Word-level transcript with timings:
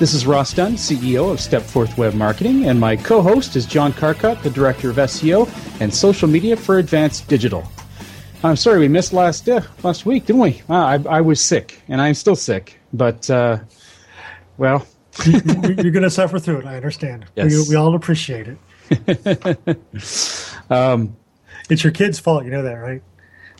This 0.00 0.14
is 0.14 0.26
Ross 0.26 0.54
Dunn, 0.54 0.76
CEO 0.76 1.30
of 1.30 1.40
Stepforth 1.40 1.98
Web 1.98 2.14
Marketing, 2.14 2.70
and 2.70 2.80
my 2.80 2.96
co 2.96 3.20
host 3.20 3.54
is 3.54 3.66
John 3.66 3.92
Carcutt, 3.92 4.42
the 4.42 4.48
Director 4.48 4.88
of 4.88 4.96
SEO 4.96 5.46
and 5.78 5.94
Social 5.94 6.26
Media 6.26 6.56
for 6.56 6.78
Advanced 6.78 7.28
Digital. 7.28 7.70
I'm 8.42 8.56
sorry 8.56 8.78
we 8.78 8.88
missed 8.88 9.12
last 9.12 9.46
uh, 9.46 9.60
last 9.82 10.06
week, 10.06 10.24
didn't 10.24 10.40
we? 10.40 10.62
Uh, 10.70 10.74
I, 10.74 11.18
I, 11.18 11.20
was 11.20 11.38
sick, 11.38 11.82
and 11.88 12.00
I'm 12.00 12.14
still 12.14 12.34
sick, 12.34 12.80
but 12.94 13.28
uh, 13.28 13.58
well. 14.56 14.86
You're 15.26 15.90
going 15.90 16.02
to 16.02 16.08
suffer 16.08 16.38
through 16.38 16.60
it, 16.60 16.64
I 16.64 16.76
understand. 16.76 17.26
Yes. 17.36 17.52
We, 17.52 17.74
we 17.74 17.74
all 17.74 17.94
appreciate 17.94 18.56
it. 18.88 19.76
um, 20.70 21.14
it's 21.68 21.84
your 21.84 21.92
kid's 21.92 22.18
fault, 22.18 22.46
you 22.46 22.50
know 22.50 22.62
that, 22.62 22.72
right? 22.72 23.02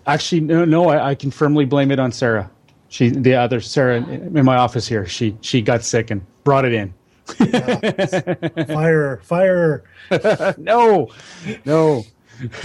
Actually, 0.06 0.40
no, 0.40 0.64
no 0.64 0.88
I, 0.88 1.10
I 1.10 1.14
can 1.16 1.32
firmly 1.32 1.66
blame 1.66 1.90
it 1.90 1.98
on 1.98 2.12
Sarah. 2.12 2.50
She, 2.90 3.08
the 3.08 3.36
other 3.36 3.60
Sarah 3.60 3.98
in 3.98 4.44
my 4.44 4.56
office 4.56 4.88
here, 4.88 5.06
she 5.06 5.36
she 5.42 5.62
got 5.62 5.84
sick 5.84 6.10
and 6.10 6.26
brought 6.42 6.64
it 6.64 6.72
in. 6.72 6.92
fire, 8.66 9.20
fire. 9.22 9.84
no, 10.58 11.08
no, 11.64 12.04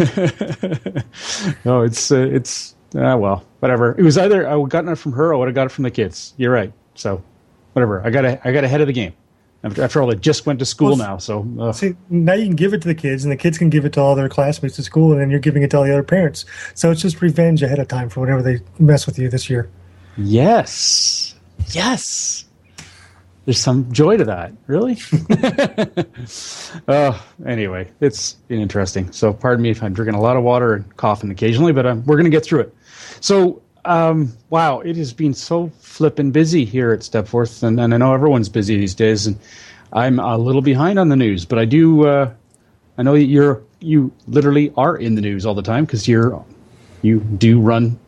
no. 1.63 1.81
It's 1.83 2.11
uh, 2.11 2.27
it's 2.31 2.75
uh, 2.95 3.15
well, 3.19 3.45
whatever. 3.59 3.95
It 3.99 4.01
was 4.01 4.17
either 4.17 4.47
I 4.47 4.59
gotten 4.67 4.91
it 4.91 4.95
from 4.95 5.11
her 5.11 5.27
or 5.27 5.35
I 5.35 5.37
would 5.37 5.47
have 5.47 5.53
got 5.53 5.67
it 5.67 5.71
from 5.71 5.83
the 5.83 5.91
kids. 5.91 6.33
You're 6.37 6.51
right. 6.51 6.73
So, 6.95 7.23
whatever. 7.73 8.03
I 8.03 8.09
got 8.09 8.25
I 8.25 8.51
got 8.51 8.63
ahead 8.63 8.81
of 8.81 8.87
the 8.87 8.93
game. 8.93 9.13
After, 9.63 9.83
after 9.83 10.01
all, 10.01 10.07
they 10.07 10.15
just 10.15 10.47
went 10.47 10.57
to 10.57 10.65
school 10.65 10.89
well, 10.89 10.97
now. 10.97 11.17
So 11.19 11.47
uh. 11.59 11.71
see, 11.71 11.95
now 12.09 12.33
you 12.33 12.45
can 12.45 12.55
give 12.55 12.73
it 12.73 12.81
to 12.81 12.87
the 12.87 12.95
kids, 12.95 13.23
and 13.23 13.31
the 13.31 13.37
kids 13.37 13.59
can 13.59 13.69
give 13.69 13.85
it 13.85 13.93
to 13.93 14.01
all 14.01 14.15
their 14.15 14.29
classmates 14.29 14.79
at 14.79 14.85
school, 14.85 15.11
and 15.11 15.21
then 15.21 15.29
you're 15.29 15.39
giving 15.39 15.61
it 15.61 15.69
to 15.71 15.77
all 15.77 15.83
the 15.83 15.93
other 15.93 16.01
parents. 16.01 16.45
So 16.73 16.89
it's 16.89 17.01
just 17.01 17.21
revenge 17.21 17.61
ahead 17.61 17.77
of 17.77 17.87
time 17.87 18.09
for 18.09 18.21
whatever 18.21 18.41
they 18.41 18.61
mess 18.79 19.05
with 19.05 19.19
you 19.19 19.29
this 19.29 19.51
year. 19.51 19.69
Yes. 20.17 21.35
Yes. 21.71 22.45
There's 23.45 23.59
some 23.59 23.91
joy 23.91 24.17
to 24.17 24.25
that. 24.25 24.53
Really? 24.65 24.97
oh, 26.87 27.25
anyway, 27.45 27.91
it's 27.99 28.33
been 28.33 28.59
interesting. 28.59 29.11
So, 29.11 29.33
pardon 29.33 29.61
me 29.61 29.69
if 29.69 29.83
I'm 29.83 29.93
drinking 29.93 30.15
a 30.15 30.21
lot 30.21 30.35
of 30.35 30.43
water 30.43 30.73
and 30.73 30.97
coughing 30.97 31.29
occasionally, 31.29 31.71
but 31.71 31.85
um, 31.85 32.03
we're 32.05 32.15
going 32.15 32.25
to 32.25 32.31
get 32.31 32.43
through 32.43 32.61
it. 32.61 32.75
So, 33.21 33.61
um, 33.85 34.35
wow, 34.49 34.79
it 34.79 34.95
has 34.97 35.13
been 35.13 35.33
so 35.33 35.71
flippin' 35.79 36.31
busy 36.31 36.65
here 36.65 36.91
at 36.91 37.01
Stepforth, 37.01 37.61
and, 37.61 37.79
and 37.79 37.93
I 37.93 37.97
know 37.97 38.15
everyone's 38.15 38.49
busy 38.49 38.77
these 38.79 38.95
days, 38.95 39.27
and 39.27 39.37
I'm 39.93 40.19
a 40.19 40.37
little 40.37 40.63
behind 40.63 40.97
on 40.97 41.09
the 41.09 41.15
news, 41.15 41.45
but 41.45 41.59
I 41.59 41.65
do. 41.65 42.07
Uh, 42.07 42.33
I 42.97 43.03
know 43.03 43.13
you're 43.13 43.61
you 43.79 44.11
literally 44.27 44.73
are 44.75 44.97
in 44.97 45.15
the 45.15 45.21
news 45.21 45.45
all 45.45 45.53
the 45.53 45.61
time 45.61 45.85
because 45.85 46.07
you're 46.07 46.43
you 47.03 47.19
do 47.19 47.59
run 47.59 47.99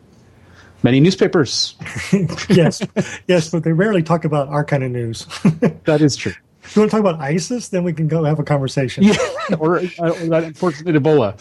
many 0.82 1.00
newspapers. 1.00 1.74
yes, 2.48 2.82
yes, 3.26 3.50
but 3.50 3.64
they 3.64 3.72
rarely 3.72 4.02
talk 4.02 4.24
about 4.24 4.48
our 4.48 4.64
kind 4.64 4.84
of 4.84 4.90
news. 4.90 5.26
that 5.84 6.00
is 6.00 6.16
true. 6.16 6.34
If 6.62 6.76
you 6.76 6.82
want 6.82 6.90
to 6.90 6.96
talk 6.96 7.00
about 7.00 7.20
ISIS, 7.20 7.68
then 7.68 7.82
we 7.82 7.92
can 7.92 8.08
go 8.08 8.24
have 8.24 8.38
a 8.38 8.44
conversation. 8.44 9.04
Yeah, 9.04 9.16
or, 9.58 9.78
uh, 9.78 10.12
that 10.28 10.44
unfortunate 10.44 11.02
Ebola. 11.02 11.32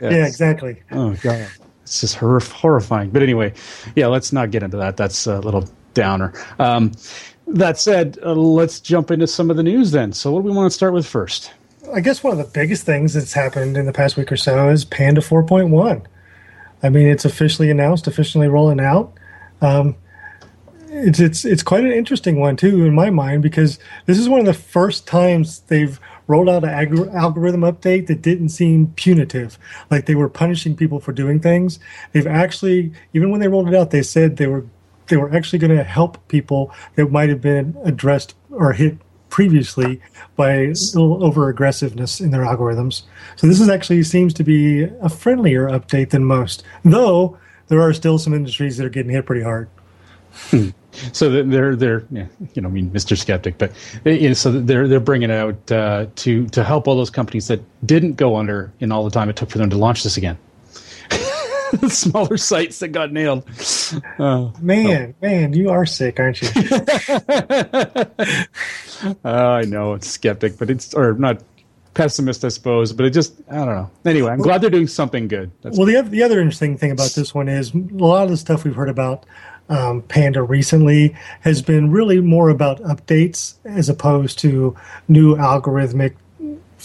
Yes. 0.00 0.12
Yeah, 0.12 0.26
exactly. 0.26 0.82
Oh 0.90 1.14
god, 1.22 1.48
it's 1.82 2.00
just 2.00 2.16
horrifying. 2.16 3.10
But 3.10 3.22
anyway, 3.22 3.52
yeah, 3.94 4.06
let's 4.06 4.32
not 4.32 4.50
get 4.50 4.62
into 4.62 4.78
that. 4.78 4.96
That's 4.96 5.26
a 5.26 5.40
little 5.40 5.68
downer. 5.94 6.32
Um, 6.58 6.92
that 7.46 7.78
said, 7.78 8.18
uh, 8.24 8.32
let's 8.32 8.80
jump 8.80 9.10
into 9.10 9.26
some 9.26 9.50
of 9.50 9.56
the 9.56 9.62
news 9.62 9.90
then. 9.90 10.12
So, 10.12 10.32
what 10.32 10.42
do 10.42 10.48
we 10.48 10.54
want 10.54 10.70
to 10.70 10.74
start 10.74 10.94
with 10.94 11.06
first? 11.06 11.52
I 11.92 12.00
guess 12.00 12.22
one 12.22 12.32
of 12.32 12.38
the 12.38 12.50
biggest 12.52 12.84
things 12.86 13.14
that's 13.14 13.32
happened 13.32 13.76
in 13.76 13.86
the 13.86 13.92
past 13.92 14.16
week 14.16 14.30
or 14.30 14.36
so 14.36 14.68
is 14.68 14.84
Panda 14.84 15.20
4.1. 15.20 16.04
I 16.82 16.88
mean, 16.88 17.06
it's 17.06 17.24
officially 17.24 17.70
announced, 17.70 18.06
officially 18.06 18.48
rolling 18.48 18.80
out. 18.80 19.12
Um, 19.60 19.96
it's 20.92 21.20
it's 21.20 21.44
it's 21.44 21.62
quite 21.62 21.84
an 21.84 21.92
interesting 21.92 22.40
one 22.40 22.56
too 22.56 22.84
in 22.84 22.94
my 22.94 23.10
mind 23.10 23.42
because 23.42 23.78
this 24.06 24.18
is 24.18 24.28
one 24.28 24.40
of 24.40 24.46
the 24.46 24.54
first 24.54 25.06
times 25.06 25.60
they've 25.68 26.00
rolled 26.26 26.48
out 26.48 26.64
an 26.64 26.70
ag- 26.70 27.08
algorithm 27.12 27.60
update 27.60 28.06
that 28.08 28.22
didn't 28.22 28.48
seem 28.48 28.88
punitive, 28.96 29.58
like 29.90 30.06
they 30.06 30.14
were 30.14 30.28
punishing 30.28 30.76
people 30.76 30.98
for 30.98 31.12
doing 31.12 31.40
things. 31.40 31.78
They've 32.12 32.26
actually, 32.26 32.92
even 33.12 33.30
when 33.30 33.40
they 33.40 33.48
rolled 33.48 33.68
it 33.68 33.74
out, 33.74 33.90
they 33.90 34.02
said 34.02 34.36
they 34.36 34.46
were 34.46 34.66
they 35.06 35.16
were 35.16 35.32
actually 35.34 35.58
going 35.58 35.76
to 35.76 35.84
help 35.84 36.26
people 36.28 36.72
that 36.96 37.10
might 37.10 37.28
have 37.28 37.40
been 37.40 37.76
addressed 37.84 38.34
or 38.50 38.72
hit 38.72 38.98
previously 39.40 39.98
by 40.36 40.50
a 40.50 40.68
little 40.68 41.24
over 41.24 41.48
aggressiveness 41.48 42.20
in 42.20 42.30
their 42.30 42.42
algorithms. 42.42 43.04
So 43.36 43.46
this 43.46 43.58
is 43.58 43.70
actually 43.70 44.02
seems 44.02 44.34
to 44.34 44.44
be 44.44 44.82
a 44.82 45.08
friendlier 45.08 45.66
update 45.70 46.10
than 46.10 46.26
most, 46.26 46.62
though 46.84 47.38
there 47.68 47.80
are 47.80 47.94
still 47.94 48.18
some 48.18 48.34
industries 48.34 48.76
that 48.76 48.84
are 48.84 48.90
getting 48.90 49.10
hit 49.10 49.24
pretty 49.24 49.42
hard. 49.42 49.70
Hmm. 50.50 50.68
So 51.12 51.30
they're 51.30 51.74
they're 51.74 52.04
yeah, 52.10 52.26
you 52.52 52.60
know 52.60 52.68
I 52.68 52.72
mean 52.72 52.90
Mr. 52.90 53.16
Skeptic, 53.16 53.56
but 53.56 53.72
you 54.04 54.28
know, 54.28 54.34
so 54.34 54.52
they're 54.52 54.86
they're 54.86 55.00
bringing 55.00 55.30
out 55.30 55.72
uh, 55.72 56.06
to 56.16 56.46
to 56.48 56.62
help 56.62 56.86
all 56.86 56.96
those 56.96 57.08
companies 57.08 57.48
that 57.48 57.62
didn't 57.86 58.16
go 58.16 58.36
under 58.36 58.70
in 58.80 58.92
all 58.92 59.04
the 59.04 59.10
time 59.10 59.30
it 59.30 59.36
took 59.36 59.48
for 59.48 59.56
them 59.56 59.70
to 59.70 59.78
launch 59.78 60.02
this 60.02 60.18
again. 60.18 60.36
smaller 61.88 62.36
sites 62.36 62.80
that 62.80 62.88
got 62.88 63.12
nailed. 63.12 63.44
Oh, 64.18 64.52
man, 64.60 65.14
oh. 65.16 65.26
man, 65.26 65.52
you 65.52 65.70
are 65.70 65.86
sick, 65.86 66.18
aren't 66.20 66.42
you? 66.42 66.48
uh, 69.02 69.14
I 69.24 69.62
know 69.62 69.94
it's 69.94 70.08
skeptic, 70.08 70.58
but 70.58 70.70
it's 70.70 70.94
or 70.94 71.14
not 71.14 71.42
pessimist, 71.94 72.44
I 72.44 72.48
suppose. 72.48 72.92
But 72.92 73.06
it 73.06 73.10
just 73.10 73.34
I 73.50 73.56
don't 73.56 73.74
know. 73.74 73.90
Anyway, 74.04 74.30
I'm 74.30 74.38
well, 74.38 74.46
glad 74.46 74.60
they're 74.60 74.70
doing 74.70 74.88
something 74.88 75.28
good. 75.28 75.50
That's 75.62 75.76
well, 75.76 75.86
the 75.86 75.96
other, 75.96 76.08
the 76.08 76.22
other 76.22 76.40
interesting 76.40 76.76
thing 76.76 76.90
about 76.90 77.10
this 77.12 77.34
one 77.34 77.48
is 77.48 77.74
a 77.74 77.78
lot 77.78 78.24
of 78.24 78.30
the 78.30 78.36
stuff 78.36 78.64
we've 78.64 78.74
heard 78.74 78.88
about 78.88 79.24
um, 79.70 80.02
Panda 80.02 80.42
recently 80.42 81.16
has 81.40 81.62
been 81.62 81.90
really 81.90 82.20
more 82.20 82.50
about 82.50 82.80
updates 82.82 83.54
as 83.64 83.88
opposed 83.88 84.38
to 84.40 84.76
new 85.08 85.36
algorithmic 85.36 86.16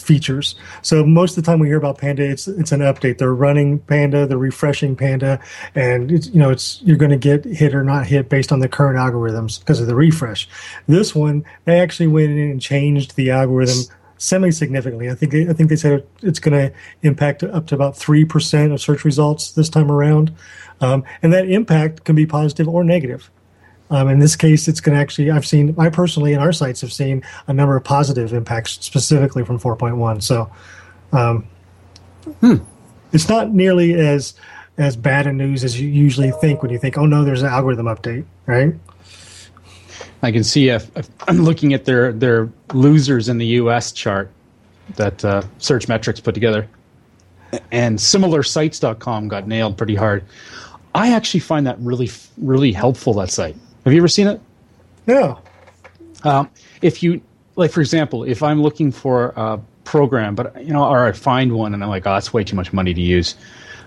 features. 0.06 0.56
So 0.82 1.06
most 1.06 1.38
of 1.38 1.44
the 1.44 1.52
time 1.52 1.60
we 1.60 1.68
hear 1.68 1.78
about 1.78 1.98
Panda, 1.98 2.24
it's 2.24 2.48
it's 2.48 2.72
an 2.72 2.82
update. 2.82 3.18
They're 3.18 3.34
running 3.34 3.80
Panda, 3.80 4.26
they're 4.28 4.38
refreshing 4.38 4.96
Panda, 4.96 5.40
and 5.74 6.12
it's, 6.12 6.28
you 6.30 6.40
know 6.40 6.52
it's 6.52 6.82
you're 6.84 6.98
going 6.98 7.12
to 7.12 7.18
get 7.18 7.44
hit 7.46 7.74
or 7.74 7.84
not 7.84 8.06
hit 8.06 8.30
based 8.30 8.52
on 8.52 8.60
the 8.60 8.70
current 8.70 8.98
algorithms 8.98 9.60
because 9.60 9.82
of 9.82 9.88
the 9.88 9.96
refresh. 9.96 10.48
This 10.88 11.16
one, 11.16 11.44
they 11.66 11.80
actually 11.80 12.08
went 12.08 12.32
in 12.32 12.52
and 12.52 12.62
changed 12.62 13.16
the 13.16 13.32
algorithm 13.32 13.92
semi 14.18 14.52
significantly. 14.52 15.10
I 15.10 15.16
think 15.16 15.34
I 15.34 15.54
think 15.54 15.70
they 15.70 15.76
said 15.76 16.06
it's 16.22 16.40
going 16.40 16.70
to 16.70 16.74
impact 17.02 17.44
up 17.44 17.68
to 17.68 17.76
about 17.76 17.98
three 17.98 18.26
percent 18.26 18.72
of 18.72 18.82
search 18.82 19.04
results 19.04 19.52
this 19.52 19.70
time 19.70 19.92
around, 19.92 20.34
um, 20.82 21.04
and 21.22 21.34
that 21.34 21.50
impact 21.50 22.04
can 22.04 22.16
be 22.16 22.26
positive 22.26 22.68
or 22.68 22.84
negative. 22.84 23.30
Um, 23.90 24.10
in 24.10 24.20
this 24.20 24.36
case, 24.36 24.68
it's 24.68 24.80
going 24.80 24.96
to 24.96 25.02
actually, 25.02 25.30
I've 25.30 25.46
seen, 25.46 25.76
I 25.78 25.90
personally 25.90 26.34
in 26.34 26.40
our 26.40 26.52
sites 26.52 26.82
have 26.82 26.92
seen 26.92 27.24
a 27.48 27.54
number 27.54 27.76
of 27.76 27.84
positive 27.84 28.34
impacts 28.34 28.72
specifically 28.84 29.46
from 29.46 29.60
4.1. 29.60 30.24
So 30.24 30.50
um, 31.14 31.48
hmm. 32.40 32.56
it's 33.14 33.30
not 33.30 33.52
nearly 33.52 33.94
as 33.94 34.34
as 34.78 34.98
bad 34.98 35.26
a 35.26 35.32
news 35.32 35.64
as 35.64 35.80
you 35.80 35.88
usually 35.88 36.32
think 36.32 36.62
when 36.62 36.70
you 36.70 36.78
think, 36.78 36.98
oh 36.98 37.06
no, 37.06 37.24
there's 37.24 37.42
an 37.42 37.48
algorithm 37.48 37.86
update, 37.86 38.26
right? 38.46 38.74
I 40.22 40.32
can 40.32 40.44
see 40.44 40.70
if, 40.70 40.96
if 40.98 41.08
I'm 41.28 41.38
looking 41.38 41.74
at 41.74 41.86
their 41.86 42.12
their 42.12 42.50
losers 42.74 43.30
in 43.30 43.38
the 43.38 43.46
U.S. 43.46 43.92
chart 43.92 44.32
that 44.96 45.24
uh, 45.24 45.44
Searchmetrics 45.60 46.24
put 46.24 46.34
together, 46.34 46.68
and 47.72 47.98
similarsites.com 47.98 49.28
got 49.28 49.48
nailed 49.48 49.78
pretty 49.78 49.96
hard. 49.96 50.24
I 50.94 51.14
actually 51.14 51.42
find 51.42 51.68
that 51.68 51.78
really 51.80 52.10
really 52.38 52.72
helpful. 52.72 53.14
That 53.14 53.30
site 53.30 53.56
have 53.86 53.94
you 53.94 54.00
ever 54.00 54.08
seen 54.08 54.28
it? 54.28 54.42
No. 55.08 55.40
Um, 56.24 56.50
if 56.82 57.02
you 57.02 57.22
like 57.56 57.72
for 57.72 57.82
example, 57.82 58.24
if 58.24 58.44
I'm 58.44 58.62
looking 58.62 58.92
for 58.92 59.34
a 59.36 59.60
program, 59.84 60.36
but 60.36 60.66
you 60.66 60.74
know, 60.74 60.84
or 60.84 61.06
I 61.06 61.12
find 61.12 61.54
one 61.54 61.74
and 61.74 61.84
I'm 61.84 61.90
like, 61.90 62.06
oh, 62.06 62.14
that's 62.14 62.34
way 62.34 62.44
too 62.44 62.56
much 62.56 62.74
money 62.74 62.94
to 62.94 63.02
use. 63.02 63.36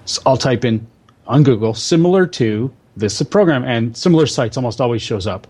So 0.04 0.22
I'll 0.24 0.36
type 0.36 0.64
in 0.64 0.86
on 1.26 1.42
Google 1.42 1.74
similar 1.74 2.26
to 2.26 2.72
this 2.96 3.20
program, 3.22 3.64
and 3.64 3.96
similar 3.96 4.26
sites 4.26 4.56
almost 4.56 4.80
always 4.80 5.02
shows 5.02 5.26
up, 5.26 5.46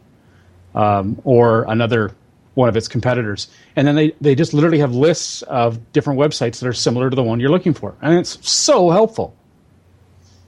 um, 0.75 1.21
or 1.25 1.65
another 1.69 2.15
one 2.55 2.69
of 2.69 2.77
its 2.77 2.89
competitors, 2.89 3.49
and 3.77 3.87
then 3.87 3.95
they 3.95 4.13
they 4.21 4.35
just 4.35 4.53
literally 4.53 4.79
have 4.79 4.95
lists 4.95 5.43
of 5.43 5.93
different 5.93 6.19
websites 6.19 6.59
that 6.59 6.67
are 6.67 6.73
similar 6.73 7.09
to 7.09 7.17
the 7.17 7.23
one 7.23 7.39
you're 7.39 7.51
looking 7.51 7.75
for, 7.75 7.95
and 8.03 8.19
it's 8.19 8.49
so 8.49 8.91
helpful. 8.91 9.37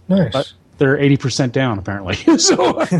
Nice. 0.08 0.32
But 0.32 0.52
they're 0.80 0.98
eighty 0.98 1.18
percent 1.18 1.52
down 1.52 1.78
apparently, 1.78 2.14
so 2.38 2.80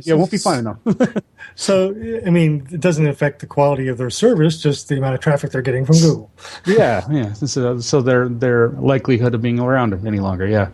yeah, 0.00 0.14
it 0.14 0.16
won't 0.16 0.30
be 0.30 0.38
fine 0.38 0.60
enough. 0.60 0.78
So, 1.54 1.88
I 2.24 2.30
mean, 2.30 2.68
it 2.70 2.80
doesn't 2.80 3.08
affect 3.08 3.40
the 3.40 3.46
quality 3.46 3.88
of 3.88 3.98
their 3.98 4.10
service, 4.10 4.62
just 4.62 4.88
the 4.88 4.96
amount 4.96 5.14
of 5.14 5.20
traffic 5.20 5.50
they're 5.50 5.60
getting 5.60 5.84
from 5.84 5.96
Google. 5.96 6.30
yeah, 6.66 7.04
yeah. 7.10 7.32
So, 7.32 7.80
so 7.80 8.00
their 8.00 8.28
their 8.28 8.68
likelihood 8.68 9.34
of 9.34 9.42
being 9.42 9.58
around 9.58 9.92
any 10.06 10.20
longer, 10.20 10.46
yeah. 10.46 10.68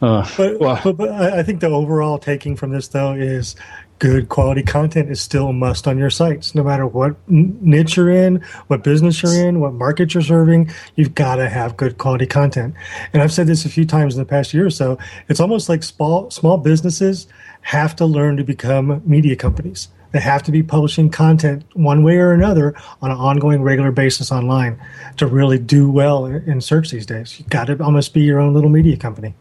Uh, 0.00 0.26
but, 0.38 0.58
well, 0.58 0.80
but, 0.82 0.96
but 0.96 1.10
I 1.10 1.42
think 1.42 1.60
the 1.60 1.68
overall 1.68 2.18
taking 2.18 2.56
from 2.56 2.70
this 2.70 2.88
though 2.88 3.12
is 3.12 3.56
good 3.98 4.28
quality 4.28 4.62
content 4.62 5.10
is 5.10 5.20
still 5.20 5.48
a 5.48 5.52
must 5.52 5.88
on 5.88 5.98
your 5.98 6.10
sites, 6.10 6.54
no 6.54 6.62
matter 6.62 6.86
what 6.86 7.16
niche 7.28 7.96
you're 7.96 8.10
in, 8.10 8.42
what 8.66 8.84
business 8.84 9.22
you're 9.22 9.46
in, 9.46 9.60
what 9.60 9.72
market 9.72 10.14
you're 10.14 10.22
serving. 10.22 10.70
You've 10.96 11.14
got 11.14 11.36
to 11.36 11.48
have 11.48 11.76
good 11.76 11.98
quality 11.98 12.26
content. 12.26 12.74
And 13.12 13.22
I've 13.22 13.32
said 13.32 13.46
this 13.46 13.64
a 13.64 13.68
few 13.68 13.84
times 13.84 14.14
in 14.14 14.20
the 14.20 14.28
past 14.28 14.52
year 14.52 14.66
or 14.66 14.70
so. 14.70 14.98
It's 15.28 15.40
almost 15.40 15.68
like 15.68 15.82
small 15.82 16.30
small 16.30 16.58
businesses 16.58 17.26
have 17.62 17.96
to 17.96 18.06
learn 18.06 18.36
to 18.36 18.44
become 18.44 19.02
media 19.04 19.36
companies. 19.36 19.88
They 20.12 20.20
have 20.20 20.42
to 20.44 20.52
be 20.52 20.62
publishing 20.62 21.10
content 21.10 21.64
one 21.74 22.02
way 22.02 22.16
or 22.16 22.32
another 22.32 22.74
on 23.02 23.10
an 23.10 23.16
ongoing, 23.16 23.62
regular 23.62 23.90
basis 23.90 24.32
online 24.32 24.80
to 25.16 25.26
really 25.26 25.58
do 25.58 25.90
well 25.90 26.26
in 26.26 26.60
search 26.60 26.90
these 26.90 27.06
days. 27.06 27.38
You've 27.38 27.50
got 27.50 27.66
to 27.66 27.82
almost 27.82 28.14
be 28.14 28.22
your 28.22 28.40
own 28.40 28.54
little 28.54 28.70
media 28.70 28.96
company. 28.96 29.34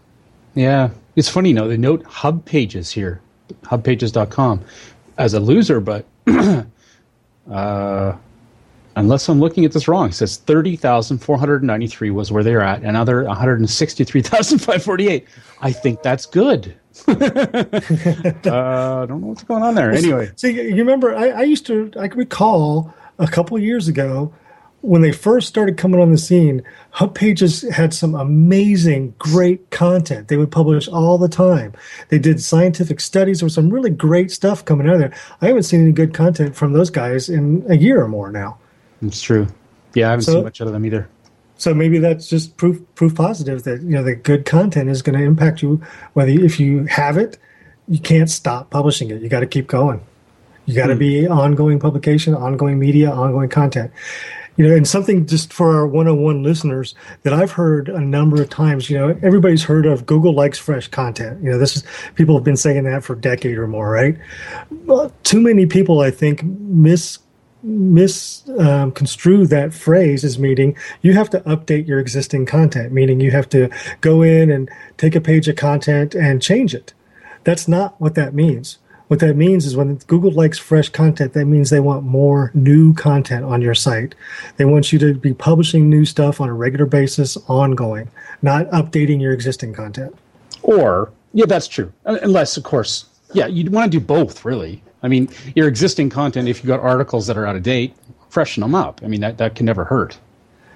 Yeah, 0.56 0.90
it's 1.16 1.30
funny, 1.30 1.50
you 1.50 1.56
know, 1.56 1.68
they 1.68 1.78
note 1.78 2.04
hub 2.04 2.46
pages 2.46 2.92
here, 2.92 3.22
hubpages.com, 3.64 4.64
as 5.18 5.34
a 5.34 5.40
loser, 5.40 5.80
but 5.80 6.06
uh, 7.52 8.16
unless 8.96 9.28
I'm 9.30 9.40
looking 9.40 9.66
at 9.66 9.72
this 9.72 9.88
wrong, 9.88 10.10
it 10.10 10.14
says 10.14 10.38
30,493 10.38 12.12
was 12.12 12.32
where 12.32 12.44
they're 12.44 12.62
at, 12.62 12.84
another 12.84 12.94
now 12.94 13.04
they're 13.04 13.24
163,548. 13.24 15.28
I 15.62 15.72
think 15.72 16.02
that's 16.02 16.26
good. 16.26 16.76
uh, 17.08 17.12
I 17.12 19.06
don't 19.06 19.22
know 19.22 19.28
what's 19.28 19.44
going 19.44 19.62
on 19.64 19.76
there. 19.76 19.92
Anyway, 19.92 20.32
see, 20.36 20.54
you 20.54 20.78
remember, 20.78 21.16
I, 21.16 21.30
I 21.30 21.44
used 21.44 21.68
to, 21.68 21.92
I 22.00 22.08
can 22.08 22.18
recall 22.18 22.92
a 23.20 23.28
couple 23.28 23.60
years 23.60 23.88
ago 23.88 24.34
when 24.86 25.02
they 25.02 25.12
first 25.12 25.48
started 25.48 25.78
coming 25.78 26.00
on 26.00 26.12
the 26.12 26.18
scene, 26.18 26.62
Hub 26.92 27.16
Pages 27.16 27.62
had 27.70 27.94
some 27.94 28.14
amazing, 28.14 29.16
great 29.18 29.72
content. 29.72 30.28
They 30.28 30.38
would 30.38 30.52
publish 30.52 30.88
all 30.88 31.18
the 31.18 31.28
time. 31.28 31.74
They 32.10 32.20
did 32.20 32.42
scientific 32.42 33.00
studies. 33.00 33.40
There 33.40 33.48
was 33.48 33.54
some 33.56 33.70
really 33.70 33.90
great 33.90 34.32
stuff 34.32 34.64
coming 34.64 34.88
out 34.88 34.94
of 34.94 35.00
there. 35.00 35.14
I 35.42 35.48
haven't 35.48 35.64
seen 35.64 35.82
any 35.82 35.92
good 35.92 36.14
content 36.14 36.56
from 36.56 36.74
those 36.74 36.90
guys 36.90 37.30
in 37.30 37.66
a 37.68 37.76
year 37.76 38.02
or 38.02 38.08
more 38.08 38.32
now. 38.32 38.58
It's 39.02 39.22
true. 39.22 39.48
Yeah, 39.96 40.08
I 40.08 40.12
haven't 40.12 40.24
so, 40.24 40.34
seen 40.34 40.44
much 40.44 40.62
out 40.62 40.68
of 40.68 40.74
them 40.74 40.86
either. 40.86 41.10
So 41.58 41.74
maybe 41.74 42.00
that's 42.00 42.30
just 42.30 42.58
proof 42.58 42.82
proof 42.96 43.16
positive 43.16 43.64
that 43.64 43.82
you 43.82 43.92
know 43.92 44.04
the 44.04 44.16
good 44.16 44.46
content 44.46 44.90
is 44.90 45.02
going 45.02 45.18
to 45.18 45.24
impact 45.24 45.62
you. 45.62 45.82
Whether 46.14 46.32
if 46.32 46.60
you 46.60 46.86
have 46.86 47.18
it, 47.18 47.38
you 47.88 48.00
can't 48.00 48.30
stop 48.30 48.70
publishing 48.70 49.10
it. 49.10 49.22
You 49.22 49.30
got 49.30 49.40
to 49.40 49.48
keep 49.48 49.68
going. 49.68 50.02
You 50.66 50.76
got 50.76 50.88
to 50.88 50.94
hmm. 50.94 51.00
be 51.00 51.28
ongoing 51.28 51.80
publication, 51.80 52.36
ongoing 52.36 52.78
media, 52.78 53.12
ongoing 53.12 53.50
content 53.50 53.92
you 54.58 54.68
know, 54.68 54.76
and 54.76 54.88
something 54.88 55.26
just 55.26 55.52
for 55.52 55.76
our 55.76 55.88
101 55.88 56.44
listeners 56.44 56.96
that 57.24 57.34
I've 57.34 57.52
heard 57.52 57.90
a 57.90 58.00
number 58.00 58.42
of 58.42 58.50
times, 58.50 58.90
you 58.90 58.98
know, 58.98 59.18
everybody's 59.22 59.64
heard 59.64 59.86
of 59.86 60.06
Google 60.06 60.34
likes 60.34 60.58
fresh 60.58 60.88
content. 60.88 61.44
You 61.44 61.52
know, 61.52 61.58
this 61.58 61.76
is 61.76 61.84
people 62.16 62.36
have 62.36 62.44
been 62.44 62.58
saying 62.58 62.84
that 62.86 63.04
for 63.04 63.14
a 63.14 63.20
decade 63.20 63.58
or 63.58 63.68
more, 63.68 63.90
right? 63.90 64.18
Well, 64.86 65.12
too 65.24 65.42
many 65.42 65.66
people, 65.66 66.00
I 66.00 66.12
think, 66.12 66.44
miss 66.44 67.20
misconstrue 67.66 69.42
um, 69.42 69.48
that 69.48 69.74
phrase 69.74 70.24
as 70.24 70.38
meaning 70.38 70.78
you 71.02 71.14
have 71.14 71.32
to 71.32 71.40
update 71.42 71.88
your 71.88 72.00
existing 72.00 72.46
content, 72.46 72.94
meaning 72.94 73.20
you 73.20 73.32
have 73.32 73.50
to 73.50 73.70
go 74.02 74.22
in 74.22 74.52
and 74.52 74.70
take 74.98 75.16
a 75.16 75.22
page 75.22 75.48
of 75.48 75.56
content 75.56 76.14
and 76.14 76.44
change 76.44 76.76
it. 76.76 76.94
That's 77.44 77.68
not 77.68 78.00
what 78.00 78.14
that 78.16 78.36
means. 78.36 78.78
What 79.08 79.20
that 79.20 79.36
means 79.36 79.66
is 79.66 79.76
when 79.76 79.96
Google 80.08 80.32
likes 80.32 80.58
fresh 80.58 80.90
content, 80.90 81.34
that 81.34 81.46
means 81.46 81.70
they 81.70 81.80
want 81.80 82.04
more 82.04 82.52
new 82.56 82.94
content 82.94 83.46
on 83.46 83.62
your 83.62 83.76
site. 83.76 84.16
They 84.58 84.66
want 84.66 84.92
you 84.92 84.98
to 85.00 85.14
be 85.14 85.34
publishing 85.34 85.90
new 85.90 86.06
stuff 86.06 86.42
on 86.42 86.50
a 86.50 86.54
regular 86.54 86.88
basis, 86.88 87.38
ongoing, 87.48 88.10
not 88.42 88.68
updating 88.72 89.22
your 89.22 89.32
existing 89.32 89.74
content. 89.74 90.16
Or, 90.64 91.12
yeah, 91.34 91.46
that's 91.46 91.68
true. 91.68 91.94
Unless, 92.06 92.58
of 92.58 92.64
course, 92.64 93.06
yeah, 93.34 93.46
you'd 93.46 93.72
want 93.72 93.92
to 93.92 94.00
do 94.00 94.04
both, 94.04 94.44
really. 94.44 94.82
I 95.04 95.08
mean, 95.08 95.30
your 95.56 95.68
existing 95.68 96.10
content, 96.10 96.48
if 96.48 96.58
you've 96.58 96.68
got 96.68 96.80
articles 96.80 97.28
that 97.28 97.38
are 97.38 97.46
out 97.46 97.56
of 97.56 97.62
date, 97.62 97.96
freshen 98.30 98.62
them 98.62 98.74
up. 98.74 99.02
I 99.04 99.08
mean, 99.08 99.22
that, 99.22 99.38
that 99.38 99.54
can 99.54 99.68
never 99.68 99.84
hurt. 99.84 100.18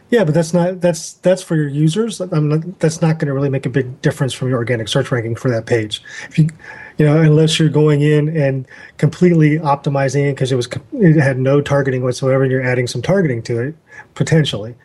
Yeah, 0.09 0.23
but 0.23 0.33
that's 0.33 0.53
not 0.53 0.81
that's 0.81 1.13
that's 1.13 1.43
for 1.43 1.55
your 1.55 1.67
users. 1.67 2.19
Not, 2.19 2.79
that's 2.79 3.01
not 3.01 3.19
going 3.19 3.27
to 3.27 3.33
really 3.33 3.49
make 3.49 3.67
a 3.67 3.69
big 3.69 4.01
difference 4.01 4.33
from 4.33 4.49
your 4.49 4.57
organic 4.57 4.87
search 4.87 5.11
ranking 5.11 5.35
for 5.35 5.51
that 5.51 5.67
page. 5.67 6.01
If 6.27 6.39
you 6.39 6.49
you 6.97 7.05
know, 7.05 7.21
unless 7.21 7.59
you're 7.59 7.69
going 7.69 8.01
in 8.01 8.35
and 8.35 8.67
completely 8.97 9.57
optimizing 9.59 10.29
it 10.29 10.35
because 10.35 10.51
it 10.51 10.55
was 10.55 10.67
it 10.93 11.15
had 11.15 11.39
no 11.39 11.61
targeting 11.61 12.03
whatsoever, 12.03 12.43
and 12.43 12.51
you're 12.51 12.61
adding 12.61 12.87
some 12.87 13.01
targeting 13.01 13.41
to 13.43 13.59
it 13.59 13.75
potentially. 14.15 14.75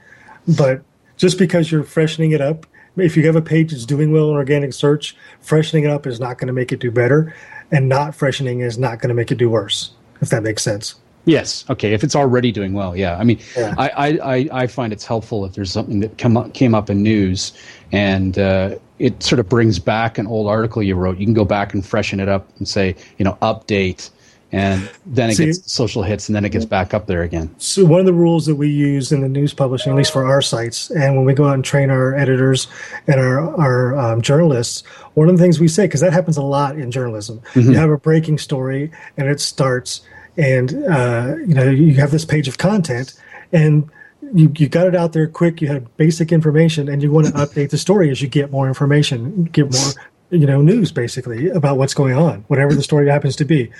But 0.47 0.83
just 1.17 1.39
because 1.39 1.73
you're 1.73 1.85
freshening 1.85 2.33
it 2.33 2.41
up, 2.41 2.67
if 2.97 3.17
you 3.17 3.27
have 3.27 3.37
a 3.37 3.43
page 3.43 3.73
that's 3.73 3.87
doing 3.87 4.13
well 4.13 4.29
in 4.29 4.37
organic 4.37 4.75
search, 4.75 5.17
freshening 5.41 5.85
it 5.85 5.91
up 5.91 6.07
is 6.07 6.21
not 6.21 6.39
going 6.39 6.49
to 6.49 6.53
make 6.53 6.71
it 6.71 6.81
do 6.81 6.91
better, 6.91 7.35
and 7.73 7.89
not 7.89 8.15
freshening 8.15 8.61
is 8.61 8.79
not 8.79 9.01
going 9.01 9.09
to 9.09 9.15
make 9.15 9.33
it 9.33 9.39
do 9.39 9.49
worse. 9.49 9.93
If 10.21 10.29
that 10.31 10.43
makes 10.43 10.63
sense. 10.63 10.95
Yes. 11.27 11.65
Okay. 11.71 11.95
If 11.95 12.05
it's 12.05 12.15
already 12.15 12.53
doing 12.53 12.75
well, 12.75 12.97
yeah. 12.97 13.17
I 13.17 13.25
mean, 13.25 13.39
yeah. 13.57 13.75
I, 13.79 14.19
I, 14.19 14.49
I 14.53 14.67
find 14.67 14.93
it's 14.93 15.07
helpful 15.07 15.45
if 15.45 15.55
there's 15.55 15.73
something 15.73 16.01
that 16.01 16.19
come 16.19 16.37
up, 16.37 16.53
came 16.53 16.75
up 16.75 16.91
in 16.91 17.03
news 17.03 17.53
and 17.93 18.39
uh, 18.39 18.77
it 18.99 19.23
sort 19.23 19.39
of 19.39 19.49
brings 19.49 19.79
back 19.79 20.19
an 20.19 20.27
old 20.27 20.49
article 20.49 20.83
you 20.83 20.95
wrote. 20.97 21.19
You 21.19 21.27
can 21.27 21.35
go 21.35 21.45
back 21.45 21.75
and 21.75 21.85
freshen 21.85 22.21
it 22.21 22.29
up 22.29 22.49
and 22.59 22.67
say, 22.67 22.97
you 23.19 23.25
know, 23.25 23.39
update, 23.43 24.11
and 24.53 24.89
then 25.05 25.31
it 25.31 25.35
See, 25.35 25.47
gets 25.47 25.73
social 25.73 26.03
hits, 26.05 26.29
and 26.29 26.37
then 26.37 26.45
it 26.45 26.51
gets 26.51 26.65
back 26.65 26.95
up 26.95 27.07
there 27.07 27.23
again. 27.23 27.55
So 27.59 27.85
one 27.85 28.01
of 28.01 28.07
the 28.07 28.13
rules 28.13 28.47
that 28.47 28.55
we 28.55 28.69
use 28.69 29.11
in 29.11 29.21
the 29.21 29.29
news 29.29 29.53
publishing, 29.53 29.93
at 29.93 29.97
least 29.97 30.13
for 30.13 30.25
our 30.27 30.41
sites, 30.41 30.91
and 30.91 31.17
when 31.17 31.25
we 31.25 31.35
go 31.35 31.47
out 31.47 31.55
and 31.55 31.65
train 31.65 31.91
our 31.91 32.15
editors 32.15 32.69
and 33.07 33.21
our 33.21 33.55
our 33.61 33.97
um, 33.97 34.23
journalists, 34.23 34.87
one 35.15 35.29
of 35.29 35.37
the 35.37 35.43
things 35.43 35.59
we 35.59 35.69
say 35.69 35.87
because 35.87 36.01
that 36.01 36.13
happens 36.13 36.37
a 36.37 36.43
lot 36.43 36.79
in 36.79 36.91
journalism, 36.91 37.41
mm-hmm. 37.55 37.73
you 37.73 37.77
have 37.77 37.91
a 37.91 37.99
breaking 37.99 38.39
story 38.39 38.93
and 39.17 39.29
it 39.29 39.41
starts 39.41 40.03
and 40.37 40.75
uh, 40.89 41.35
you 41.47 41.55
know 41.55 41.71
you 41.71 41.95
have 41.95 42.11
this 42.11 42.25
page 42.25 42.49
of 42.49 42.59
content 42.59 43.15
and 43.53 43.89
you, 44.33 44.53
you 44.57 44.69
got 44.69 44.87
it 44.87 44.97
out 44.97 45.13
there 45.13 45.27
quick. 45.27 45.61
You 45.61 45.69
had 45.69 45.97
basic 45.97 46.33
information 46.33 46.89
and 46.89 47.03
you 47.03 47.11
want 47.11 47.27
to 47.27 47.33
update 47.35 47.71
the 47.71 47.79
story 47.79 48.11
as 48.11 48.23
you 48.23 48.29
get 48.29 48.51
more 48.51 48.69
information 48.69 49.45
get 49.45 49.73
more 49.73 49.93
you 50.31 50.47
know 50.47 50.61
news 50.61 50.91
basically 50.91 51.49
about 51.51 51.77
what's 51.77 51.95
going 51.95 52.15
on 52.15 52.45
whatever 52.49 52.75
the 52.75 52.83
story 52.83 53.09
happens 53.09 53.37
to 53.37 53.45
be. 53.45 53.71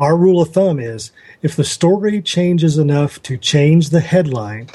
Our 0.00 0.16
rule 0.16 0.40
of 0.40 0.52
thumb 0.52 0.78
is 0.78 1.10
if 1.42 1.56
the 1.56 1.64
story 1.64 2.22
changes 2.22 2.78
enough 2.78 3.20
to 3.24 3.36
change 3.36 3.90
the 3.90 4.00
headline 4.00 4.68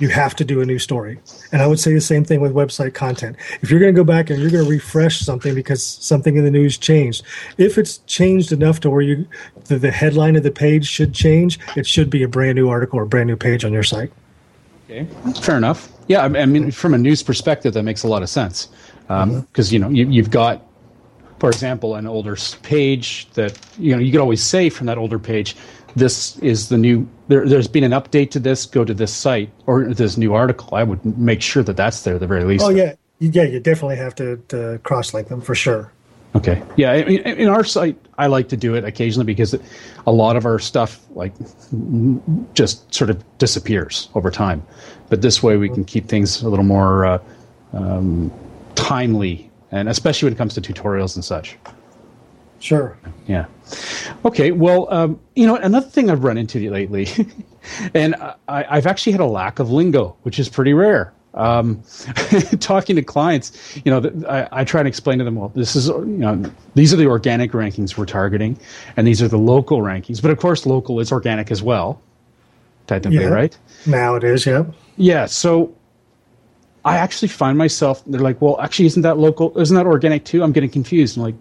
you 0.00 0.08
have 0.08 0.34
to 0.36 0.44
do 0.44 0.60
a 0.60 0.66
new 0.66 0.78
story. 0.78 1.18
And 1.52 1.62
I 1.62 1.66
would 1.66 1.78
say 1.78 1.92
the 1.92 2.00
same 2.00 2.24
thing 2.24 2.40
with 2.40 2.52
website 2.52 2.94
content. 2.94 3.36
If 3.60 3.70
you're 3.70 3.78
going 3.78 3.94
to 3.94 3.98
go 3.98 4.04
back 4.04 4.30
and 4.30 4.40
you're 4.40 4.50
going 4.50 4.64
to 4.64 4.70
refresh 4.70 5.20
something 5.20 5.54
because 5.54 5.84
something 5.84 6.36
in 6.36 6.44
the 6.44 6.50
news 6.50 6.78
changed, 6.78 7.22
if 7.58 7.78
it's 7.78 7.98
changed 7.98 8.50
enough 8.50 8.80
to 8.80 8.90
where 8.90 9.02
you 9.02 9.28
the, 9.66 9.78
the 9.78 9.90
headline 9.90 10.36
of 10.36 10.42
the 10.42 10.50
page 10.50 10.86
should 10.86 11.14
change, 11.14 11.58
it 11.76 11.86
should 11.86 12.10
be 12.10 12.22
a 12.22 12.28
brand 12.28 12.56
new 12.56 12.68
article 12.68 12.98
or 12.98 13.02
a 13.02 13.06
brand 13.06 13.28
new 13.28 13.36
page 13.36 13.64
on 13.64 13.72
your 13.72 13.82
site. 13.82 14.12
Okay, 14.86 15.06
fair 15.40 15.56
enough. 15.56 15.92
Yeah, 16.08 16.24
I 16.24 16.46
mean, 16.46 16.72
from 16.72 16.94
a 16.94 16.98
news 16.98 17.22
perspective, 17.22 17.74
that 17.74 17.84
makes 17.84 18.02
a 18.02 18.08
lot 18.08 18.22
of 18.22 18.28
sense 18.28 18.66
because 19.02 19.22
um, 19.22 19.46
mm-hmm. 19.54 19.72
you 19.72 19.78
know 19.78 19.88
you, 19.90 20.08
you've 20.08 20.30
got 20.30 20.66
for 21.40 21.48
example, 21.48 21.94
an 21.94 22.06
older 22.06 22.36
page 22.62 23.26
that 23.32 23.58
you 23.78 23.92
know 23.92 23.98
you 23.98 24.12
could 24.12 24.20
always 24.20 24.42
say 24.42 24.68
from 24.68 24.86
that 24.86 24.98
older 24.98 25.18
page, 25.18 25.56
this 25.96 26.38
is 26.38 26.68
the 26.68 26.78
new 26.78 27.08
there, 27.28 27.44
has 27.46 27.68
been 27.68 27.84
an 27.84 27.92
update 27.92 28.30
to 28.32 28.40
this 28.40 28.66
go 28.66 28.84
to 28.84 28.94
this 28.94 29.12
site 29.14 29.50
or 29.66 29.84
this 29.84 30.16
new 30.16 30.34
article. 30.34 30.74
I 30.74 30.82
would 30.82 31.04
make 31.18 31.42
sure 31.42 31.62
that 31.62 31.76
that's 31.76 32.02
there 32.02 32.14
at 32.14 32.20
the 32.20 32.26
very 32.26 32.44
least. 32.44 32.64
Oh 32.64 32.70
yeah. 32.70 32.94
Yeah 33.18 33.42
you 33.42 33.60
definitely 33.60 33.96
have 33.96 34.14
to, 34.14 34.36
to 34.48 34.80
cross 34.82 35.12
link 35.12 35.28
them 35.28 35.40
for 35.40 35.54
sure. 35.54 35.92
Okay. 36.34 36.62
Yeah 36.76 36.94
in, 36.94 37.18
in 37.18 37.48
our 37.48 37.64
site 37.64 37.96
i 38.18 38.26
like 38.26 38.48
to 38.50 38.56
do 38.56 38.74
it 38.74 38.84
occasionally 38.84 39.24
because 39.24 39.54
a 40.06 40.12
lot 40.12 40.36
of 40.36 40.44
our 40.44 40.58
stuff 40.58 41.00
like 41.10 41.32
just 42.54 42.92
sort 42.94 43.10
of 43.10 43.22
disappears 43.38 44.08
over 44.14 44.30
time. 44.30 44.62
But 45.08 45.22
this 45.22 45.42
way 45.42 45.56
we 45.56 45.68
can 45.68 45.84
keep 45.84 46.06
things 46.06 46.42
a 46.42 46.48
little 46.48 46.64
more 46.64 47.04
uh, 47.04 47.18
um, 47.72 48.32
timely 48.74 49.50
and 49.72 49.88
especially 49.88 50.26
when 50.26 50.34
it 50.34 50.36
comes 50.36 50.54
to 50.54 50.60
tutorials 50.60 51.14
and 51.14 51.24
such 51.24 51.56
Sure. 52.60 52.96
Yeah. 53.26 53.46
Okay. 54.24 54.52
Well, 54.52 54.86
um, 54.92 55.18
you 55.34 55.46
know, 55.46 55.56
another 55.56 55.86
thing 55.86 56.10
I've 56.10 56.22
run 56.22 56.38
into 56.38 56.70
lately, 56.70 57.08
and 57.94 58.14
I, 58.48 58.64
I've 58.68 58.86
actually 58.86 59.12
had 59.12 59.20
a 59.20 59.26
lack 59.26 59.58
of 59.58 59.70
lingo, 59.70 60.16
which 60.22 60.38
is 60.38 60.48
pretty 60.48 60.74
rare. 60.74 61.12
Um, 61.32 61.82
talking 62.60 62.96
to 62.96 63.02
clients, 63.02 63.80
you 63.84 63.90
know, 63.90 64.26
I, 64.28 64.48
I, 64.50 64.64
try 64.64 64.80
and 64.80 64.88
explain 64.88 65.18
to 65.18 65.24
them, 65.24 65.36
well, 65.36 65.52
this 65.54 65.76
is, 65.76 65.86
you 65.86 66.04
know, 66.04 66.50
these 66.74 66.92
are 66.92 66.96
the 66.96 67.06
organic 67.06 67.52
rankings 67.52 67.96
we're 67.96 68.06
targeting, 68.06 68.58
and 68.96 69.06
these 69.06 69.22
are 69.22 69.28
the 69.28 69.38
local 69.38 69.78
rankings. 69.78 70.20
But 70.20 70.32
of 70.32 70.38
course, 70.38 70.66
local 70.66 70.98
is 70.98 71.12
organic 71.12 71.52
as 71.52 71.62
well, 71.62 72.02
technically, 72.88 73.20
yeah. 73.20 73.28
right? 73.28 73.56
Now 73.86 74.16
it 74.16 74.24
is, 74.24 74.44
yeah. 74.44 74.64
Yeah. 74.96 75.26
So 75.26 75.72
I 76.84 76.96
actually 76.96 77.28
find 77.28 77.56
myself, 77.56 78.02
they're 78.06 78.20
like, 78.20 78.42
well, 78.42 78.60
actually, 78.60 78.86
isn't 78.86 79.02
that 79.02 79.18
local? 79.18 79.56
Isn't 79.56 79.76
that 79.76 79.86
organic 79.86 80.24
too? 80.24 80.42
I'm 80.42 80.52
getting 80.52 80.70
confused. 80.70 81.16
I'm 81.16 81.22
like, 81.22 81.34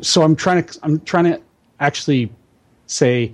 so 0.00 0.22
I'm 0.22 0.36
trying 0.36 0.64
to, 0.64 0.78
I'm 0.82 1.00
trying 1.00 1.24
to 1.24 1.40
actually 1.80 2.30
say 2.86 3.32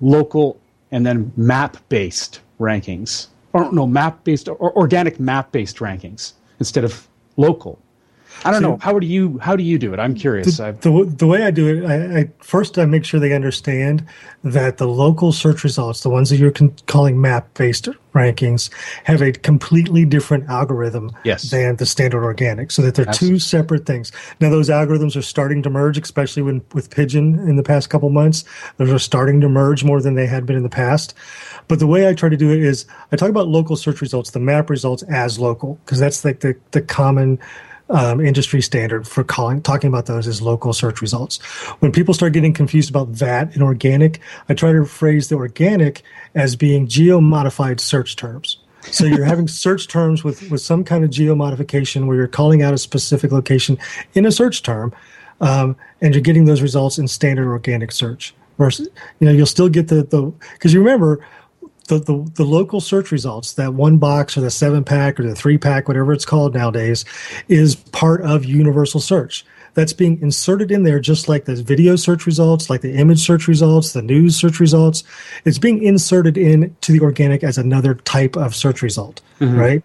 local 0.00 0.60
and 0.90 1.04
then 1.04 1.32
map 1.36 1.76
based 1.88 2.40
rankings. 2.60 3.28
Or 3.52 3.72
no 3.72 3.86
map 3.86 4.24
based 4.24 4.48
or 4.48 4.76
organic 4.76 5.18
map 5.18 5.52
based 5.52 5.76
rankings 5.78 6.32
instead 6.58 6.84
of 6.84 7.08
local 7.36 7.78
I 8.44 8.50
don't 8.50 8.62
so, 8.62 8.70
know. 8.70 8.78
How 8.80 8.98
do 8.98 9.06
you 9.06 9.38
how 9.38 9.56
do 9.56 9.62
you 9.62 9.78
do 9.78 9.92
it? 9.92 9.98
I'm 9.98 10.14
curious. 10.14 10.56
The, 10.58 10.72
the, 10.80 11.04
the 11.16 11.26
way 11.26 11.42
I 11.42 11.50
do 11.50 11.66
it, 11.68 11.86
I, 11.86 12.20
I, 12.20 12.30
first 12.38 12.78
I 12.78 12.84
make 12.84 13.04
sure 13.04 13.18
they 13.18 13.32
understand 13.32 14.06
that 14.44 14.78
the 14.78 14.86
local 14.86 15.32
search 15.32 15.64
results, 15.64 16.02
the 16.02 16.10
ones 16.10 16.30
that 16.30 16.36
you're 16.36 16.52
con- 16.52 16.74
calling 16.86 17.20
map 17.20 17.52
based 17.54 17.88
rankings, 18.14 18.70
have 19.04 19.20
a 19.22 19.32
completely 19.32 20.04
different 20.04 20.48
algorithm 20.48 21.10
yes. 21.24 21.50
than 21.50 21.76
the 21.76 21.86
standard 21.86 22.22
organic. 22.24 22.70
So 22.70 22.82
that 22.82 22.94
they're 22.94 23.08
Absolutely. 23.08 23.36
two 23.36 23.40
separate 23.40 23.86
things. 23.86 24.12
Now 24.40 24.50
those 24.50 24.68
algorithms 24.68 25.16
are 25.16 25.22
starting 25.22 25.62
to 25.64 25.70
merge, 25.70 25.98
especially 25.98 26.42
when 26.42 26.64
with 26.72 26.90
Pigeon 26.90 27.38
in 27.48 27.56
the 27.56 27.62
past 27.62 27.90
couple 27.90 28.10
months. 28.10 28.44
Those 28.76 28.92
are 28.92 28.98
starting 28.98 29.40
to 29.40 29.48
merge 29.48 29.82
more 29.82 30.00
than 30.00 30.14
they 30.14 30.26
had 30.26 30.46
been 30.46 30.56
in 30.56 30.62
the 30.62 30.68
past. 30.68 31.14
But 31.66 31.80
the 31.80 31.86
way 31.86 32.08
I 32.08 32.14
try 32.14 32.28
to 32.28 32.36
do 32.36 32.50
it 32.50 32.60
is 32.60 32.86
I 33.12 33.16
talk 33.16 33.28
about 33.30 33.48
local 33.48 33.76
search 33.76 34.00
results, 34.00 34.30
the 34.30 34.40
map 34.40 34.70
results 34.70 35.02
as 35.04 35.38
local, 35.38 35.74
because 35.84 35.98
that's 35.98 36.24
like 36.24 36.40
the, 36.40 36.56
the 36.70 36.80
common 36.80 37.38
um, 37.90 38.20
industry 38.20 38.60
standard 38.60 39.06
for 39.06 39.24
calling 39.24 39.62
talking 39.62 39.88
about 39.88 40.06
those 40.06 40.26
as 40.26 40.42
local 40.42 40.72
search 40.72 41.00
results. 41.00 41.38
When 41.80 41.92
people 41.92 42.14
start 42.14 42.32
getting 42.32 42.52
confused 42.52 42.90
about 42.90 43.14
that 43.14 43.54
and 43.54 43.62
organic, 43.62 44.20
I 44.48 44.54
try 44.54 44.72
to 44.72 44.84
phrase 44.84 45.28
the 45.28 45.36
organic 45.36 46.02
as 46.34 46.56
being 46.56 46.86
geo-modified 46.86 47.80
search 47.80 48.16
terms. 48.16 48.58
So 48.82 49.04
you're 49.04 49.24
having 49.26 49.48
search 49.48 49.88
terms 49.88 50.24
with, 50.24 50.50
with 50.50 50.60
some 50.60 50.84
kind 50.84 51.04
of 51.04 51.10
geo 51.10 51.34
modification 51.34 52.06
where 52.06 52.16
you're 52.16 52.28
calling 52.28 52.62
out 52.62 52.74
a 52.74 52.78
specific 52.78 53.32
location 53.32 53.78
in 54.14 54.26
a 54.26 54.32
search 54.32 54.62
term, 54.62 54.94
um, 55.40 55.76
and 56.00 56.14
you're 56.14 56.22
getting 56.22 56.44
those 56.44 56.62
results 56.62 56.98
in 56.98 57.08
standard 57.08 57.48
organic 57.48 57.92
search. 57.92 58.34
Versus, 58.58 58.88
you 59.20 59.24
know, 59.24 59.30
you'll 59.30 59.46
still 59.46 59.68
get 59.68 59.86
the 59.86 60.02
the 60.02 60.32
because 60.54 60.74
you 60.74 60.80
remember 60.80 61.24
the, 61.88 61.98
the, 61.98 62.30
the 62.34 62.44
local 62.44 62.80
search 62.80 63.10
results, 63.10 63.54
that 63.54 63.74
one 63.74 63.98
box 63.98 64.36
or 64.36 64.40
the 64.40 64.50
seven 64.50 64.84
pack 64.84 65.18
or 65.18 65.24
the 65.24 65.34
three 65.34 65.58
pack, 65.58 65.88
whatever 65.88 66.12
it's 66.12 66.24
called 66.24 66.54
nowadays, 66.54 67.04
is 67.48 67.74
part 67.76 68.22
of 68.22 68.44
universal 68.44 69.00
search. 69.00 69.44
That's 69.74 69.92
being 69.92 70.20
inserted 70.20 70.72
in 70.72 70.82
there 70.82 70.98
just 70.98 71.28
like 71.28 71.44
the 71.44 71.54
video 71.54 71.96
search 71.96 72.26
results, 72.26 72.68
like 72.68 72.80
the 72.80 72.94
image 72.94 73.20
search 73.20 73.46
results, 73.46 73.92
the 73.92 74.02
news 74.02 74.34
search 74.34 74.60
results. 74.60 75.04
It's 75.44 75.58
being 75.58 75.82
inserted 75.82 76.36
into 76.36 76.92
the 76.92 77.00
organic 77.00 77.44
as 77.44 77.58
another 77.58 77.94
type 77.94 78.36
of 78.36 78.54
search 78.54 78.82
result, 78.82 79.20
mm-hmm. 79.40 79.56
right? 79.56 79.82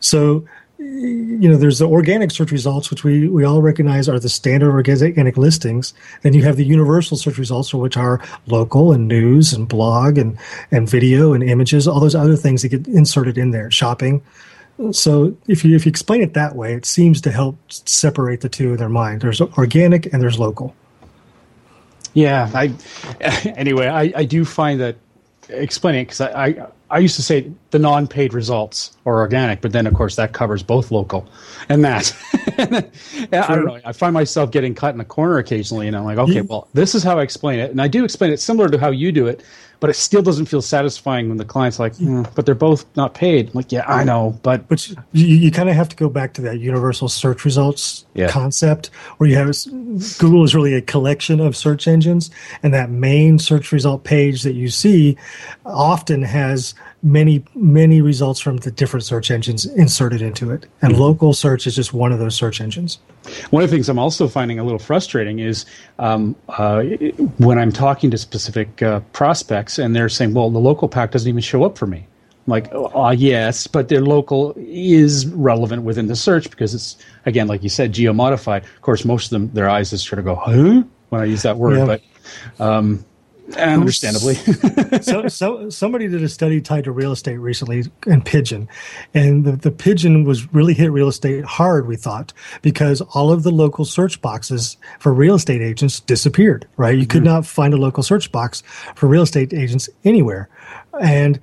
So 0.00 0.46
you 0.78 1.48
know, 1.48 1.56
there's 1.56 1.78
the 1.78 1.86
organic 1.86 2.30
search 2.30 2.50
results, 2.50 2.90
which 2.90 3.02
we, 3.02 3.28
we 3.28 3.44
all 3.44 3.62
recognize 3.62 4.08
are 4.08 4.18
the 4.18 4.28
standard 4.28 4.70
organic 4.70 5.36
listings. 5.36 5.94
Then 6.22 6.34
you 6.34 6.42
have 6.42 6.56
the 6.56 6.64
universal 6.64 7.16
search 7.16 7.38
results, 7.38 7.72
which 7.72 7.96
are 7.96 8.22
local 8.46 8.92
and 8.92 9.08
news 9.08 9.52
and 9.52 9.66
blog 9.66 10.18
and, 10.18 10.38
and 10.70 10.88
video 10.88 11.32
and 11.32 11.42
images, 11.42 11.88
all 11.88 12.00
those 12.00 12.14
other 12.14 12.36
things 12.36 12.62
that 12.62 12.68
get 12.68 12.86
inserted 12.88 13.38
in 13.38 13.52
there, 13.52 13.70
shopping. 13.70 14.22
So 14.92 15.34
if 15.46 15.64
you 15.64 15.74
if 15.74 15.86
you 15.86 15.90
explain 15.90 16.20
it 16.20 16.34
that 16.34 16.54
way, 16.54 16.74
it 16.74 16.84
seems 16.84 17.22
to 17.22 17.30
help 17.30 17.56
separate 17.70 18.42
the 18.42 18.50
two 18.50 18.72
in 18.72 18.76
their 18.76 18.90
mind. 18.90 19.22
There's 19.22 19.40
organic 19.40 20.12
and 20.12 20.22
there's 20.22 20.38
local. 20.38 20.74
Yeah, 22.12 22.50
I 22.52 22.74
anyway, 23.56 23.86
I, 23.86 24.12
I 24.14 24.24
do 24.24 24.44
find 24.44 24.80
that 24.80 24.96
explaining 25.48 26.04
because 26.04 26.20
I, 26.20 26.46
I 26.46 26.66
I 26.88 26.98
used 26.98 27.16
to 27.16 27.22
say 27.22 27.50
the 27.70 27.78
non-paid 27.78 28.32
results 28.32 28.96
are 29.06 29.18
organic, 29.18 29.60
but 29.60 29.72
then 29.72 29.86
of 29.86 29.94
course 29.94 30.14
that 30.16 30.32
covers 30.32 30.62
both 30.62 30.90
local 30.90 31.28
and 31.68 31.84
that. 31.84 32.14
I 32.58 33.54
don't 33.54 33.66
know. 33.66 33.80
I 33.84 33.92
find 33.92 34.14
myself 34.14 34.52
getting 34.52 34.74
cut 34.74 34.94
in 34.94 35.00
a 35.00 35.04
corner 35.04 35.38
occasionally, 35.38 35.88
and 35.88 35.96
I'm 35.96 36.04
like, 36.04 36.18
okay, 36.18 36.42
well, 36.42 36.68
this 36.74 36.94
is 36.94 37.02
how 37.02 37.18
I 37.18 37.22
explain 37.22 37.58
it, 37.58 37.70
and 37.70 37.82
I 37.82 37.88
do 37.88 38.04
explain 38.04 38.32
it 38.32 38.38
similar 38.38 38.68
to 38.68 38.78
how 38.78 38.90
you 38.90 39.10
do 39.10 39.26
it, 39.26 39.42
but 39.80 39.90
it 39.90 39.94
still 39.94 40.22
doesn't 40.22 40.46
feel 40.46 40.62
satisfying 40.62 41.28
when 41.28 41.38
the 41.38 41.44
client's 41.44 41.78
like, 41.78 41.94
mm, 41.94 42.28
but 42.34 42.46
they're 42.46 42.54
both 42.54 42.84
not 42.96 43.14
paid. 43.14 43.48
I'm 43.48 43.52
like, 43.54 43.72
yeah, 43.72 43.84
I 43.86 44.04
know, 44.04 44.38
but 44.42 44.68
but 44.68 44.88
you, 44.88 44.96
you 45.26 45.50
kind 45.50 45.68
of 45.68 45.74
have 45.74 45.88
to 45.90 45.96
go 45.96 46.08
back 46.08 46.34
to 46.34 46.42
that 46.42 46.60
universal 46.60 47.08
search 47.08 47.44
results 47.44 48.06
yeah. 48.14 48.28
concept, 48.30 48.88
where 49.18 49.28
you 49.28 49.36
have 49.36 49.54
Google 50.18 50.44
is 50.44 50.54
really 50.54 50.74
a 50.74 50.82
collection 50.82 51.40
of 51.40 51.56
search 51.56 51.86
engines, 51.86 52.30
and 52.62 52.72
that 52.74 52.90
main 52.90 53.38
search 53.38 53.72
result 53.72 54.04
page 54.04 54.42
that 54.42 54.54
you 54.54 54.68
see 54.68 55.16
often 55.64 56.22
has 56.22 56.74
many 57.02 57.44
many 57.54 58.00
results 58.00 58.40
from 58.40 58.58
the 58.58 58.70
different 58.70 59.04
search 59.04 59.30
engines 59.30 59.66
inserted 59.66 60.22
into 60.22 60.50
it, 60.50 60.66
and 60.82 60.92
mm-hmm. 60.92 61.02
local 61.02 61.32
search 61.32 61.66
is 61.66 61.74
just 61.74 61.92
one 61.92 62.12
of 62.12 62.18
those 62.18 62.34
search 62.34 62.60
engines. 62.60 62.98
One 63.50 63.62
of 63.62 63.70
the 63.70 63.76
things 63.76 63.88
I'm 63.88 63.98
also 63.98 64.28
finding 64.28 64.58
a 64.58 64.64
little 64.64 64.78
frustrating 64.78 65.38
is 65.38 65.66
um, 65.98 66.36
uh, 66.48 66.82
when 67.38 67.58
I'm 67.58 67.72
talking 67.72 68.10
to 68.10 68.18
specific 68.18 68.82
uh, 68.82 69.00
prospects 69.12 69.78
and 69.78 69.94
they're 69.94 70.08
saying, 70.08 70.34
"Well, 70.34 70.50
the 70.50 70.58
local 70.58 70.88
pack 70.88 71.10
doesn't 71.10 71.28
even 71.28 71.42
show 71.42 71.64
up 71.64 71.78
for 71.78 71.86
me." 71.86 72.06
I'm 72.46 72.50
like, 72.50 72.68
oh, 72.72 73.10
yes, 73.10 73.66
but 73.66 73.88
their 73.88 74.02
local 74.02 74.54
is 74.56 75.26
relevant 75.26 75.82
within 75.82 76.06
the 76.06 76.14
search 76.14 76.48
because 76.48 76.74
it's 76.74 76.96
again, 77.24 77.48
like 77.48 77.64
you 77.64 77.68
said, 77.68 77.92
geo 77.92 78.12
modified. 78.12 78.62
Of 78.62 78.82
course, 78.82 79.04
most 79.04 79.26
of 79.26 79.30
them, 79.30 79.50
their 79.52 79.68
eyes 79.68 79.90
just 79.90 80.06
sort 80.06 80.20
of 80.20 80.24
go, 80.24 80.36
"Huh?" 80.36 80.82
when 81.08 81.20
I 81.20 81.24
use 81.24 81.42
that 81.42 81.56
word, 81.56 81.78
yeah. 81.78 81.86
but. 81.86 82.02
Um, 82.58 83.04
understandably. 83.56 84.34
so, 85.02 85.28
so 85.28 85.70
somebody 85.70 86.08
did 86.08 86.22
a 86.22 86.28
study 86.28 86.60
tied 86.60 86.84
to 86.84 86.92
real 86.92 87.12
estate 87.12 87.38
recently 87.38 87.84
in 88.06 88.22
Pigeon, 88.22 88.68
and 89.14 89.44
the, 89.44 89.52
the 89.52 89.70
Pigeon 89.70 90.24
was 90.24 90.52
really 90.52 90.74
hit 90.74 90.90
real 90.90 91.08
estate 91.08 91.44
hard. 91.44 91.86
We 91.86 91.96
thought 91.96 92.32
because 92.62 93.00
all 93.00 93.32
of 93.32 93.42
the 93.42 93.52
local 93.52 93.84
search 93.84 94.20
boxes 94.20 94.76
for 94.98 95.12
real 95.12 95.34
estate 95.34 95.62
agents 95.62 96.00
disappeared. 96.00 96.66
Right, 96.76 96.94
you 96.94 97.02
mm-hmm. 97.02 97.10
could 97.10 97.24
not 97.24 97.46
find 97.46 97.74
a 97.74 97.78
local 97.78 98.02
search 98.02 98.32
box 98.32 98.62
for 98.94 99.06
real 99.06 99.22
estate 99.22 99.52
agents 99.52 99.88
anywhere, 100.04 100.48
and 101.00 101.40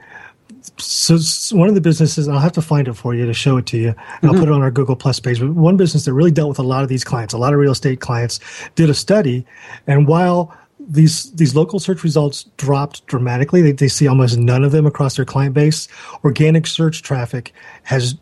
so 0.77 1.17
one 1.55 1.67
of 1.67 1.75
the 1.75 1.81
businesses 1.81 2.27
i'll 2.27 2.39
have 2.39 2.51
to 2.51 2.61
find 2.61 2.87
it 2.87 2.93
for 2.93 3.13
you 3.13 3.25
to 3.25 3.33
show 3.33 3.57
it 3.57 3.65
to 3.65 3.77
you 3.77 3.89
and 3.89 3.97
mm-hmm. 3.97 4.27
i'll 4.27 4.33
put 4.33 4.47
it 4.47 4.51
on 4.51 4.61
our 4.61 4.71
google 4.71 4.95
plus 4.95 5.19
page 5.19 5.39
but 5.39 5.49
one 5.49 5.75
business 5.75 6.05
that 6.05 6.13
really 6.13 6.31
dealt 6.31 6.49
with 6.49 6.59
a 6.59 6.63
lot 6.63 6.83
of 6.83 6.89
these 6.89 7.03
clients 7.03 7.33
a 7.33 7.37
lot 7.37 7.53
of 7.53 7.59
real 7.59 7.73
estate 7.73 7.99
clients 7.99 8.39
did 8.75 8.89
a 8.89 8.93
study 8.93 9.45
and 9.87 10.07
while 10.07 10.55
these 10.87 11.31
these 11.31 11.55
local 11.55 11.79
search 11.79 12.03
results 12.03 12.43
dropped 12.57 13.05
dramatically. 13.07 13.61
They, 13.61 13.71
they 13.71 13.87
see 13.87 14.07
almost 14.07 14.37
none 14.37 14.63
of 14.63 14.71
them 14.71 14.85
across 14.85 15.15
their 15.15 15.25
client 15.25 15.53
base. 15.53 15.87
Organic 16.23 16.67
search 16.67 17.01
traffic 17.01 17.53
has 17.83 18.15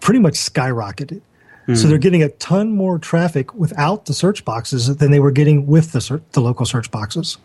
pretty 0.00 0.20
much 0.20 0.34
skyrocketed. 0.34 1.20
Mm. 1.66 1.76
So 1.76 1.82
hmm. 1.82 1.88
they're 1.90 1.98
getting 1.98 2.22
a 2.22 2.28
ton 2.30 2.72
more 2.72 2.98
traffic 2.98 3.54
without 3.54 4.06
the 4.06 4.14
search 4.14 4.44
boxes 4.44 4.96
than 4.96 5.10
they 5.10 5.20
were 5.20 5.30
getting 5.30 5.66
with 5.66 5.92
the 5.92 6.20
the 6.32 6.40
local 6.40 6.66
search 6.66 6.90
boxes, 6.90 7.38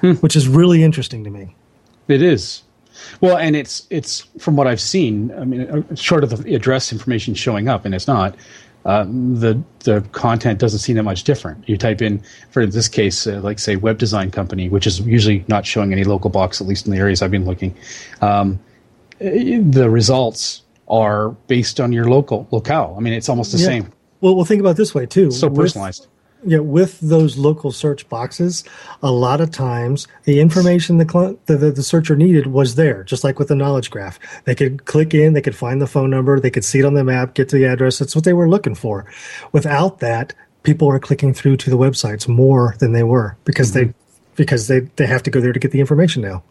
hmm. 0.00 0.12
which 0.14 0.36
is 0.36 0.48
really 0.48 0.82
interesting 0.82 1.24
to 1.24 1.30
me. 1.30 1.54
It 2.08 2.22
is. 2.22 2.62
Well, 3.20 3.36
and 3.36 3.56
it's 3.56 3.86
it's 3.90 4.26
from 4.38 4.56
what 4.56 4.66
I've 4.66 4.80
seen. 4.80 5.32
I 5.38 5.44
mean, 5.44 5.62
uh, 5.62 5.94
short 5.94 6.24
of 6.24 6.42
the 6.42 6.54
address 6.54 6.92
information 6.92 7.34
showing 7.34 7.68
up, 7.68 7.84
and 7.84 7.94
it's 7.94 8.06
not 8.06 8.34
uh, 8.84 9.04
the 9.04 9.60
the 9.80 10.00
content 10.12 10.58
doesn't 10.58 10.78
seem 10.80 10.96
that 10.96 11.02
much 11.02 11.24
different. 11.24 11.68
You 11.68 11.76
type 11.76 12.02
in, 12.02 12.22
for 12.50 12.66
this 12.66 12.88
case, 12.88 13.26
uh, 13.26 13.40
like 13.42 13.58
say 13.58 13.76
web 13.76 13.98
design 13.98 14.30
company, 14.30 14.68
which 14.68 14.86
is 14.86 15.00
usually 15.00 15.44
not 15.48 15.66
showing 15.66 15.92
any 15.92 16.04
local 16.04 16.30
box, 16.30 16.60
at 16.60 16.66
least 16.66 16.86
in 16.86 16.92
the 16.92 16.98
areas 16.98 17.22
I've 17.22 17.30
been 17.30 17.44
looking. 17.44 17.76
Um, 18.20 18.58
the 19.18 19.88
results 19.90 20.62
are 20.88 21.30
based 21.48 21.80
on 21.80 21.92
your 21.92 22.08
local 22.08 22.46
locale. 22.50 22.94
I 22.96 23.00
mean, 23.00 23.12
it's 23.12 23.28
almost 23.28 23.52
the 23.52 23.58
yeah. 23.58 23.66
same. 23.66 23.92
Well, 24.20 24.34
we'll 24.34 24.44
think 24.44 24.60
about 24.60 24.76
this 24.76 24.94
way 24.94 25.06
too. 25.06 25.30
So 25.30 25.50
personalized. 25.50 26.06
Yeah, 26.44 26.58
with 26.58 27.00
those 27.00 27.36
local 27.36 27.72
search 27.72 28.08
boxes, 28.08 28.62
a 29.02 29.10
lot 29.10 29.40
of 29.40 29.50
times 29.50 30.06
the 30.22 30.38
information 30.38 30.98
the, 30.98 31.36
the, 31.46 31.56
the 31.56 31.82
searcher 31.82 32.14
needed 32.14 32.46
was 32.46 32.76
there, 32.76 33.02
just 33.02 33.24
like 33.24 33.40
with 33.40 33.48
the 33.48 33.56
knowledge 33.56 33.90
graph. 33.90 34.20
They 34.44 34.54
could 34.54 34.84
click 34.84 35.14
in, 35.14 35.32
they 35.32 35.40
could 35.40 35.56
find 35.56 35.82
the 35.82 35.88
phone 35.88 36.10
number, 36.10 36.38
they 36.38 36.50
could 36.50 36.64
see 36.64 36.78
it 36.78 36.84
on 36.84 36.94
the 36.94 37.02
map, 37.02 37.34
get 37.34 37.48
to 37.48 37.56
the 37.56 37.64
address. 37.64 37.98
That's 37.98 38.14
what 38.14 38.24
they 38.24 38.34
were 38.34 38.48
looking 38.48 38.76
for. 38.76 39.04
Without 39.50 39.98
that, 39.98 40.32
people 40.62 40.88
are 40.88 41.00
clicking 41.00 41.34
through 41.34 41.56
to 41.56 41.70
the 41.70 41.78
websites 41.78 42.28
more 42.28 42.76
than 42.78 42.92
they 42.92 43.02
were 43.02 43.36
because 43.44 43.72
mm-hmm. 43.72 43.88
they 43.88 43.94
because 44.36 44.68
they, 44.68 44.80
they 44.80 45.06
have 45.06 45.24
to 45.24 45.30
go 45.30 45.40
there 45.40 45.52
to 45.52 45.58
get 45.58 45.72
the 45.72 45.80
information 45.80 46.22
now. 46.22 46.44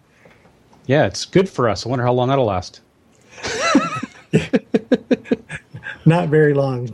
Yeah, 0.87 1.05
it's 1.05 1.23
good 1.23 1.47
for 1.47 1.69
us. 1.69 1.85
I 1.85 1.89
wonder 1.89 2.03
how 2.03 2.11
long 2.11 2.27
that'll 2.27 2.45
last. 2.45 2.81
Not 6.05 6.29
very 6.29 6.53
long. 6.53 6.87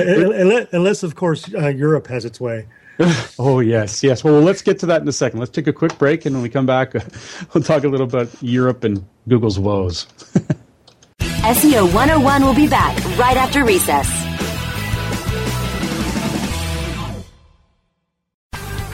unless, 0.00 0.68
unless, 0.72 1.02
of 1.02 1.14
course, 1.14 1.52
uh, 1.54 1.68
Europe 1.68 2.06
has 2.06 2.24
its 2.24 2.40
way. 2.40 2.66
oh 3.38 3.60
yes, 3.60 4.02
yes. 4.02 4.24
Well, 4.24 4.40
let's 4.40 4.62
get 4.62 4.78
to 4.80 4.86
that 4.86 5.02
in 5.02 5.08
a 5.08 5.12
second. 5.12 5.38
Let's 5.38 5.52
take 5.52 5.68
a 5.68 5.72
quick 5.72 5.96
break, 5.98 6.26
and 6.26 6.34
when 6.34 6.42
we 6.42 6.48
come 6.48 6.66
back, 6.66 6.94
we'll 7.54 7.62
talk 7.62 7.84
a 7.84 7.88
little 7.88 8.06
about 8.06 8.28
Europe 8.42 8.84
and 8.84 9.04
Google's 9.28 9.58
woes. 9.58 10.06
SEO 11.20 11.84
101 11.94 12.44
will 12.44 12.54
be 12.54 12.68
back 12.68 12.96
right 13.16 13.36
after 13.36 13.64
recess. 13.64 14.37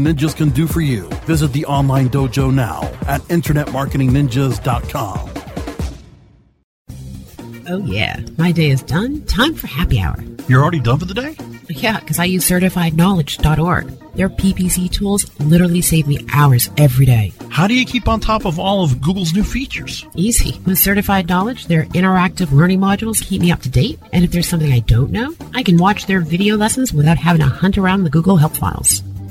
Ninjas 0.00 0.36
can 0.36 0.50
do 0.50 0.66
for 0.66 0.80
you. 0.80 1.08
Visit 1.26 1.52
the 1.52 1.64
online 1.66 2.08
dojo 2.08 2.52
now 2.52 2.82
at 3.06 3.20
InternetMarketingNinjas.com. 3.22 5.30
Oh, 7.68 7.78
yeah. 7.84 8.20
My 8.36 8.52
day 8.52 8.70
is 8.70 8.82
done. 8.82 9.24
Time 9.26 9.54
for 9.54 9.66
happy 9.66 10.00
hour. 10.00 10.16
You're 10.48 10.62
already 10.62 10.80
done 10.80 10.98
for 10.98 11.04
the 11.04 11.14
day? 11.14 11.36
Yeah, 11.68 12.00
because 12.00 12.18
I 12.18 12.24
use 12.24 12.48
CertifiedKnowledge.org. 12.48 13.98
Their 14.14 14.28
PPC 14.28 14.90
tools 14.90 15.30
literally 15.40 15.80
save 15.80 16.06
me 16.06 16.26
hours 16.34 16.68
every 16.76 17.06
day. 17.06 17.32
How 17.50 17.66
do 17.66 17.74
you 17.74 17.86
keep 17.86 18.08
on 18.08 18.20
top 18.20 18.44
of 18.44 18.58
all 18.58 18.84
of 18.84 19.00
Google's 19.00 19.32
new 19.32 19.44
features? 19.44 20.04
Easy. 20.14 20.60
With 20.66 20.78
Certified 20.78 21.28
Knowledge, 21.28 21.66
their 21.66 21.84
interactive 21.86 22.52
learning 22.52 22.80
modules 22.80 23.22
keep 23.22 23.40
me 23.40 23.52
up 23.52 23.62
to 23.62 23.70
date. 23.70 23.98
And 24.12 24.24
if 24.24 24.32
there's 24.32 24.48
something 24.48 24.72
I 24.72 24.80
don't 24.80 25.12
know, 25.12 25.34
I 25.54 25.62
can 25.62 25.78
watch 25.78 26.06
their 26.06 26.20
video 26.20 26.56
lessons 26.56 26.92
without 26.92 27.16
having 27.16 27.40
to 27.40 27.48
hunt 27.48 27.78
around 27.78 28.04
the 28.04 28.10
Google 28.10 28.36
Help 28.36 28.56
files. 28.56 29.02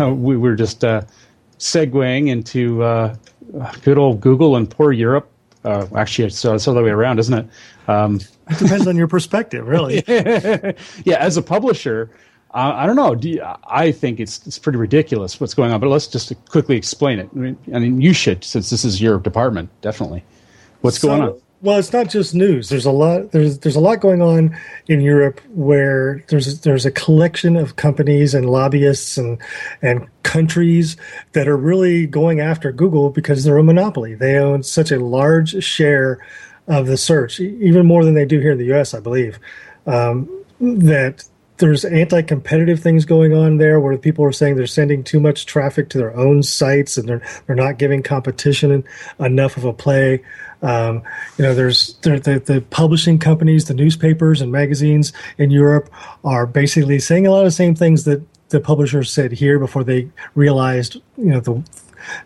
Uh, 0.00 0.14
we 0.14 0.36
were 0.36 0.54
just 0.54 0.84
uh, 0.84 1.02
segueing 1.58 2.28
into 2.28 2.84
uh, 2.84 3.16
good 3.82 3.98
old 3.98 4.20
Google 4.20 4.54
and 4.54 4.70
poor 4.70 4.92
Europe. 4.92 5.28
Uh, 5.64 5.88
actually, 5.96 6.26
it's, 6.26 6.44
it's 6.44 6.68
all 6.68 6.74
the 6.74 6.82
way 6.82 6.90
around, 6.90 7.18
isn't 7.18 7.34
it? 7.34 7.48
Um, 7.88 8.20
it 8.48 8.58
depends 8.58 8.86
on 8.86 8.96
your 8.96 9.08
perspective, 9.08 9.66
really. 9.66 10.02
yeah, 10.08 11.16
as 11.18 11.36
a 11.36 11.42
publisher, 11.42 12.10
uh, 12.54 12.72
I 12.74 12.86
don't 12.86 12.96
know. 12.96 13.14
Do 13.14 13.28
you, 13.28 13.42
I 13.66 13.90
think 13.90 14.20
it's 14.20 14.46
it's 14.46 14.58
pretty 14.58 14.78
ridiculous 14.78 15.40
what's 15.40 15.54
going 15.54 15.72
on. 15.72 15.80
But 15.80 15.88
let's 15.88 16.06
just 16.06 16.32
quickly 16.48 16.76
explain 16.76 17.18
it. 17.18 17.28
I 17.34 17.38
mean, 17.38 17.58
I 17.74 17.78
mean 17.80 18.00
you 18.00 18.12
should, 18.12 18.44
since 18.44 18.70
this 18.70 18.84
is 18.84 19.00
your 19.00 19.18
department, 19.18 19.70
definitely. 19.80 20.24
What's 20.80 21.00
so, 21.00 21.08
going 21.08 21.22
on? 21.22 21.40
Well, 21.62 21.78
it's 21.78 21.94
not 21.94 22.10
just 22.10 22.34
news. 22.34 22.68
There's 22.68 22.84
a 22.84 22.90
lot. 22.90 23.32
There's 23.32 23.58
there's 23.60 23.74
a 23.74 23.80
lot 23.80 24.00
going 24.00 24.20
on 24.20 24.56
in 24.86 25.00
Europe 25.00 25.40
where 25.48 26.22
there's 26.28 26.60
there's 26.60 26.84
a 26.84 26.90
collection 26.90 27.56
of 27.56 27.76
companies 27.76 28.34
and 28.34 28.50
lobbyists 28.50 29.16
and 29.16 29.40
and 29.80 30.06
countries 30.22 30.96
that 31.32 31.48
are 31.48 31.56
really 31.56 32.06
going 32.06 32.38
after 32.38 32.70
Google 32.70 33.08
because 33.08 33.44
they're 33.44 33.56
a 33.56 33.64
monopoly. 33.64 34.14
They 34.14 34.36
own 34.36 34.62
such 34.62 34.92
a 34.92 34.98
large 34.98 35.64
share 35.64 36.20
of 36.66 36.86
the 36.86 36.96
search, 36.96 37.40
even 37.40 37.86
more 37.86 38.04
than 38.04 38.14
they 38.14 38.24
do 38.24 38.40
here 38.40 38.52
in 38.52 38.58
the 38.58 38.66
U.S. 38.66 38.94
I 38.94 39.00
believe 39.00 39.38
um, 39.86 40.28
that 40.60 41.24
there's 41.58 41.84
anti-competitive 41.84 42.80
things 42.80 43.04
going 43.04 43.32
on 43.32 43.58
there 43.58 43.78
where 43.78 43.96
people 43.96 44.24
are 44.24 44.32
saying 44.32 44.56
they're 44.56 44.66
sending 44.66 45.04
too 45.04 45.20
much 45.20 45.46
traffic 45.46 45.88
to 45.90 45.98
their 45.98 46.14
own 46.16 46.42
sites 46.42 46.96
and 46.96 47.08
they're 47.08 47.22
they're 47.46 47.54
not 47.54 47.78
giving 47.78 48.02
competition 48.02 48.84
enough 49.20 49.56
of 49.56 49.64
a 49.64 49.72
play. 49.72 50.22
Um, 50.62 51.02
you 51.36 51.44
know, 51.44 51.54
there's 51.54 51.94
the, 51.98 52.18
the, 52.18 52.40
the 52.40 52.60
publishing 52.62 53.18
companies, 53.18 53.66
the 53.66 53.74
newspapers 53.74 54.40
and 54.40 54.50
magazines 54.50 55.12
in 55.38 55.50
Europe 55.50 55.90
are 56.24 56.46
basically 56.46 56.98
saying 56.98 57.26
a 57.26 57.30
lot 57.30 57.40
of 57.40 57.44
the 57.44 57.50
same 57.50 57.74
things 57.74 58.04
that 58.04 58.22
the 58.48 58.60
publishers 58.60 59.10
said 59.10 59.32
here 59.32 59.58
before 59.58 59.84
they 59.84 60.08
realized, 60.34 60.94
you 61.16 61.26
know, 61.26 61.40
the 61.40 61.62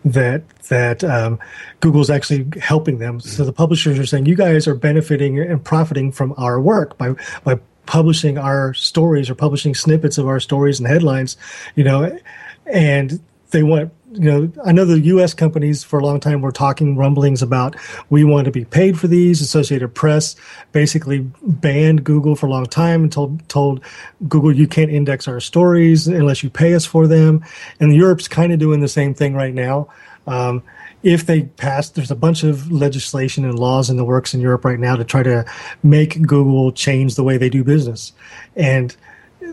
that 0.05 0.49
that 0.69 1.05
um, 1.05 1.39
Google's 1.81 2.11
actually 2.11 2.47
helping 2.61 2.99
them. 2.99 3.21
So 3.21 3.45
the 3.45 3.53
publishers 3.53 3.99
are 3.99 4.07
saying, 4.07 4.27
you 4.27 4.37
guys 4.37 4.67
are 4.67 4.75
benefiting 4.75 5.39
and 5.39 5.63
profiting 5.65 6.13
from 6.13 6.35
our 6.37 6.61
work 6.61 6.97
by 6.99 7.15
by 7.45 7.59
publishing 7.87 8.37
our 8.37 8.75
stories 8.75 9.31
or 9.31 9.35
publishing 9.35 9.75
snippets 9.75 10.19
of 10.19 10.27
our 10.27 10.41
stories 10.41 10.79
and 10.79 10.87
headlines, 10.87 11.39
you 11.75 11.83
know, 11.85 12.19
and 12.67 13.19
they 13.51 13.63
want 13.63 13.91
you 14.19 14.31
know, 14.31 14.53
I 14.65 14.73
know 14.73 14.85
the 14.85 15.01
U.S. 15.01 15.33
companies 15.33 15.85
for 15.85 15.99
a 15.99 16.05
long 16.05 16.19
time 16.19 16.41
were 16.41 16.53
talking 16.53 16.97
rumblings 16.97 17.41
about 17.41 17.77
we 18.11 18.25
want 18.25 18.47
to 18.47 18.51
be 18.51 18.65
paid 18.65 18.99
for 18.99 19.07
these. 19.07 19.41
Associated 19.41 19.95
Press 19.95 20.35
basically 20.73 21.21
banned 21.43 22.05
Google 22.05 22.35
for 22.35 22.47
a 22.47 22.51
long 22.51 22.67
time 22.67 23.03
and 23.05 23.13
told 23.13 23.49
told 23.49 23.85
Google 24.29 24.53
you 24.53 24.67
can't 24.67 24.91
index 24.91 25.29
our 25.29 25.41
stories 25.41 26.09
unless 26.09 26.43
you 26.43 26.51
pay 26.51 26.75
us 26.75 26.85
for 26.85 27.07
them. 27.07 27.45
And 27.79 27.95
Europe's 27.95 28.29
kind 28.29 28.53
of 28.53 28.59
doing 28.59 28.81
the 28.81 28.89
same 28.89 29.15
thing 29.15 29.35
right 29.35 29.55
now. 29.55 29.89
Um, 30.27 30.63
if 31.03 31.27
they 31.27 31.43
pass, 31.43 31.91
there's 31.91 32.11
a 32.11 32.17
bunch 32.17 32.43
of 32.43 32.73
legislation 32.73 33.45
and 33.45 33.59
laws 33.59 33.89
in 33.89 33.97
the 33.97 34.05
works 34.05 34.35
in 34.35 34.41
Europe 34.41 34.65
right 34.65 34.81
now 34.81 34.97
to 34.97 35.05
try 35.05 35.23
to 35.23 35.45
make 35.83 36.21
Google 36.23 36.73
change 36.73 37.15
the 37.15 37.23
way 37.23 37.37
they 37.37 37.49
do 37.49 37.63
business. 37.63 38.13
And 38.57 38.97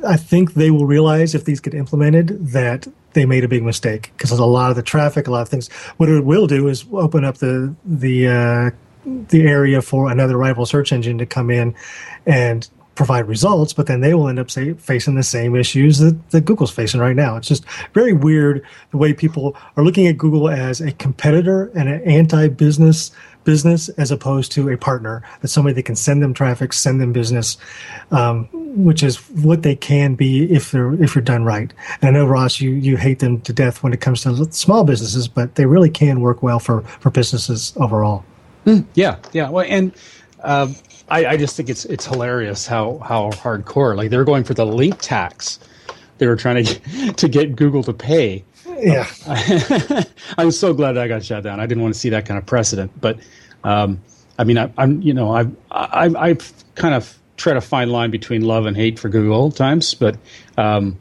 I 0.06 0.18
think 0.18 0.54
they 0.54 0.72
will 0.72 0.88
realize 0.88 1.36
if 1.36 1.46
these 1.46 1.60
get 1.60 1.74
implemented 1.74 2.48
that 2.48 2.88
they 3.16 3.26
made 3.26 3.44
a 3.44 3.48
big 3.48 3.64
mistake 3.64 4.12
because 4.16 4.30
there's 4.30 4.40
a 4.40 4.46
lot 4.46 4.70
of 4.70 4.76
the 4.76 4.84
traffic, 4.84 5.28
a 5.28 5.32
lot 5.32 5.42
of 5.42 5.50
things. 5.50 5.68
What 5.98 6.10
it 6.10 6.24
will 6.24 6.46
do 6.46 6.68
is 6.68 6.86
open 6.92 7.26
up 7.26 7.38
the 7.38 7.74
the 7.84 8.28
uh, 8.28 8.72
the 9.06 9.48
area 9.48 9.82
for 9.82 10.12
another 10.12 10.38
rival 10.38 10.66
search 10.66 10.92
engine 10.92 11.18
to 11.18 11.26
come 11.26 11.50
in 11.50 11.74
and 12.26 12.70
provide 12.96 13.28
results, 13.28 13.74
but 13.74 13.88
then 13.88 14.00
they 14.00 14.14
will 14.14 14.30
end 14.30 14.40
up 14.40 14.50
say, 14.50 14.74
facing 14.74 15.16
the 15.16 15.24
same 15.24 15.54
issues 15.56 16.00
that, 16.00 16.30
that 16.32 16.42
Google's 16.46 16.72
facing 16.72 17.02
right 17.02 17.16
now. 17.16 17.36
It's 17.36 17.48
just 17.48 17.66
very 17.94 18.14
weird 18.14 18.66
the 18.92 18.98
way 18.98 19.14
people 19.14 19.56
are 19.76 19.84
looking 19.84 20.08
at 20.08 20.18
Google 20.18 20.50
as 20.50 20.80
a 20.80 20.92
competitor 20.94 21.72
and 21.76 21.90
an 21.90 22.02
anti-business 22.04 23.10
business 23.10 23.12
as 23.48 24.12
opposed 24.12 24.52
to 24.54 24.70
a 24.70 24.78
partner. 24.78 25.22
That's 25.42 25.54
somebody 25.54 25.74
that 25.76 25.84
can 25.84 25.96
send 25.96 26.22
them 26.22 26.34
traffic, 26.34 26.74
send 26.74 27.00
them 27.00 27.14
business, 27.14 27.58
um, 28.12 28.48
which 28.54 29.04
is 29.04 29.18
what 29.32 29.64
they 29.64 29.76
can 29.76 30.16
be 30.16 30.52
if 30.52 30.72
they're 30.72 30.94
if 31.02 31.16
you're 31.16 31.24
done 31.24 31.44
right. 31.44 31.72
And 32.02 32.10
I 32.10 32.20
know 32.20 32.26
Ross, 32.26 32.60
you 32.60 32.72
you 32.72 32.98
hate 32.98 33.20
them 33.20 33.42
to 33.42 33.54
death 33.54 33.84
when 33.84 33.94
it 33.94 34.02
comes 34.02 34.24
to 34.24 34.52
small 34.52 34.84
businesses, 34.84 35.28
but 35.28 35.56
they 35.56 35.66
really 35.66 35.90
can 35.90 36.22
work 36.22 36.44
well 36.44 36.60
for 36.60 36.82
for 36.82 37.10
businesses 37.10 37.74
overall. 37.78 38.24
Mm, 38.66 38.86
yeah, 38.96 39.18
yeah. 39.32 39.50
Well, 39.50 39.66
and 39.68 39.94
uh, 40.44 40.68
I, 41.10 41.26
I 41.26 41.38
just 41.38 41.56
think 41.56 41.70
it's 41.70 41.86
it's 41.86 42.06
hilarious 42.06 42.66
how 42.66 43.00
how 43.00 43.30
hardcore. 43.32 43.96
Like 43.96 44.10
they're 44.10 44.24
going 44.24 44.44
for 44.44 44.54
the 44.54 44.66
link 44.66 45.00
tax. 45.02 45.60
They 46.18 46.28
were 46.28 46.36
trying 46.36 46.64
to 46.64 46.74
get, 46.74 47.18
to 47.18 47.28
get 47.28 47.56
Google 47.56 47.84
to 47.84 47.94
pay. 47.94 48.44
Yeah, 48.78 49.08
I'm 50.38 50.52
so 50.52 50.74
glad 50.74 50.94
that 50.94 51.08
got 51.08 51.24
shot 51.24 51.44
down. 51.44 51.60
I 51.60 51.66
didn't 51.66 51.84
want 51.84 51.94
to 51.94 52.00
see 52.00 52.10
that 52.10 52.26
kind 52.26 52.38
of 52.38 52.46
precedent, 52.46 52.92
but 53.00 53.20
um, 53.64 54.02
I 54.38 54.44
mean, 54.44 54.58
I, 54.58 54.72
am 54.78 55.02
you 55.02 55.14
know 55.14 55.32
I've 55.32 55.56
I, 55.72 56.12
I've 56.18 56.54
kind 56.76 56.94
of 56.94 57.18
tried 57.38 57.58
a 57.58 57.62
fine 57.62 57.90
line 57.90 58.12
between 58.12 58.42
love 58.42 58.66
and 58.66 58.76
hate 58.76 59.00
for 59.00 59.10
Google 59.10 59.52
times, 59.52 59.94
but 59.94 60.18
um, 60.58 60.98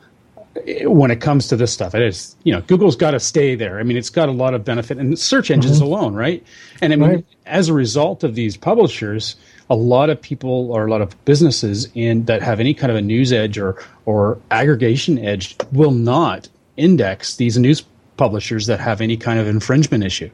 when 0.83 1.11
it 1.11 1.21
comes 1.21 1.49
to 1.49 1.57
this 1.57 1.73
stuff, 1.73 1.95
it 1.95 2.03
is 2.03 2.37
you 2.45 2.53
know 2.53 2.61
Google's 2.63 2.97
got 2.97 3.13
to 3.13 3.21
stay 3.21 3.55
there. 3.55 3.79
I 3.79 3.83
mean, 3.83 3.97
it's 3.97 4.11
got 4.11 4.29
a 4.29 4.33
lot 4.33 4.55
of 4.55 4.65
benefit, 4.65 4.99
and 4.99 5.19
search 5.19 5.51
engines 5.51 5.77
mm-hmm. 5.77 5.87
alone, 5.87 6.15
right? 6.15 6.45
And 6.81 6.93
I 6.93 6.97
mean, 6.97 7.11
right. 7.11 7.25
as 7.47 7.69
a 7.69 7.75
result 7.75 8.25
of 8.25 8.35
these 8.35 8.57
publishers, 8.57 9.37
a 9.69 9.77
lot 9.77 10.11
of 10.11 10.21
people 10.21 10.71
or 10.71 10.87
a 10.87 10.91
lot 10.91 11.01
of 11.01 11.25
businesses 11.25 11.89
in 11.95 12.25
that 12.27 12.43
have 12.43 12.61
any 12.61 12.75
kind 12.75 12.91
of 12.91 12.97
a 12.97 13.03
news 13.03 13.33
edge 13.33 13.59
or 13.59 13.83
or 14.05 14.39
aggregation 14.51 15.19
edge 15.19 15.57
will 15.73 15.91
not 15.91 16.49
index 16.77 17.37
these 17.37 17.59
news 17.59 17.85
publishers 18.17 18.67
that 18.67 18.81
have 18.81 19.01
any 19.01 19.17
kind 19.17 19.39
of 19.39 19.47
infringement 19.47 20.05
issue. 20.05 20.31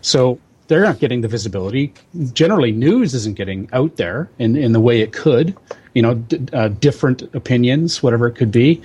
So 0.00 0.38
they're 0.68 0.82
not 0.82 0.98
getting 0.98 1.22
the 1.22 1.28
visibility. 1.28 1.92
Generally, 2.32 2.72
news 2.72 3.14
isn't 3.14 3.36
getting 3.36 3.68
out 3.72 3.96
there 3.96 4.30
in, 4.38 4.56
in 4.56 4.72
the 4.72 4.80
way 4.80 5.00
it 5.00 5.12
could. 5.12 5.56
You 5.94 6.02
know, 6.02 6.14
d- 6.14 6.46
uh, 6.52 6.68
different 6.68 7.22
opinions, 7.34 8.02
whatever 8.02 8.26
it 8.28 8.34
could 8.34 8.52
be. 8.52 8.80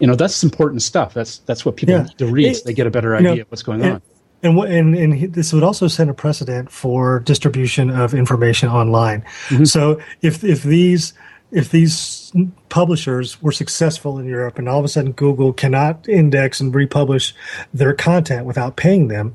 You 0.00 0.06
know, 0.06 0.14
that's 0.14 0.42
important 0.42 0.82
stuff. 0.82 1.14
That's 1.14 1.38
that's 1.40 1.64
what 1.64 1.76
people 1.76 1.94
yeah. 1.94 2.02
need 2.02 2.18
to 2.18 2.26
read. 2.26 2.46
It, 2.48 2.56
so 2.56 2.64
they 2.64 2.74
get 2.74 2.86
a 2.86 2.90
better 2.90 3.14
idea 3.14 3.36
know, 3.36 3.42
of 3.42 3.50
what's 3.50 3.62
going 3.62 3.82
and, 3.82 3.94
on. 3.94 4.02
And, 4.42 4.58
and 4.58 4.94
and 4.94 5.32
this 5.32 5.52
would 5.52 5.62
also 5.62 5.88
set 5.88 6.08
a 6.08 6.14
precedent 6.14 6.70
for 6.70 7.20
distribution 7.20 7.90
of 7.90 8.14
information 8.14 8.68
online. 8.68 9.22
Mm-hmm. 9.48 9.64
So 9.64 10.00
if 10.22 10.42
if 10.44 10.62
these 10.62 11.14
if 11.56 11.70
these 11.70 12.30
publishers 12.68 13.40
were 13.40 13.50
successful 13.50 14.18
in 14.18 14.26
Europe 14.26 14.58
and 14.58 14.68
all 14.68 14.78
of 14.78 14.84
a 14.84 14.88
sudden 14.88 15.12
Google 15.12 15.54
cannot 15.54 16.06
index 16.06 16.60
and 16.60 16.74
republish 16.74 17.34
their 17.72 17.94
content 17.94 18.44
without 18.44 18.76
paying 18.76 19.08
them, 19.08 19.32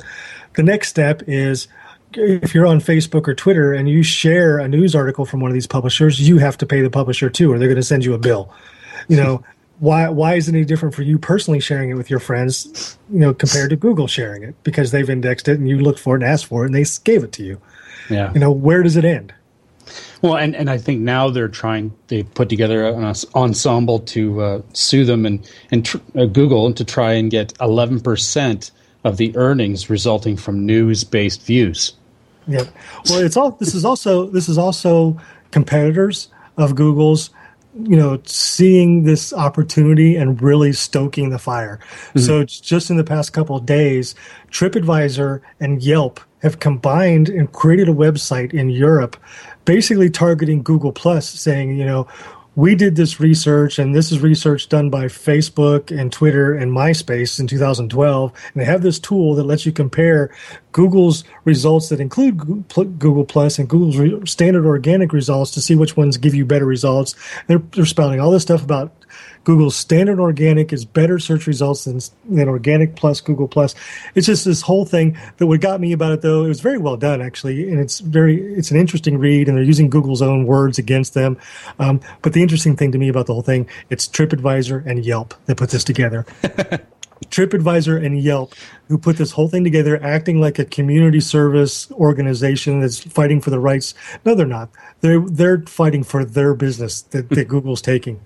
the 0.54 0.62
next 0.62 0.90
step 0.90 1.24
is 1.26 1.68
if 2.14 2.54
you're 2.54 2.68
on 2.68 2.80
Facebook 2.80 3.28
or 3.28 3.34
Twitter 3.34 3.74
and 3.74 3.90
you 3.90 4.04
share 4.04 4.60
a 4.60 4.68
news 4.68 4.94
article 4.94 5.26
from 5.26 5.40
one 5.40 5.50
of 5.50 5.56
these 5.56 5.66
publishers, 5.66 6.22
you 6.22 6.38
have 6.38 6.60
to 6.60 6.68
pay 6.68 6.82
the 6.82 6.92
publisher 6.92 7.28
too, 7.28 7.52
or 7.52 7.58
they're 7.58 7.68
going 7.68 7.76
to 7.76 7.84
send 7.84 8.06
you 8.06 8.14
a 8.14 8.20
bill. 8.20 8.54
You 9.08 9.18
know, 9.18 9.44
why 9.80 10.08
why 10.10 10.36
is 10.36 10.48
it 10.48 10.54
any 10.54 10.64
different 10.64 10.94
for 10.94 11.02
you 11.02 11.18
personally 11.18 11.60
sharing 11.60 11.90
it 11.90 11.96
with 11.96 12.12
your 12.12 12.20
friends, 12.20 13.00
you 13.12 13.18
know, 13.18 13.34
compared 13.34 13.72
to 13.72 13.76
Google 13.76 14.06
sharing 14.06 14.44
it 14.44 14.54
because 14.64 14.92
they've 14.92 15.10
indexed 15.10 15.48
it 15.48 15.58
and 15.58 15.68
you 15.68 15.80
looked 15.80 16.00
for 16.00 16.16
it 16.16 16.22
and 16.22 16.32
asked 16.32 16.46
for 16.46 16.64
it 16.64 16.68
and 16.68 16.76
they 16.76 16.86
gave 17.04 17.24
it 17.24 17.32
to 17.32 17.44
you. 17.44 17.60
Yeah. 18.12 18.32
You 18.32 18.40
know, 18.40 18.52
where 18.52 18.84
does 18.84 18.96
it 18.96 19.06
end? 19.06 19.34
Well, 20.22 20.38
and, 20.38 20.56
and 20.56 20.70
I 20.70 20.78
think 20.78 21.02
now 21.02 21.30
they're 21.30 21.48
trying. 21.48 21.94
They 22.08 22.24
put 22.24 22.50
together 22.50 22.86
an 22.86 23.14
ensemble 23.36 24.00
to 24.00 24.42
uh, 24.42 24.62
sue 24.74 25.06
them 25.06 25.26
and 25.26 25.52
and 25.72 25.86
tr- 25.86 25.98
uh, 26.16 26.26
Google 26.26 26.68
and 26.68 26.78
to 26.78 26.86
try 26.86 27.14
and 27.14 27.32
get 27.32 27.54
eleven 27.60 28.00
percent 28.00 28.72
of 29.04 29.18
the 29.18 29.36
earnings 29.36 29.90
resulting 29.90 30.38
from 30.38 30.66
news 30.66 31.04
based 31.04 31.44
views. 31.44 31.94
Yeah. 32.48 32.66
Well, 33.10 33.24
it's 33.24 33.36
all. 33.36 33.52
This 33.52 33.74
is 33.74 33.84
also 33.84 34.28
this 34.28 34.48
is 34.48 34.58
also 34.58 35.20
competitors 35.52 36.30
of 36.58 36.76
Google's 36.76 37.32
you 37.84 37.96
know, 37.96 38.22
seeing 38.26 39.04
this 39.04 39.32
opportunity 39.34 40.16
and 40.16 40.42
really 40.42 40.74
stoking 40.74 41.30
the 41.30 41.40
fire. 41.40 41.80
Mm-hmm. 42.10 42.20
So 42.20 42.44
just 42.44 42.90
in 42.90 42.98
the 42.98 43.04
past 43.04 43.34
couple 43.34 43.56
of 43.56 43.66
days, 43.66 44.14
TripAdvisor 44.52 45.42
and 45.60 45.82
Yelp 45.82 46.20
have 46.42 46.60
combined 46.60 47.30
and 47.30 47.52
created 47.52 47.90
a 47.90 47.94
website 47.94 48.54
in 48.54 48.70
Europe, 48.70 49.18
basically 49.66 50.10
targeting 50.10 50.64
Google 50.64 50.92
Plus, 50.92 51.30
saying, 51.30 51.78
you 51.78 51.86
know, 51.86 52.08
we 52.56 52.76
did 52.76 52.98
this 52.98 53.20
research, 53.20 53.80
and 53.80 53.96
this 53.96 54.12
is 54.12 54.20
research 54.20 54.68
done 54.68 54.90
by 54.90 55.06
Facebook 55.06 55.98
and 55.98 56.12
Twitter 56.12 56.54
and 56.54 56.72
MySpace 56.72 57.40
in 57.40 57.48
2012. 57.48 58.34
And 58.54 58.62
they 58.62 58.66
have 58.66 58.82
this 58.82 59.00
tool 59.00 59.36
that 59.36 59.46
lets 59.46 59.66
you 59.66 59.72
compare 59.72 60.36
Google's 60.74 61.24
results 61.46 61.88
that 61.90 62.02
include 62.02 62.38
Google 62.68 63.24
Plus 63.24 63.58
and 63.58 63.70
Google's 63.70 64.30
standard 64.30 64.66
organic 64.66 65.14
results 65.14 65.52
to 65.52 65.62
see 65.62 65.76
which 65.76 65.96
ones 65.96 66.18
give 66.18 66.36
you 66.36 66.46
better 66.46 66.66
results. 66.66 67.16
They're, 67.48 67.60
they're 67.72 67.86
spouting 67.86 68.20
all 68.20 68.32
this 68.32 68.44
stuff 68.44 68.64
about 68.64 68.92
Google's 69.44 69.76
standard 69.76 70.20
organic 70.20 70.72
is 70.72 70.86
better 70.86 71.20
search 71.20 71.48
results 71.48 71.86
than, 71.86 72.00
than 72.30 72.48
organic 72.48 72.96
plus 72.96 73.22
Google 73.22 73.48
plus. 73.48 73.76
It's 74.16 74.28
just 74.28 74.46
this 74.46 74.62
whole 74.62 74.86
thing 74.86 75.18
that 75.38 75.48
what 75.48 75.62
got 75.62 75.82
me 75.82 75.94
about 75.94 76.12
it 76.12 76.22
though, 76.22 76.46
it 76.46 76.48
was 76.48 76.62
very 76.62 76.78
well 76.78 76.98
done 76.98 77.22
actually. 77.22 77.70
And 77.70 77.80
it's 77.80 78.00
very, 78.00 78.42
it's 78.54 78.72
an 78.72 78.78
interesting 78.78 79.18
read 79.18 79.48
and 79.48 79.58
they're 79.58 79.64
using 79.64 79.90
Google's 79.90 80.22
own 80.22 80.46
words 80.46 80.78
against 80.78 81.14
them. 81.14 81.38
Um, 81.80 82.02
but 82.22 82.34
the 82.34 82.42
interesting 82.42 82.76
thing 82.76 82.92
to 82.92 82.98
me 82.98 83.10
about 83.10 83.26
the 83.26 83.34
whole 83.34 83.42
thing, 83.42 83.68
it's 83.90 84.08
TripAdvisor 84.08 84.86
and 84.86 85.04
Yelp 85.04 85.34
that 85.46 85.58
put 85.58 85.70
this 85.70 85.84
together. 85.84 86.26
TripAdvisor 87.30 88.04
and 88.04 88.20
Yelp, 88.20 88.56
who 88.88 88.98
put 88.98 89.18
this 89.18 89.32
whole 89.32 89.48
thing 89.48 89.64
together, 89.64 90.02
acting 90.04 90.42
like 90.42 90.60
a 90.60 90.66
community 90.66 91.20
service 91.20 91.92
organization 91.92 92.82
that's 92.82 93.00
fighting 93.00 93.40
for 93.42 93.52
the 93.52 93.60
rights. 93.60 93.94
No, 94.26 94.36
they're 94.36 94.46
not. 94.46 94.70
They're 95.02 95.22
they're 95.22 95.62
fighting 95.62 96.04
for 96.04 96.26
their 96.26 96.54
business 96.54 97.02
that, 97.04 97.30
that 97.30 97.48
Google's 97.48 97.82
taking. 97.82 98.20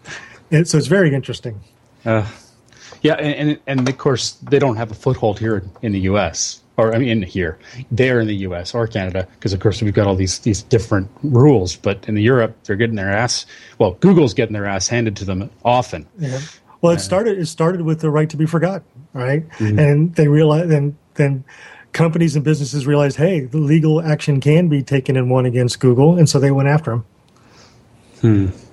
And 0.52 0.68
so 0.68 0.78
it's 0.78 0.88
very 0.88 1.14
interesting. 1.14 1.60
Uh, 2.06 2.28
yeah, 3.02 3.14
and, 3.14 3.50
and, 3.50 3.60
and 3.68 3.90
of 3.90 3.98
course 3.98 4.32
they 4.44 4.60
don't 4.60 4.78
have 4.78 4.92
a 4.92 4.96
foothold 4.96 5.40
here 5.40 5.64
in 5.82 5.92
the 5.92 6.02
U.S. 6.02 6.62
or 6.78 6.94
I 6.94 6.98
mean 6.98 7.10
in 7.10 7.22
here, 7.24 7.58
they're 7.92 8.20
in 8.20 8.28
the 8.28 8.36
U.S. 8.38 8.74
or 8.74 8.88
Canada 8.88 9.28
because 9.36 9.54
of 9.54 9.60
course 9.60 9.82
we've 9.82 9.94
got 9.94 10.08
all 10.08 10.16
these 10.16 10.40
these 10.40 10.64
different 10.64 11.10
rules. 11.24 11.76
But 11.76 12.08
in 12.08 12.16
the 12.16 12.24
Europe, 12.24 12.56
they're 12.64 12.76
getting 12.76 12.96
their 12.96 13.12
ass. 13.12 13.46
Well, 13.80 13.92
Google's 14.00 14.34
getting 14.34 14.54
their 14.54 14.66
ass 14.66 14.88
handed 14.88 15.16
to 15.18 15.26
them 15.26 15.50
often. 15.64 16.08
Yeah. 16.18 16.40
Well, 16.82 16.94
it 16.94 17.00
started 17.00 17.38
it 17.40 17.48
started 17.48 17.82
with 17.82 18.02
the 18.02 18.10
right 18.10 18.30
to 18.30 18.38
be 18.38 18.46
forgotten, 18.46 18.88
right? 19.14 19.48
Mm-hmm. 19.50 19.80
And 19.80 20.16
they 20.16 20.28
realized 20.28 20.70
then 20.70 20.98
then 21.16 21.44
companies 21.94 22.36
and 22.36 22.44
businesses 22.44 22.86
realized, 22.86 23.18
hey, 23.18 23.42
the 23.42 23.58
legal 23.58 24.02
action 24.02 24.42
can 24.42 24.68
be 24.68 24.84
taken 24.84 25.16
and 25.16 25.30
won 25.30 25.46
against 25.46 25.80
Google, 25.80 26.18
and 26.18 26.30
so 26.30 26.40
they 26.40 26.52
went 26.52 26.68
after 26.70 26.92
them. 26.92 27.06
Hmm. 28.22 28.65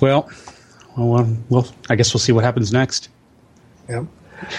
Well, 0.00 0.30
well, 0.96 1.20
um, 1.20 1.44
well, 1.48 1.68
I 1.88 1.96
guess 1.96 2.12
we'll 2.12 2.20
see 2.20 2.32
what 2.32 2.44
happens 2.44 2.72
next. 2.72 3.08
Yeah, 3.88 4.04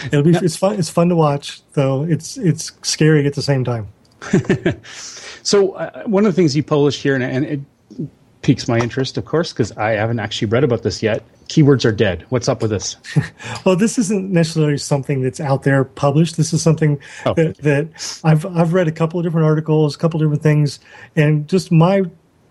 it'll 0.08 0.24
be. 0.24 0.32
It's 0.32 0.56
fun. 0.56 0.80
It's 0.80 0.90
fun 0.90 1.10
to 1.10 1.16
watch, 1.16 1.62
though. 1.74 2.04
It's 2.04 2.38
it's 2.38 2.72
scary 2.82 3.26
at 3.26 3.34
the 3.34 3.42
same 3.42 3.64
time. 3.64 3.88
so 5.44 5.74
uh, 5.74 6.04
one 6.04 6.26
of 6.26 6.34
the 6.34 6.36
things 6.36 6.56
you 6.56 6.64
published 6.64 7.02
here, 7.02 7.16
and, 7.16 7.24
and 7.24 7.46
it 7.46 7.62
piques 8.42 8.68
my 8.68 8.80
interest, 8.80 9.18
of 9.18 9.26
course, 9.26 9.52
because 9.54 9.72
I 9.74 9.92
haven't 9.92 10.20
actually 10.20 10.48
read 10.48 10.64
about 10.64 10.84
this 10.84 11.04
yet. 11.04 11.24
Keywords 11.48 11.84
are 11.84 11.92
dead. 11.92 12.26
What's 12.30 12.48
up 12.48 12.62
with 12.62 12.72
this? 12.72 12.96
well, 13.66 13.76
this 13.76 13.98
isn't 13.98 14.32
necessarily 14.32 14.78
something 14.78 15.22
that's 15.22 15.40
out 15.40 15.64
there 15.64 15.84
published. 15.84 16.38
This 16.38 16.54
is 16.54 16.62
something 16.62 17.00
oh. 17.26 17.34
that, 17.34 17.58
that 17.58 18.22
I've 18.24 18.46
I've 18.46 18.74
read 18.74 18.88
a 18.88 18.92
couple 18.92 19.20
of 19.20 19.26
different 19.26 19.46
articles, 19.46 19.96
a 19.96 19.98
couple 19.98 20.22
of 20.22 20.26
different 20.26 20.44
things, 20.44 20.80
and 21.16 21.48
just 21.48 21.72
my 21.72 22.04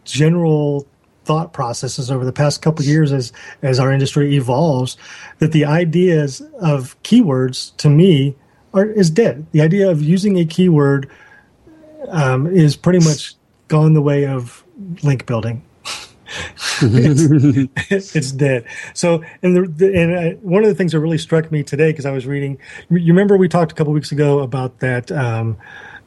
general 0.04 0.86
thought 1.28 1.52
processes 1.52 2.10
over 2.10 2.24
the 2.24 2.32
past 2.32 2.62
couple 2.62 2.82
of 2.82 2.88
years 2.88 3.12
as 3.12 3.34
as 3.60 3.78
our 3.78 3.92
industry 3.92 4.34
evolves 4.34 4.96
that 5.40 5.52
the 5.52 5.62
ideas 5.62 6.40
of 6.58 7.00
keywords 7.02 7.76
to 7.76 7.90
me 7.90 8.34
are 8.72 8.86
is 8.86 9.10
dead 9.10 9.46
the 9.52 9.60
idea 9.60 9.90
of 9.90 10.00
using 10.00 10.38
a 10.38 10.46
keyword 10.46 11.10
um, 12.08 12.46
is 12.46 12.76
pretty 12.76 12.98
much 13.00 13.34
gone 13.68 13.92
the 13.92 14.00
way 14.00 14.26
of 14.26 14.64
link 15.02 15.26
building 15.26 15.62
it's, 16.82 18.14
it's, 18.14 18.32
dead. 18.32 18.66
So, 18.92 19.24
and 19.42 19.56
the, 19.56 19.62
the 19.66 19.98
and 19.98 20.18
I, 20.18 20.30
one 20.42 20.62
of 20.62 20.68
the 20.68 20.74
things 20.74 20.92
that 20.92 21.00
really 21.00 21.16
struck 21.16 21.50
me 21.50 21.62
today 21.62 21.90
because 21.90 22.04
I 22.04 22.10
was 22.10 22.26
reading. 22.26 22.58
You 22.90 23.14
remember 23.14 23.38
we 23.38 23.48
talked 23.48 23.72
a 23.72 23.74
couple 23.74 23.94
weeks 23.94 24.12
ago 24.12 24.40
about 24.40 24.80
that 24.80 25.10
um, 25.10 25.56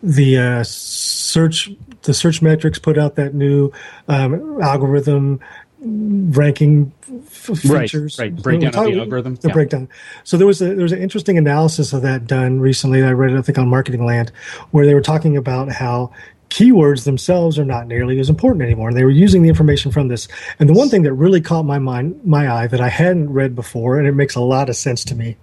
the 0.03 0.37
uh, 0.37 0.63
search 0.63 1.69
the 2.03 2.11
Searchmetrics 2.11 2.81
put 2.81 2.97
out 2.97 3.15
that 3.15 3.33
new 3.33 3.71
um, 4.07 4.61
algorithm 4.61 5.39
ranking 5.83 6.91
f- 7.07 7.57
features. 7.57 8.17
Right, 8.19 8.31
right. 8.31 8.41
Breakdown 8.41 8.75
of 8.75 8.85
the 8.85 8.99
algorithm. 8.99 9.35
The 9.35 9.47
yeah. 9.49 9.53
breakdown. 9.53 9.89
So 10.23 10.37
there 10.37 10.47
was 10.47 10.61
a 10.61 10.73
there 10.73 10.83
was 10.83 10.91
an 10.91 11.01
interesting 11.01 11.37
analysis 11.37 11.93
of 11.93 12.01
that 12.03 12.27
done 12.27 12.59
recently. 12.59 13.03
I 13.03 13.11
read 13.11 13.31
it, 13.33 13.37
I 13.37 13.41
think, 13.41 13.57
on 13.57 13.67
Marketing 13.67 14.05
Land, 14.05 14.31
where 14.71 14.85
they 14.85 14.93
were 14.93 15.01
talking 15.01 15.37
about 15.37 15.71
how 15.71 16.11
keywords 16.49 17.05
themselves 17.05 17.57
are 17.57 17.65
not 17.65 17.87
nearly 17.87 18.19
as 18.19 18.29
important 18.29 18.61
anymore. 18.61 18.89
And 18.89 18.97
they 18.97 19.05
were 19.05 19.09
using 19.09 19.41
the 19.41 19.49
information 19.49 19.91
from 19.91 20.09
this. 20.09 20.27
And 20.59 20.67
the 20.67 20.73
one 20.73 20.89
thing 20.89 21.03
that 21.03 21.13
really 21.13 21.39
caught 21.41 21.63
my 21.63 21.79
mind, 21.79 22.19
my 22.25 22.51
eye, 22.51 22.67
that 22.67 22.81
I 22.81 22.89
hadn't 22.89 23.31
read 23.31 23.55
before, 23.55 23.97
and 23.97 24.07
it 24.07 24.11
makes 24.11 24.35
a 24.35 24.41
lot 24.41 24.69
of 24.69 24.75
sense 24.75 25.05
to 25.05 25.15
me, 25.15 25.37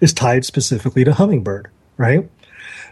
is 0.00 0.12
tied 0.12 0.44
specifically 0.44 1.04
to 1.04 1.12
Hummingbird. 1.12 1.68
Right. 1.96 2.28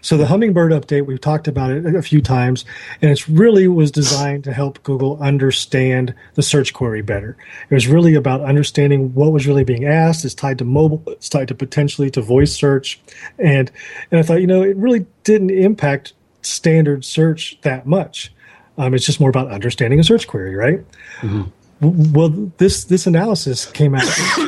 So 0.03 0.17
the 0.17 0.27
Hummingbird 0.27 0.73
update, 0.73 1.07
we've 1.07 1.21
talked 1.21 1.47
about 1.47 1.71
it 1.71 1.95
a 1.95 2.03
few 2.03 2.21
times, 2.21 2.65
and 3.01 3.11
it's 3.11 3.29
really 3.29 3.69
was 3.69 3.93
designed 3.93 4.43
to 4.45 4.53
help 4.53 4.83
Google 4.83 5.17
understand 5.23 6.13
the 6.35 6.43
search 6.43 6.75
query 6.75 7.03
better. 7.03 7.37
It 7.71 7.75
was 7.75 7.87
really 7.87 8.17
about 8.17 8.41
understanding 8.41 9.15
what 9.15 9.33
was 9.33 9.47
really 9.47 9.63
being 9.63 9.87
asked. 9.87 10.25
It's 10.25 10.35
tied 10.35 10.59
to 10.59 10.65
mobile. 10.65 11.03
It's 11.07 11.29
tied 11.29 11.49
to 11.49 11.55
potentially 11.55 12.11
to 12.11 12.21
voice 12.21 12.53
search, 12.53 13.01
and 13.39 13.71
and 14.11 14.19
I 14.19 14.23
thought, 14.25 14.41
you 14.41 14.49
know, 14.49 14.63
it 14.63 14.77
really 14.77 15.07
didn't 15.23 15.51
impact 15.51 16.15
standard 16.43 17.05
search 17.05 17.59
that 17.63 17.87
much. 17.87 18.33
Um, 18.79 18.95
it's 18.95 19.07
just 19.07 19.21
more 19.21 19.31
about 19.31 19.53
understanding 19.53 20.01
a 20.01 20.05
search 20.05 20.27
query, 20.27 20.57
right? 20.57 20.85
Mm-hmm. 21.21 22.13
Well, 22.13 22.29
this 22.59 22.85
this 22.85 23.07
analysis 23.07 23.67
came 23.67 23.95
out. 23.95 24.03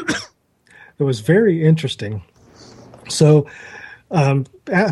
it 0.98 1.04
was 1.04 1.20
very 1.20 1.64
interesting. 1.64 2.22
So 3.08 3.46
um, 4.10 4.46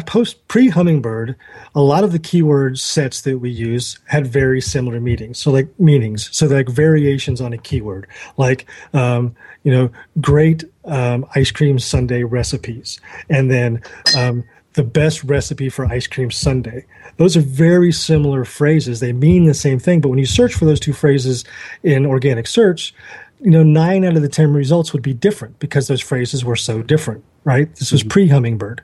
post 0.07 0.47
pre 0.49 0.69
Hummingbird, 0.69 1.37
a 1.75 1.81
lot 1.81 2.05
of 2.05 2.13
the 2.13 2.19
keyword 2.19 2.79
sets 2.79 3.23
that 3.23 3.39
we 3.39 3.51
use 3.51 3.99
had 4.07 4.27
very 4.27 4.61
similar 4.61 5.01
meanings. 5.01 5.39
So 5.39 5.51
like 5.51 5.69
meanings, 5.79 6.29
so 6.37 6.47
like 6.47 6.69
variations 6.69 7.41
on 7.41 7.53
a 7.53 7.59
keyword, 7.59 8.07
like 8.37 8.67
um, 8.93 9.35
you 9.63 9.73
know, 9.73 9.91
great 10.21 10.65
um, 10.85 11.27
ice 11.35 11.51
cream 11.51 11.79
sundae 11.79 12.25
recipes, 12.25 13.01
and 13.29 13.51
then 13.51 13.83
um, 14.17 14.45
the 14.75 14.83
best 14.83 15.23
recipe 15.25 15.69
for 15.69 15.87
ice 15.87 16.07
cream 16.07 16.31
sundae. 16.31 16.85
Those 17.19 17.37
are 17.37 17.43
very 17.43 17.93
similar 17.93 18.45
phrases. 18.45 19.01
They 19.01 19.13
mean 19.13 19.45
the 19.45 19.55
same 19.55 19.79
thing, 19.79 20.01
but 20.01 20.09
when 20.09 20.19
you 20.19 20.27
search 20.27 20.55
for 20.55 20.65
those 20.65 20.81
two 20.81 20.93
phrases 20.93 21.45
in 21.83 22.07
organic 22.07 22.47
search, 22.47 22.95
you 23.41 23.51
know, 23.51 23.63
nine 23.63 24.05
out 24.05 24.17
of 24.17 24.23
the 24.23 24.29
10 24.29 24.53
results 24.53 24.93
would 24.93 25.03
be 25.03 25.13
different 25.13 25.59
because 25.59 25.89
those 25.89 26.01
phrases 26.01 26.45
were 26.45 26.57
so 26.57 26.81
different, 26.83 27.25
right? 27.45 27.75
This 27.77 27.93
was 27.93 28.01
mm-hmm. 28.03 28.09
pre 28.09 28.29
Hummingbird. 28.29 28.83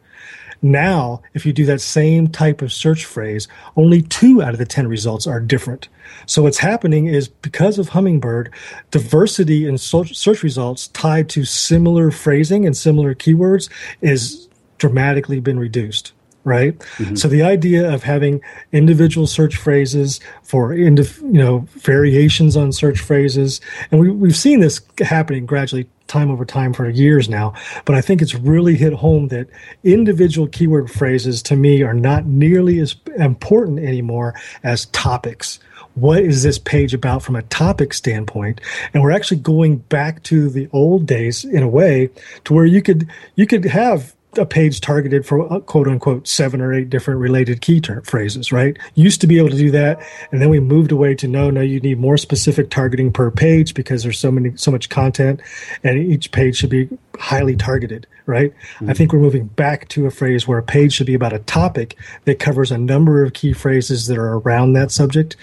Now, 0.62 1.22
if 1.34 1.46
you 1.46 1.52
do 1.52 1.64
that 1.66 1.80
same 1.80 2.28
type 2.28 2.62
of 2.62 2.72
search 2.72 3.04
phrase, 3.04 3.48
only 3.76 4.02
two 4.02 4.42
out 4.42 4.52
of 4.52 4.58
the 4.58 4.66
10 4.66 4.88
results 4.88 5.26
are 5.26 5.40
different. 5.40 5.88
So 6.26 6.42
what's 6.42 6.58
happening 6.58 7.06
is 7.06 7.28
because 7.28 7.78
of 7.78 7.90
Hummingbird, 7.90 8.52
diversity 8.90 9.66
in 9.66 9.78
search 9.78 10.42
results 10.42 10.88
tied 10.88 11.28
to 11.30 11.44
similar 11.44 12.10
phrasing 12.10 12.66
and 12.66 12.76
similar 12.76 13.14
keywords 13.14 13.68
is 14.00 14.48
dramatically 14.78 15.40
been 15.40 15.58
reduced 15.58 16.12
right? 16.44 16.78
Mm-hmm. 16.78 17.16
So 17.16 17.28
the 17.28 17.42
idea 17.42 17.92
of 17.92 18.02
having 18.02 18.40
individual 18.72 19.26
search 19.26 19.56
phrases 19.56 20.18
for 20.42 20.72
you 20.72 20.90
know 20.90 21.58
variations 21.72 22.56
on 22.56 22.72
search 22.72 23.00
phrases, 23.00 23.60
and 23.90 24.00
we 24.00 24.08
we've 24.08 24.36
seen 24.36 24.60
this 24.60 24.80
happening 24.98 25.44
gradually 25.44 25.88
time 26.08 26.30
over 26.30 26.44
time 26.44 26.72
for 26.72 26.88
years 26.88 27.28
now. 27.28 27.54
But 27.84 27.94
I 27.94 28.00
think 28.00 28.20
it's 28.20 28.34
really 28.34 28.74
hit 28.74 28.92
home 28.92 29.28
that 29.28 29.48
individual 29.84 30.48
keyword 30.48 30.90
phrases 30.90 31.42
to 31.44 31.56
me 31.56 31.82
are 31.82 31.94
not 31.94 32.26
nearly 32.26 32.80
as 32.80 32.96
important 33.16 33.78
anymore 33.78 34.34
as 34.62 34.86
topics. 34.86 35.60
What 35.94 36.22
is 36.22 36.42
this 36.42 36.58
page 36.58 36.94
about 36.94 37.22
from 37.22 37.36
a 37.36 37.42
topic 37.42 37.92
standpoint? 37.92 38.60
And 38.94 39.02
we're 39.02 39.10
actually 39.10 39.40
going 39.40 39.78
back 39.78 40.22
to 40.24 40.48
the 40.48 40.68
old 40.72 41.06
days 41.06 41.44
in 41.44 41.62
a 41.62 41.68
way 41.68 42.10
to 42.44 42.54
where 42.54 42.66
you 42.66 42.82
could 42.82 43.08
you 43.34 43.46
could 43.46 43.64
have 43.64 44.14
a 44.36 44.44
page 44.44 44.80
targeted 44.80 45.24
for 45.24 45.50
uh, 45.52 45.60
quote 45.60 45.88
unquote 45.88 46.28
seven 46.28 46.60
or 46.60 46.72
eight 46.72 46.90
different 46.90 47.20
related 47.20 47.60
key 47.60 47.80
term 47.80 48.02
phrases, 48.02 48.52
right? 48.52 48.76
Used 48.94 49.20
to 49.22 49.26
be 49.26 49.38
able 49.38 49.48
to 49.50 49.56
do 49.56 49.70
that, 49.70 50.00
and 50.30 50.40
then 50.42 50.50
we 50.50 50.60
moved 50.60 50.92
away 50.92 51.14
to 51.16 51.28
no, 51.28 51.50
no, 51.50 51.60
you 51.60 51.80
need 51.80 51.98
more 51.98 52.16
specific 52.16 52.70
targeting 52.70 53.12
per 53.12 53.30
page 53.30 53.74
because 53.74 54.02
there's 54.02 54.18
so 54.18 54.30
many, 54.30 54.56
so 54.56 54.70
much 54.70 54.88
content, 54.88 55.40
and 55.82 55.98
each 55.98 56.30
page 56.30 56.56
should 56.56 56.70
be 56.70 56.88
highly 57.18 57.56
targeted, 57.56 58.06
right? 58.26 58.52
Mm-hmm. 58.52 58.90
I 58.90 58.92
think 58.94 59.12
we're 59.12 59.20
moving 59.20 59.46
back 59.46 59.88
to 59.88 60.06
a 60.06 60.10
phrase 60.10 60.46
where 60.46 60.58
a 60.58 60.62
page 60.62 60.92
should 60.92 61.06
be 61.06 61.14
about 61.14 61.32
a 61.32 61.40
topic 61.40 61.96
that 62.24 62.38
covers 62.38 62.70
a 62.70 62.78
number 62.78 63.24
of 63.24 63.32
key 63.32 63.52
phrases 63.52 64.06
that 64.06 64.18
are 64.18 64.38
around 64.38 64.74
that 64.74 64.90
subject 64.90 65.36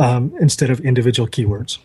um, 0.00 0.34
instead 0.40 0.70
of 0.70 0.80
individual 0.80 1.28
keywords. 1.28 1.78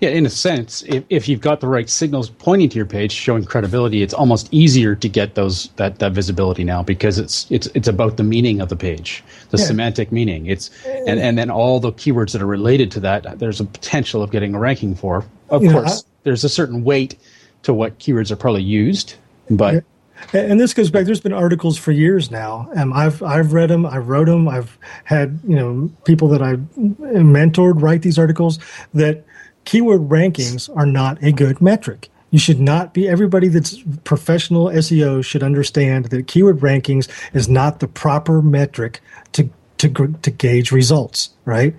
Yeah, 0.00 0.10
in 0.10 0.26
a 0.26 0.30
sense, 0.30 0.82
if, 0.82 1.04
if 1.08 1.26
you've 1.26 1.40
got 1.40 1.60
the 1.60 1.68
right 1.68 1.88
signals 1.88 2.28
pointing 2.28 2.68
to 2.68 2.76
your 2.76 2.84
page, 2.84 3.12
showing 3.12 3.44
credibility, 3.44 4.02
it's 4.02 4.12
almost 4.12 4.52
easier 4.52 4.94
to 4.94 5.08
get 5.08 5.34
those 5.36 5.68
that, 5.76 5.98
that 5.98 6.12
visibility 6.12 6.64
now 6.64 6.82
because 6.82 7.18
it's 7.18 7.50
it's 7.50 7.68
it's 7.74 7.88
about 7.88 8.18
the 8.18 8.22
meaning 8.22 8.60
of 8.60 8.68
the 8.68 8.76
page, 8.76 9.24
the 9.48 9.56
yeah. 9.56 9.64
semantic 9.64 10.12
meaning. 10.12 10.46
It's 10.46 10.70
and 10.84 11.18
and 11.18 11.38
then 11.38 11.50
all 11.50 11.80
the 11.80 11.92
keywords 11.92 12.32
that 12.32 12.42
are 12.42 12.46
related 12.46 12.90
to 12.92 13.00
that. 13.00 13.38
There's 13.38 13.60
a 13.60 13.64
potential 13.64 14.22
of 14.22 14.30
getting 14.30 14.54
a 14.54 14.58
ranking 14.58 14.94
for. 14.94 15.24
Of 15.48 15.62
you 15.62 15.70
course, 15.70 16.02
know, 16.02 16.08
I, 16.08 16.20
there's 16.24 16.44
a 16.44 16.50
certain 16.50 16.84
weight 16.84 17.18
to 17.62 17.72
what 17.72 17.98
keywords 17.98 18.30
are 18.30 18.36
probably 18.36 18.64
used, 18.64 19.14
but 19.48 19.82
and 20.32 20.58
this 20.60 20.74
goes 20.74 20.90
back. 20.90 21.06
There's 21.06 21.20
been 21.20 21.32
articles 21.32 21.78
for 21.78 21.92
years 21.92 22.30
now, 22.30 22.70
and 22.74 22.92
I've 22.94 23.22
I've 23.22 23.52
read 23.52 23.70
them. 23.70 23.84
I've 23.86 24.08
wrote 24.08 24.26
them. 24.26 24.48
I've 24.48 24.78
had 25.04 25.40
you 25.46 25.56
know 25.56 25.90
people 26.04 26.28
that 26.28 26.42
I've 26.42 26.60
mentored 26.76 27.80
write 27.82 28.02
these 28.02 28.18
articles 28.18 28.58
that 28.94 29.24
keyword 29.64 30.02
rankings 30.02 30.74
are 30.76 30.86
not 30.86 31.22
a 31.22 31.32
good 31.32 31.60
metric. 31.60 32.08
You 32.30 32.38
should 32.38 32.60
not 32.60 32.94
be 32.94 33.08
everybody 33.08 33.48
that's 33.48 33.82
professional 34.04 34.66
SEO 34.66 35.22
should 35.24 35.42
understand 35.42 36.06
that 36.06 36.26
keyword 36.26 36.60
rankings 36.60 37.08
is 37.34 37.48
not 37.48 37.80
the 37.80 37.88
proper 37.88 38.40
metric 38.40 39.00
to 39.32 39.50
to 39.78 39.88
to 40.22 40.30
gauge 40.30 40.72
results. 40.72 41.30
Right? 41.44 41.74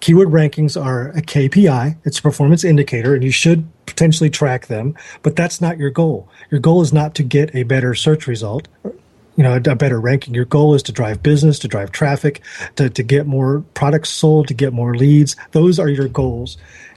Keyword 0.00 0.28
rankings 0.28 0.80
are 0.80 1.10
a 1.10 1.22
KPI. 1.22 1.96
It's 2.04 2.18
a 2.18 2.22
performance 2.22 2.64
indicator, 2.64 3.14
and 3.14 3.22
you 3.22 3.30
should 3.30 3.68
potentially 3.86 4.30
track 4.30 4.66
them. 4.66 4.96
But 5.22 5.36
that's 5.36 5.60
not 5.60 5.78
your 5.78 5.90
goal 5.90 6.28
your 6.50 6.60
goal 6.60 6.80
is 6.80 6.92
not 6.92 7.14
to 7.16 7.22
get 7.22 7.54
a 7.54 7.62
better 7.62 7.94
search 7.94 8.26
result, 8.26 8.68
you 8.84 9.44
know, 9.44 9.56
a, 9.56 9.76
better 9.76 10.00
ranking. 10.00 10.34
Your 10.34 10.44
goal 10.44 10.74
is 10.74 10.82
to 10.84 10.92
drive 10.92 11.22
business, 11.22 11.58
to 11.60 11.68
drive 11.68 11.92
traffic, 11.92 12.42
to, 12.76 12.90
to 12.90 13.02
get 13.02 13.26
more 13.26 13.60
products 13.74 14.10
sold, 14.10 14.48
to 14.48 14.54
get 14.54 14.72
more 14.72 14.96
leads. 14.96 15.36
Those 15.52 15.78
are 15.78 15.88
your 15.88 16.08
goals. 16.08 16.56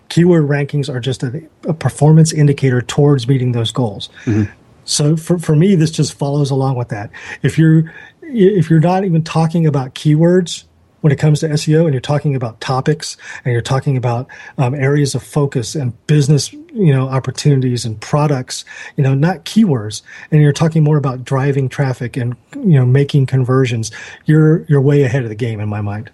Keyword 0.10 0.48
rankings 0.48 0.94
are 0.94 1.00
just 1.00 1.24
a, 1.24 1.42
a 1.68 1.74
performance 1.74 2.34
indicator 2.34 2.82
towards 2.82 3.28
meeting 3.28 3.52
those 3.52 3.72
goals. 3.72 4.10
Mm-hmm. 4.26 4.52
So 4.84 5.16
for, 5.16 5.38
for 5.38 5.56
me, 5.56 5.76
this 5.76 5.92
just 5.92 6.14
follows 6.14 6.50
along 6.50 6.76
with 6.76 6.90
that. 6.90 7.12
If 7.44 7.58
you're 7.58 7.94
if 8.24 8.70
you're 8.70 8.80
not 8.80 9.04
even 9.04 9.24
talking 9.24 9.68
about 9.68 9.94
keywords, 9.94 10.64
when 11.02 11.12
it 11.12 11.20
comes 11.20 11.40
to 11.42 11.50
SEO 11.50 11.84
and 11.84 11.94
you're 11.94 12.02
talking 12.02 12.36
about 12.36 12.60
topics 12.62 13.18
and 13.44 13.54
you're 13.54 13.62
talking 13.62 13.98
about 13.98 14.28
um, 14.58 14.74
areas 14.74 15.14
of 15.14 15.24
focus 15.24 15.76
and 15.76 15.94
business, 16.08 16.54
you 16.54 16.94
know, 16.94 17.10
opportunities 17.10 17.86
and 17.86 18.00
products, 18.00 18.64
you 18.96 19.04
know, 19.04 19.14
not 19.14 19.46
keywords, 19.46 20.02
and 20.32 20.42
you're 20.42 20.54
talking 20.54 20.84
more 20.84 20.98
about 20.98 21.24
driving 21.24 21.70
traffic 21.70 22.16
and 22.16 22.36
you 22.56 22.74
know 22.74 22.86
making 22.86 23.26
conversions, 23.26 23.92
you're 24.26 24.66
you're 24.68 24.82
way 24.82 25.04
ahead 25.04 25.24
of 25.24 25.30
the 25.30 25.36
game 25.36 25.60
in 25.60 25.70
my 25.70 25.82
mind. 25.82 26.10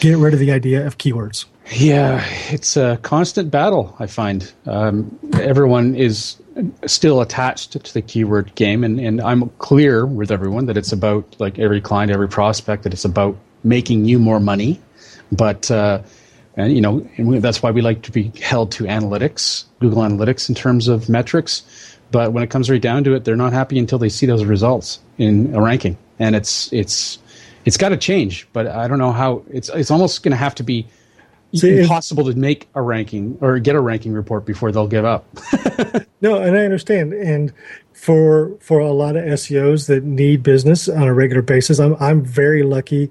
Get 0.00 0.16
rid 0.16 0.34
of 0.34 0.40
the 0.40 0.50
idea 0.52 0.86
of 0.86 0.98
keywords. 0.98 1.44
Yeah, 1.72 2.24
it's 2.48 2.76
a 2.76 2.98
constant 3.02 3.50
battle. 3.50 3.94
I 4.00 4.06
find 4.06 4.50
um, 4.66 5.16
everyone 5.34 5.94
is 5.94 6.36
still 6.86 7.20
attached 7.20 7.72
to 7.72 7.94
the 7.94 8.02
keyword 8.02 8.54
game, 8.56 8.82
and, 8.82 8.98
and 8.98 9.20
I'm 9.20 9.48
clear 9.58 10.04
with 10.04 10.32
everyone 10.32 10.66
that 10.66 10.76
it's 10.76 10.92
about 10.92 11.36
like 11.38 11.58
every 11.58 11.80
client, 11.80 12.10
every 12.10 12.28
prospect 12.28 12.82
that 12.82 12.92
it's 12.92 13.04
about 13.04 13.36
making 13.62 14.04
you 14.04 14.18
more 14.18 14.40
money. 14.40 14.80
But 15.32 15.70
uh, 15.70 16.02
and 16.56 16.74
you 16.74 16.80
know 16.80 17.06
and 17.16 17.42
that's 17.42 17.62
why 17.62 17.70
we 17.70 17.80
like 17.80 18.02
to 18.02 18.12
be 18.12 18.32
held 18.40 18.72
to 18.72 18.84
analytics, 18.84 19.64
Google 19.80 20.02
Analytics 20.02 20.48
in 20.48 20.54
terms 20.54 20.88
of 20.88 21.08
metrics. 21.08 21.62
But 22.10 22.32
when 22.32 22.42
it 22.42 22.50
comes 22.50 22.68
right 22.68 22.82
down 22.82 23.04
to 23.04 23.14
it, 23.14 23.24
they're 23.24 23.36
not 23.36 23.52
happy 23.52 23.78
until 23.78 23.98
they 23.98 24.08
see 24.08 24.26
those 24.26 24.44
results 24.44 24.98
in 25.18 25.54
a 25.54 25.60
ranking, 25.60 25.96
and 26.18 26.34
it's 26.34 26.72
it's 26.72 27.18
it's 27.64 27.76
got 27.76 27.90
to 27.90 27.96
change. 27.96 28.48
But 28.52 28.66
I 28.66 28.88
don't 28.88 28.98
know 28.98 29.12
how. 29.12 29.44
It's 29.50 29.68
it's 29.68 29.90
almost 29.90 30.22
going 30.22 30.32
to 30.32 30.36
have 30.36 30.54
to 30.56 30.64
be 30.64 30.86
See, 31.54 31.80
impossible 31.80 32.24
to 32.24 32.34
make 32.36 32.68
a 32.74 32.82
ranking 32.82 33.38
or 33.40 33.58
get 33.58 33.74
a 33.74 33.80
ranking 33.80 34.12
report 34.12 34.44
before 34.44 34.70
they'll 34.70 34.86
give 34.86 35.04
up. 35.04 35.26
no, 36.20 36.40
and 36.40 36.56
I 36.56 36.64
understand. 36.64 37.12
And 37.12 37.52
for 37.92 38.56
for 38.60 38.78
a 38.80 38.92
lot 38.92 39.16
of 39.16 39.24
SEOs 39.24 39.86
that 39.88 40.04
need 40.04 40.42
business 40.42 40.88
on 40.88 41.02
a 41.02 41.14
regular 41.14 41.42
basis, 41.42 41.78
I'm 41.80 41.96
I'm 42.00 42.24
very 42.24 42.62
lucky 42.62 43.10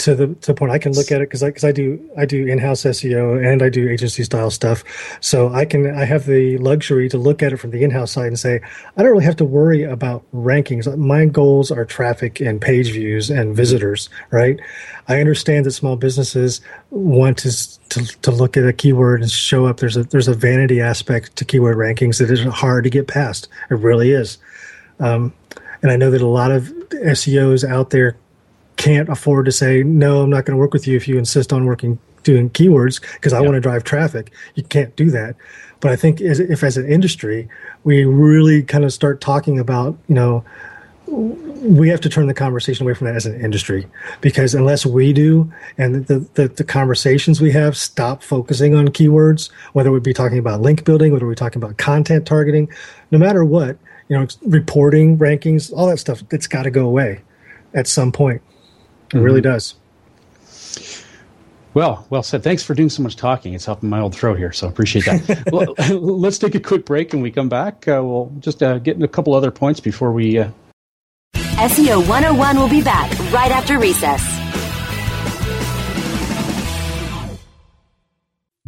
to 0.00 0.14
the 0.14 0.28
to 0.28 0.48
the 0.48 0.54
point 0.54 0.72
I 0.72 0.78
can 0.78 0.92
look 0.92 1.12
at 1.12 1.20
it 1.20 1.28
because 1.28 1.42
I 1.42 1.48
because 1.48 1.64
I 1.64 1.72
do 1.72 2.00
I 2.16 2.24
do 2.24 2.46
in 2.46 2.58
house 2.58 2.82
SEO 2.82 3.44
and 3.44 3.62
I 3.62 3.68
do 3.68 3.88
agency 3.88 4.24
style 4.24 4.50
stuff, 4.50 4.82
so 5.20 5.50
I 5.50 5.64
can 5.64 5.94
I 5.94 6.04
have 6.04 6.26
the 6.26 6.56
luxury 6.58 7.08
to 7.10 7.18
look 7.18 7.42
at 7.42 7.52
it 7.52 7.58
from 7.58 7.70
the 7.70 7.84
in 7.84 7.90
house 7.90 8.12
side 8.12 8.26
and 8.26 8.38
say 8.38 8.60
I 8.96 9.02
don't 9.02 9.12
really 9.12 9.24
have 9.24 9.36
to 9.36 9.44
worry 9.44 9.82
about 9.82 10.24
rankings. 10.34 10.94
My 10.96 11.26
goals 11.26 11.70
are 11.70 11.84
traffic 11.84 12.40
and 12.40 12.60
page 12.60 12.92
views 12.92 13.30
and 13.30 13.54
visitors. 13.54 14.08
Right? 14.30 14.58
I 15.08 15.20
understand 15.20 15.66
that 15.66 15.72
small 15.72 15.96
businesses 15.96 16.60
want 16.90 17.38
to 17.38 17.78
to, 17.90 18.06
to 18.22 18.30
look 18.30 18.56
at 18.56 18.66
a 18.66 18.72
keyword 18.72 19.20
and 19.20 19.30
show 19.30 19.66
up. 19.66 19.78
There's 19.78 19.96
a 19.96 20.04
there's 20.04 20.28
a 20.28 20.34
vanity 20.34 20.80
aspect 20.80 21.36
to 21.36 21.44
keyword 21.44 21.76
rankings 21.76 22.18
that 22.18 22.30
is 22.30 22.42
hard 22.44 22.84
to 22.84 22.90
get 22.90 23.06
past. 23.06 23.48
It 23.70 23.74
really 23.74 24.12
is. 24.12 24.38
Um, 24.98 25.34
and 25.82 25.90
I 25.90 25.96
know 25.96 26.10
that 26.10 26.20
a 26.20 26.26
lot 26.26 26.50
of 26.50 26.64
SEOs 26.90 27.68
out 27.68 27.90
there 27.90 28.16
can't 28.80 29.10
afford 29.10 29.44
to 29.44 29.52
say 29.52 29.82
no 29.82 30.22
i'm 30.22 30.30
not 30.30 30.46
going 30.46 30.56
to 30.56 30.60
work 30.60 30.72
with 30.72 30.86
you 30.86 30.96
if 30.96 31.06
you 31.06 31.18
insist 31.18 31.52
on 31.52 31.66
working 31.66 31.98
doing 32.22 32.48
keywords 32.50 33.00
because 33.14 33.32
i 33.32 33.38
yep. 33.38 33.44
want 33.44 33.54
to 33.54 33.60
drive 33.60 33.84
traffic. 33.84 34.32
You 34.54 34.62
can't 34.64 34.94
do 34.96 35.10
that. 35.10 35.36
But 35.80 35.92
i 35.92 35.96
think 35.96 36.20
as, 36.20 36.40
if 36.40 36.62
as 36.62 36.76
an 36.76 36.90
industry 36.90 37.48
we 37.84 38.04
really 38.04 38.62
kind 38.62 38.84
of 38.84 38.92
start 38.92 39.20
talking 39.20 39.58
about 39.58 39.98
you 40.08 40.14
know 40.14 40.44
we 41.06 41.88
have 41.88 42.00
to 42.00 42.08
turn 42.08 42.26
the 42.26 42.34
conversation 42.34 42.86
away 42.86 42.94
from 42.94 43.08
that 43.08 43.16
as 43.16 43.26
an 43.26 43.38
industry. 43.40 43.86
Because 44.20 44.54
unless 44.54 44.86
we 44.86 45.12
do 45.12 45.52
and 45.76 46.06
the, 46.06 46.18
the, 46.34 46.48
the, 46.48 46.64
conversations 46.64 47.40
we 47.40 47.50
have 47.50 47.76
stop 47.76 48.22
focusing 48.22 48.74
on 48.74 48.88
keywords 48.88 49.50
whether 49.72 49.90
we 49.90 50.00
be 50.00 50.14
talking 50.14 50.38
about 50.38 50.60
link 50.62 50.84
building 50.84 51.12
whether 51.12 51.26
we're 51.26 51.34
talking 51.34 51.62
about 51.62 51.76
content 51.76 52.26
targeting 52.26 52.68
no 53.10 53.18
matter 53.18 53.44
what 53.44 53.76
you 54.08 54.16
know 54.16 54.26
reporting 54.42 55.18
rankings 55.18 55.72
all 55.72 55.88
that 55.88 55.98
stuff 55.98 56.22
it's 56.30 56.46
got 56.46 56.62
to 56.62 56.70
go 56.70 56.86
away 56.86 57.20
at 57.74 57.86
some 57.86 58.12
point 58.12 58.40
it 59.10 59.16
mm-hmm. 59.16 59.24
really 59.24 59.40
does 59.40 59.74
well, 61.74 62.06
well 62.10 62.22
said. 62.22 62.42
Thanks 62.42 62.62
for 62.62 62.74
doing 62.74 62.90
so 62.90 63.02
much 63.02 63.16
talking. 63.16 63.54
It's 63.54 63.64
helping 63.64 63.88
my 63.88 64.00
old 64.00 64.14
throat 64.14 64.38
here, 64.38 64.52
so 64.52 64.66
appreciate 64.66 65.04
that. 65.04 65.48
well, 65.52 65.74
let's 66.00 66.38
take 66.38 66.54
a 66.54 66.60
quick 66.60 66.84
break, 66.84 67.12
and 67.12 67.22
we 67.22 67.30
come 67.30 67.48
back. 67.48 67.86
Uh, 67.86 68.00
we'll 68.02 68.32
just 68.40 68.62
uh, 68.62 68.78
get 68.78 68.96
in 68.96 69.02
a 69.02 69.08
couple 69.08 69.34
other 69.34 69.50
points 69.50 69.80
before 69.80 70.12
we 70.12 70.38
uh, 70.38 70.50
SEO 71.34 72.06
101 72.08 72.56
will 72.56 72.68
be 72.68 72.82
back 72.82 73.10
right 73.32 73.50
after 73.50 73.78
recess. 73.78 74.39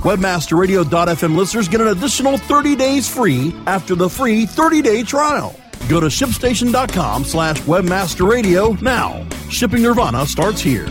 WebmasterRadio.fm 0.00 1.36
listeners 1.36 1.68
get 1.68 1.80
an 1.80 1.88
additional 1.88 2.38
30 2.38 2.74
days 2.76 3.08
free 3.08 3.54
after 3.66 3.94
the 3.94 4.08
free 4.08 4.46
30-day 4.46 5.02
trial. 5.02 5.54
Go 5.88 6.00
to 6.00 6.06
shipstation.com 6.06 7.24
slash 7.24 7.60
webmasterradio 7.62 8.80
now. 8.80 9.26
Shipping 9.50 9.82
Nirvana 9.82 10.24
starts 10.26 10.60
here. 10.60 10.88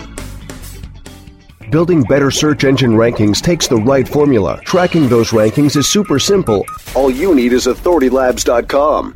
Building 1.71 2.03
better 2.03 2.31
search 2.31 2.63
engine 2.63 2.91
rankings 2.91 3.41
takes 3.41 3.67
the 3.67 3.77
right 3.77 4.07
formula. 4.07 4.59
Tracking 4.65 5.07
those 5.07 5.29
rankings 5.31 5.75
is 5.75 5.87
super 5.87 6.19
simple. 6.19 6.65
All 6.95 7.09
you 7.09 7.35
need 7.35 7.53
is 7.53 7.65
authoritylabs.com. 7.67 9.15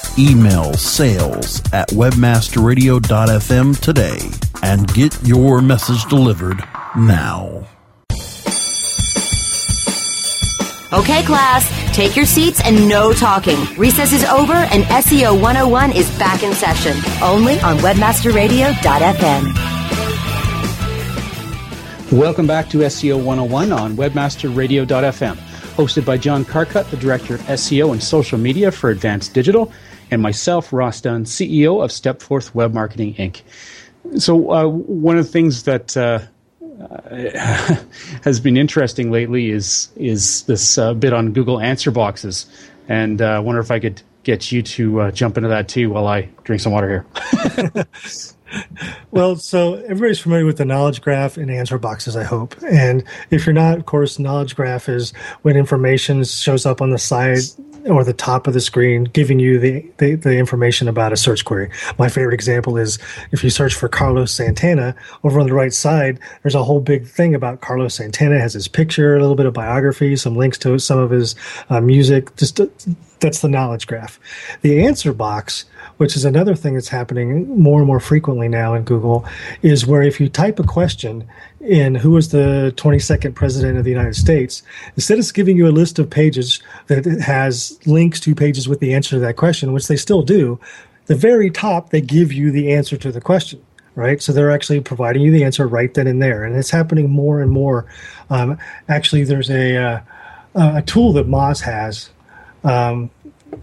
Email 0.19 0.73
sales 0.73 1.61
at 1.71 1.87
webmasterradio.fm 1.91 3.79
today 3.79 4.19
and 4.61 4.93
get 4.93 5.17
your 5.25 5.61
message 5.61 6.03
delivered 6.09 6.61
now. 6.97 7.65
Okay, 10.91 11.23
class, 11.23 11.95
take 11.95 12.17
your 12.17 12.25
seats 12.25 12.59
and 12.65 12.89
no 12.89 13.13
talking. 13.13 13.57
Recess 13.77 14.11
is 14.11 14.25
over 14.25 14.51
and 14.51 14.83
SEO 14.83 15.41
101 15.41 15.93
is 15.93 16.09
back 16.19 16.43
in 16.43 16.53
session, 16.53 16.97
only 17.23 17.57
on 17.61 17.77
webmasterradio.fm. 17.77 19.71
Welcome 22.11 22.47
back 22.47 22.67
to 22.71 22.79
SEO 22.79 23.15
101 23.15 23.71
on 23.71 23.95
webmasterradio.fm, 23.95 25.35
hosted 25.37 26.05
by 26.05 26.17
John 26.17 26.43
Carcutt, 26.43 26.91
the 26.91 26.97
Director 26.97 27.35
of 27.35 27.41
SEO 27.43 27.93
and 27.93 28.03
Social 28.03 28.37
Media 28.37 28.69
for 28.69 28.89
Advanced 28.89 29.33
Digital 29.33 29.71
and 30.11 30.21
myself, 30.21 30.71
Ross 30.73 31.01
Dunn, 31.01 31.23
CEO 31.23 31.83
of 31.83 31.89
Stepforth 31.89 32.53
Web 32.53 32.73
Marketing 32.73 33.15
Inc. 33.15 33.41
So, 34.19 34.51
uh, 34.51 34.67
one 34.67 35.17
of 35.17 35.25
the 35.25 35.31
things 35.31 35.63
that 35.63 35.95
uh, 35.95 36.19
has 38.23 38.39
been 38.39 38.57
interesting 38.57 39.11
lately 39.11 39.51
is 39.51 39.89
is 39.95 40.43
this 40.43 40.77
uh, 40.77 40.93
bit 40.93 41.13
on 41.13 41.31
Google 41.31 41.59
Answer 41.59 41.91
boxes, 41.91 42.45
and 42.89 43.21
uh, 43.21 43.25
I 43.25 43.39
wonder 43.39 43.61
if 43.61 43.71
I 43.71 43.79
could 43.79 44.01
get 44.23 44.51
you 44.51 44.61
to 44.61 45.01
uh, 45.01 45.11
jump 45.11 45.37
into 45.37 45.49
that 45.49 45.67
too 45.67 45.89
while 45.89 46.07
I 46.07 46.29
drink 46.43 46.61
some 46.61 46.73
water 46.73 47.05
here. 47.73 47.85
well, 49.11 49.35
so 49.35 49.75
everybody's 49.75 50.19
familiar 50.19 50.45
with 50.45 50.57
the 50.57 50.65
knowledge 50.65 51.01
graph 51.01 51.37
and 51.37 51.49
answer 51.49 51.77
boxes, 51.77 52.15
I 52.15 52.23
hope. 52.23 52.55
And 52.63 53.03
if 53.31 53.45
you're 53.45 53.53
not, 53.53 53.77
of 53.77 53.85
course, 53.85 54.19
knowledge 54.19 54.55
graph 54.55 54.89
is 54.89 55.11
when 55.41 55.55
information 55.57 56.23
shows 56.23 56.65
up 56.65 56.81
on 56.81 56.91
the 56.91 56.99
side 56.99 57.39
or 57.87 58.03
the 58.03 58.13
top 58.13 58.47
of 58.47 58.53
the 58.53 58.61
screen 58.61 59.05
giving 59.05 59.39
you 59.39 59.59
the, 59.59 59.85
the, 59.97 60.15
the, 60.15 60.37
information 60.37 60.87
about 60.87 61.13
a 61.13 61.17
search 61.17 61.45
query. 61.45 61.69
My 61.97 62.09
favorite 62.09 62.33
example 62.33 62.77
is 62.77 62.99
if 63.31 63.43
you 63.43 63.49
search 63.49 63.73
for 63.73 63.87
Carlos 63.87 64.31
Santana, 64.31 64.95
over 65.23 65.39
on 65.39 65.47
the 65.47 65.53
right 65.53 65.73
side, 65.73 66.19
there's 66.43 66.55
a 66.55 66.63
whole 66.63 66.81
big 66.81 67.07
thing 67.07 67.35
about 67.35 67.61
Carlos 67.61 67.95
Santana. 67.95 68.35
It 68.35 68.41
has 68.41 68.53
his 68.53 68.67
picture, 68.67 69.15
a 69.15 69.21
little 69.21 69.35
bit 69.35 69.45
of 69.45 69.53
biography, 69.53 70.15
some 70.15 70.35
links 70.35 70.57
to 70.59 70.77
some 70.79 70.99
of 70.99 71.11
his 71.11 71.35
uh, 71.69 71.81
music. 71.81 72.35
Just 72.35 72.59
uh, 72.59 72.67
that's 73.19 73.41
the 73.41 73.49
knowledge 73.49 73.87
graph. 73.87 74.19
The 74.61 74.83
answer 74.85 75.13
box 75.13 75.65
which 76.01 76.15
is 76.15 76.25
another 76.25 76.55
thing 76.55 76.73
that's 76.73 76.87
happening 76.87 77.47
more 77.59 77.77
and 77.77 77.85
more 77.85 77.99
frequently 77.99 78.47
now 78.47 78.73
in 78.73 78.81
Google, 78.81 79.23
is 79.61 79.85
where 79.85 80.01
if 80.01 80.19
you 80.19 80.27
type 80.29 80.57
a 80.57 80.63
question 80.63 81.27
in 81.63 81.95
who 81.95 82.11
was 82.11 82.29
the 82.29 82.73
22nd 82.77 83.35
president 83.35 83.77
of 83.77 83.83
the 83.83 83.91
United 83.91 84.15
States, 84.15 84.63
instead 84.95 85.19
of 85.19 85.33
giving 85.33 85.57
you 85.57 85.67
a 85.67 85.69
list 85.71 85.99
of 85.99 86.09
pages 86.09 86.61
that 86.87 87.05
has 87.05 87.79
links 87.85 88.19
to 88.21 88.35
pages 88.35 88.67
with 88.67 88.79
the 88.79 88.93
answer 88.93 89.11
to 89.11 89.19
that 89.19 89.37
question, 89.37 89.73
which 89.73 89.87
they 89.87 89.95
still 89.95 90.21
do, 90.21 90.59
the 91.05 91.15
very 91.15 91.49
top 91.49 91.89
they 91.89 92.01
give 92.01 92.31
you 92.31 92.51
the 92.51 92.73
answer 92.73 92.97
to 92.97 93.11
the 93.11 93.21
question 93.21 93.61
right? 93.93 94.21
So 94.21 94.31
they're 94.31 94.51
actually 94.51 94.79
providing 94.79 95.21
you 95.21 95.31
the 95.31 95.43
answer 95.43 95.67
right 95.67 95.93
then 95.93 96.07
and 96.07 96.21
there, 96.21 96.45
and 96.45 96.55
it's 96.55 96.69
happening 96.69 97.09
more 97.09 97.41
and 97.41 97.51
more. 97.51 97.85
Um, 98.29 98.57
actually, 98.87 99.25
there's 99.25 99.49
a 99.49 99.75
uh, 99.75 100.01
a 100.55 100.81
tool 100.81 101.11
that 101.11 101.27
Moz 101.27 101.59
has 101.59 102.09
um, 102.63 103.09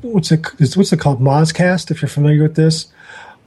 what's 0.03 0.31
it 0.33 0.47
what's 0.77 0.93
it 0.93 1.01
called 1.01 1.21
Mozcast 1.21 1.91
if 1.91 2.03
you're 2.03 2.09
familiar 2.09 2.43
with 2.43 2.57
this 2.57 2.89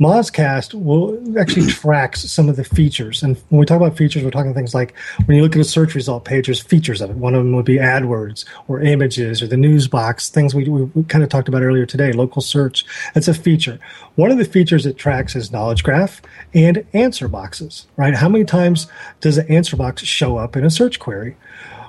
Mozcast 0.02 0.74
will 0.74 1.40
actually 1.40 1.68
tracks 1.72 2.22
some 2.22 2.50
of 2.50 2.56
the 2.56 2.64
features. 2.64 3.22
And 3.22 3.38
when 3.50 3.60
we 3.60 3.68
talk 3.68 3.78
about 3.78 3.96
features, 3.96 4.24
we're 4.24 4.32
talking 4.32 4.52
things 4.52 4.74
like 4.74 4.98
when 5.26 5.38
you 5.38 5.44
look 5.44 5.56
at 5.56 5.62
a 5.62 5.64
search 5.64 5.94
result 5.94 6.26
page, 6.26 6.48
there's 6.48 6.60
features 6.60 7.02
of 7.02 7.12
it. 7.12 7.18
One 7.18 7.36
of 7.36 7.44
them 7.44 7.56
would 7.56 7.66
be 7.66 7.78
AdWords 7.78 8.44
or 8.68 8.82
images 8.82 9.44
or 9.44 9.48
the 9.48 9.58
news 9.58 9.88
box, 9.88 10.28
things 10.28 10.56
we, 10.56 10.68
we, 10.68 10.86
we 10.86 11.04
kind 11.04 11.24
of 11.24 11.30
talked 11.30 11.48
about 11.48 11.62
earlier 11.62 11.86
today, 11.86 12.14
local 12.14 12.42
search. 12.42 12.84
That's 13.14 13.28
a 13.28 13.34
feature. 13.36 13.80
One 14.16 14.32
of 14.32 14.40
the 14.40 14.46
features 14.46 14.88
it 14.88 14.98
tracks 14.98 15.36
is 15.36 15.52
knowledge 15.52 15.84
graph 15.84 16.20
and 16.52 16.84
answer 16.94 17.28
boxes, 17.28 17.86
right? 17.96 18.16
How 18.16 18.28
many 18.28 18.44
times 18.44 18.88
does 19.20 19.38
an 19.38 19.48
answer 19.50 19.78
box 19.78 20.02
show 20.02 20.38
up 20.38 20.58
in 20.58 20.66
a 20.66 20.72
search 20.72 20.98
query? 20.98 21.38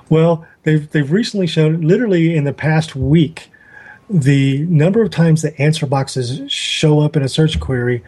Well, 0.09 0.45
they've, 0.63 0.87
they've 0.91 1.11
recently 1.11 1.47
shown, 1.47 1.81
literally 1.81 2.35
in 2.35 2.43
the 2.43 2.53
past 2.53 2.95
week, 2.95 3.49
the 4.09 4.59
number 4.65 5.01
of 5.01 5.11
times 5.11 5.41
the 5.41 5.59
answer 5.61 5.85
boxes 5.85 6.51
show 6.51 6.99
up 6.99 7.15
in 7.15 7.23
a 7.23 7.29
search 7.29 7.59
query 7.59 8.03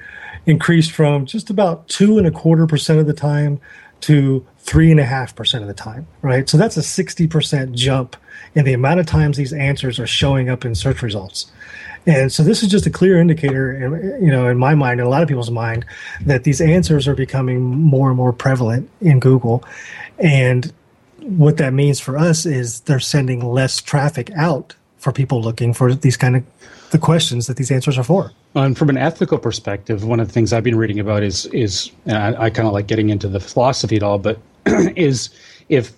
increased 0.45 0.91
from 0.91 1.25
just 1.25 1.49
about 1.49 1.87
two 1.87 2.17
and 2.17 2.27
a 2.27 2.31
quarter 2.31 2.67
percent 2.67 2.99
of 2.99 3.07
the 3.07 3.13
time 3.13 3.59
to 4.01 4.45
three 4.59 4.91
and 4.91 4.99
a 4.99 5.05
half 5.05 5.35
percent 5.35 5.63
of 5.63 5.67
the 5.67 5.73
time, 5.73 6.05
right? 6.21 6.47
So 6.47 6.57
that's 6.57 6.77
a 6.77 6.81
60% 6.81 7.73
jump 7.73 8.15
in 8.53 8.65
the 8.65 8.73
amount 8.73 8.99
of 8.99 9.05
times 9.05 9.37
these 9.37 9.53
answers 9.53 9.99
are 9.99 10.07
showing 10.07 10.49
up 10.49 10.65
in 10.65 10.75
search 10.75 11.01
results. 11.01 11.51
And 12.07 12.31
so 12.31 12.43
this 12.43 12.61
is 12.61 12.69
just 12.69 12.85
a 12.85 12.91
clear 12.91 13.19
indicator, 13.19 14.19
you 14.21 14.29
know, 14.29 14.47
in 14.47 14.57
my 14.57 14.75
mind, 14.75 14.99
in 14.99 15.07
a 15.07 15.09
lot 15.09 15.23
of 15.23 15.27
people's 15.27 15.49
mind, 15.49 15.85
that 16.21 16.43
these 16.43 16.61
answers 16.61 17.07
are 17.07 17.15
becoming 17.15 17.61
more 17.61 18.09
and 18.09 18.17
more 18.17 18.31
prevalent 18.31 18.89
in 19.01 19.19
Google. 19.19 19.63
And 20.19 20.71
what 21.21 21.57
that 21.57 21.73
means 21.73 21.99
for 21.99 22.17
us 22.17 22.45
is 22.45 22.81
they're 22.81 22.99
sending 22.99 23.43
less 23.43 23.81
traffic 23.81 24.29
out 24.35 24.75
for 25.05 25.11
people 25.11 25.39
looking 25.39 25.71
for 25.71 25.93
these 25.93 26.17
kind 26.17 26.35
of 26.35 26.43
the 26.89 26.97
questions 26.97 27.45
that 27.45 27.57
these 27.57 27.69
answers 27.69 27.95
are 27.95 28.03
for. 28.03 28.31
And 28.55 28.75
from 28.75 28.89
an 28.89 28.97
ethical 28.97 29.37
perspective, 29.37 30.03
one 30.03 30.19
of 30.19 30.27
the 30.27 30.33
things 30.33 30.51
I've 30.51 30.63
been 30.63 30.79
reading 30.79 30.99
about 30.99 31.21
is 31.21 31.45
is 31.47 31.91
I, 32.07 32.45
I 32.45 32.49
kind 32.49 32.67
of 32.67 32.73
like 32.73 32.87
getting 32.87 33.11
into 33.11 33.27
the 33.27 33.39
philosophy 33.39 33.97
at 33.97 34.01
all, 34.01 34.17
but 34.17 34.39
is 34.65 35.29
if 35.69 35.91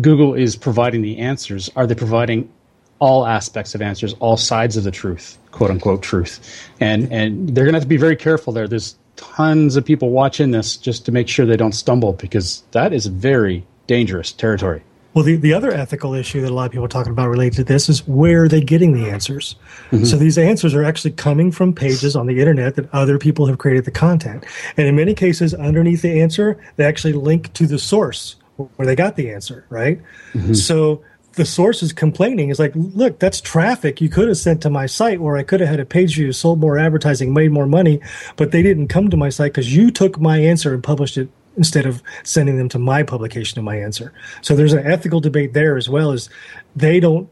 Google 0.00 0.34
is 0.34 0.56
providing 0.56 1.02
the 1.02 1.18
answers, 1.18 1.70
are 1.76 1.86
they 1.86 1.94
providing 1.94 2.50
all 2.98 3.24
aspects 3.24 3.76
of 3.76 3.80
answers, 3.80 4.14
all 4.18 4.36
sides 4.36 4.76
of 4.76 4.82
the 4.82 4.90
truth, 4.90 5.38
quote 5.52 5.70
unquote 5.70 6.02
truth, 6.02 6.40
and 6.80 7.12
and 7.12 7.54
they're 7.54 7.66
going 7.66 7.74
to 7.74 7.78
have 7.78 7.84
to 7.84 7.88
be 7.88 8.02
very 8.08 8.16
careful 8.16 8.52
there. 8.52 8.66
There's 8.66 8.96
tons 9.14 9.76
of 9.76 9.84
people 9.84 10.10
watching 10.10 10.50
this 10.50 10.76
just 10.76 11.04
to 11.06 11.12
make 11.12 11.28
sure 11.28 11.46
they 11.46 11.56
don't 11.56 11.78
stumble 11.84 12.14
because 12.14 12.64
that 12.72 12.92
is 12.92 13.06
very 13.06 13.64
dangerous 13.86 14.32
territory. 14.32 14.82
Well, 15.18 15.24
the, 15.24 15.34
the 15.34 15.52
other 15.52 15.72
ethical 15.72 16.14
issue 16.14 16.42
that 16.42 16.50
a 16.52 16.54
lot 16.54 16.66
of 16.66 16.70
people 16.70 16.84
are 16.84 16.88
talking 16.88 17.10
about 17.10 17.28
related 17.28 17.56
to 17.56 17.64
this 17.64 17.88
is 17.88 18.06
where 18.06 18.44
are 18.44 18.48
they 18.48 18.60
getting 18.60 18.92
the 18.92 19.10
answers? 19.10 19.56
Mm-hmm. 19.90 20.04
So 20.04 20.16
these 20.16 20.38
answers 20.38 20.76
are 20.76 20.84
actually 20.84 21.10
coming 21.10 21.50
from 21.50 21.74
pages 21.74 22.14
on 22.14 22.28
the 22.28 22.38
internet 22.38 22.76
that 22.76 22.88
other 22.94 23.18
people 23.18 23.46
have 23.46 23.58
created 23.58 23.84
the 23.84 23.90
content. 23.90 24.46
And 24.76 24.86
in 24.86 24.94
many 24.94 25.14
cases, 25.14 25.54
underneath 25.54 26.02
the 26.02 26.20
answer, 26.20 26.56
they 26.76 26.84
actually 26.84 27.14
link 27.14 27.52
to 27.54 27.66
the 27.66 27.80
source 27.80 28.36
where 28.76 28.86
they 28.86 28.94
got 28.94 29.16
the 29.16 29.32
answer, 29.32 29.66
right? 29.70 30.00
Mm-hmm. 30.34 30.54
So 30.54 31.02
the 31.32 31.44
source 31.44 31.82
is 31.82 31.92
complaining 31.92 32.50
is 32.50 32.60
like, 32.60 32.70
look, 32.76 33.18
that's 33.18 33.40
traffic 33.40 34.00
you 34.00 34.08
could 34.08 34.28
have 34.28 34.36
sent 34.36 34.62
to 34.62 34.70
my 34.70 34.86
site 34.86 35.20
where 35.20 35.36
I 35.36 35.42
could 35.42 35.58
have 35.58 35.68
had 35.68 35.80
a 35.80 35.84
page 35.84 36.14
view, 36.14 36.32
sold 36.32 36.60
more 36.60 36.78
advertising, 36.78 37.34
made 37.34 37.50
more 37.50 37.66
money, 37.66 38.00
but 38.36 38.52
they 38.52 38.62
didn't 38.62 38.86
come 38.86 39.10
to 39.10 39.16
my 39.16 39.30
site 39.30 39.50
because 39.52 39.74
you 39.74 39.90
took 39.90 40.20
my 40.20 40.38
answer 40.38 40.72
and 40.72 40.80
published 40.80 41.18
it 41.18 41.28
instead 41.58 41.84
of 41.84 42.02
sending 42.22 42.56
them 42.56 42.70
to 42.70 42.78
my 42.78 43.02
publication 43.02 43.58
of 43.58 43.64
my 43.64 43.76
answer. 43.76 44.14
So 44.40 44.56
there's 44.56 44.72
an 44.72 44.86
ethical 44.86 45.20
debate 45.20 45.52
there 45.52 45.76
as 45.76 45.90
well 45.90 46.12
as 46.12 46.30
they 46.74 47.00
don't 47.00 47.28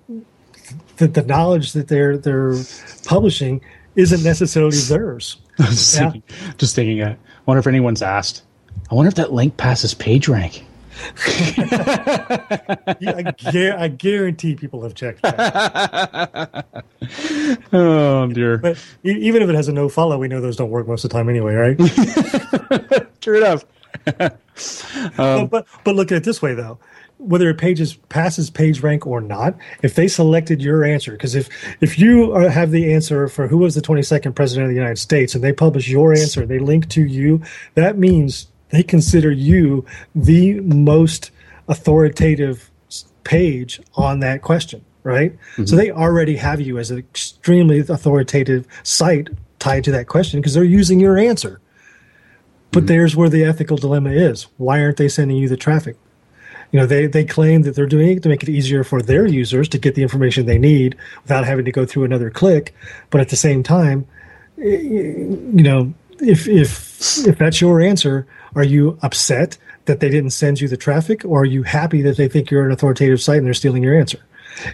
the, 0.96 1.08
the 1.08 1.22
knowledge 1.22 1.72
that 1.72 1.88
they're 1.88 2.18
they're 2.18 2.54
publishing 3.04 3.60
isn't 3.94 4.22
necessarily 4.22 4.76
theirs. 4.76 5.38
just, 5.60 5.94
yeah. 5.94 6.10
thinking, 6.10 6.22
just 6.58 6.74
thinking, 6.74 7.02
I 7.02 7.16
wonder 7.46 7.60
if 7.60 7.66
anyone's 7.66 8.02
asked. 8.02 8.42
I 8.90 8.94
wonder 8.94 9.08
if 9.08 9.14
that 9.14 9.32
link 9.32 9.56
passes 9.56 9.94
PageRank. 9.94 10.62
yeah, 13.00 13.12
I, 13.16 13.34
gu- 13.52 13.74
I, 13.76 13.88
guarantee 13.88 14.54
people 14.54 14.82
have 14.82 14.94
checked 14.94 15.20
that. 15.22 16.64
oh 17.72 18.26
dear! 18.28 18.56
But 18.56 18.82
even 19.02 19.42
if 19.42 19.48
it 19.50 19.54
has 19.54 19.68
a 19.68 19.72
no 19.72 19.90
follow, 19.90 20.16
we 20.16 20.26
know 20.26 20.40
those 20.40 20.56
don't 20.56 20.70
work 20.70 20.88
most 20.88 21.04
of 21.04 21.10
the 21.10 21.14
time 21.14 21.28
anyway, 21.28 21.54
right? 21.54 21.76
True 23.20 23.36
enough. 23.36 23.66
um, 25.18 25.46
but, 25.46 25.50
but, 25.50 25.66
but 25.84 25.94
look 25.94 26.12
at 26.12 26.18
it 26.18 26.24
this 26.24 26.42
way 26.42 26.54
though. 26.54 26.78
Whether 27.18 27.48
a 27.48 27.54
page 27.54 27.98
passes 28.08 28.50
page 28.50 28.80
rank 28.82 29.06
or 29.06 29.22
not 29.22 29.56
if 29.82 29.94
they 29.94 30.06
selected 30.06 30.60
your 30.60 30.84
answer 30.84 31.12
because 31.12 31.34
if 31.34 31.48
if 31.80 31.98
you 31.98 32.32
are, 32.32 32.48
have 32.48 32.70
the 32.70 32.92
answer 32.92 33.26
for 33.28 33.48
who 33.48 33.58
was 33.58 33.74
the 33.74 33.80
22nd 33.80 34.34
president 34.34 34.66
of 34.66 34.68
the 34.70 34.76
united 34.76 34.98
states 34.98 35.34
and 35.34 35.42
they 35.42 35.52
publish 35.52 35.88
your 35.88 36.12
answer 36.12 36.44
they 36.44 36.58
link 36.58 36.90
to 36.90 37.02
you 37.02 37.40
that 37.74 37.96
means 37.96 38.48
they 38.68 38.82
consider 38.82 39.32
you 39.32 39.82
the 40.14 40.60
most 40.60 41.30
authoritative 41.68 42.70
page 43.24 43.80
on 43.94 44.20
that 44.20 44.42
question 44.42 44.84
right? 45.06 45.32
Mm-hmm. 45.32 45.66
so 45.66 45.76
they 45.76 45.92
already 45.92 46.36
have 46.36 46.60
you 46.60 46.78
as 46.78 46.90
an 46.90 46.98
extremely 46.98 47.78
authoritative 47.78 48.66
site 48.82 49.28
tied 49.60 49.84
to 49.84 49.92
that 49.92 50.08
question 50.08 50.40
because 50.40 50.52
they're 50.52 50.64
using 50.64 50.98
your 50.98 51.16
answer 51.16 51.60
but 52.76 52.82
mm-hmm. 52.82 52.88
there's 52.88 53.16
where 53.16 53.30
the 53.30 53.42
ethical 53.42 53.78
dilemma 53.78 54.10
is. 54.10 54.48
Why 54.58 54.82
aren't 54.82 54.98
they 54.98 55.08
sending 55.08 55.38
you 55.38 55.48
the 55.48 55.56
traffic? 55.56 55.96
You 56.72 56.78
know, 56.78 56.84
they, 56.84 57.06
they 57.06 57.24
claim 57.24 57.62
that 57.62 57.74
they're 57.74 57.86
doing 57.86 58.18
it 58.18 58.22
to 58.24 58.28
make 58.28 58.42
it 58.42 58.50
easier 58.50 58.84
for 58.84 59.00
their 59.00 59.26
users 59.26 59.66
to 59.70 59.78
get 59.78 59.94
the 59.94 60.02
information 60.02 60.44
they 60.44 60.58
need 60.58 60.94
without 61.22 61.46
having 61.46 61.64
to 61.64 61.72
go 61.72 61.86
through 61.86 62.04
another 62.04 62.28
click. 62.28 62.74
But 63.08 63.22
at 63.22 63.30
the 63.30 63.36
same 63.36 63.62
time, 63.62 64.06
you 64.58 65.62
know, 65.62 65.94
if 66.20 66.46
if 66.46 67.26
if 67.26 67.38
that's 67.38 67.62
your 67.62 67.80
answer, 67.80 68.26
are 68.54 68.62
you 68.62 68.98
upset 69.00 69.56
that 69.86 70.00
they 70.00 70.10
didn't 70.10 70.32
send 70.32 70.60
you 70.60 70.68
the 70.68 70.76
traffic, 70.76 71.24
or 71.24 71.42
are 71.42 71.46
you 71.46 71.62
happy 71.62 72.02
that 72.02 72.18
they 72.18 72.28
think 72.28 72.50
you're 72.50 72.66
an 72.66 72.72
authoritative 72.72 73.22
site 73.22 73.38
and 73.38 73.46
they're 73.46 73.54
stealing 73.54 73.82
your 73.82 73.98
answer? 73.98 74.18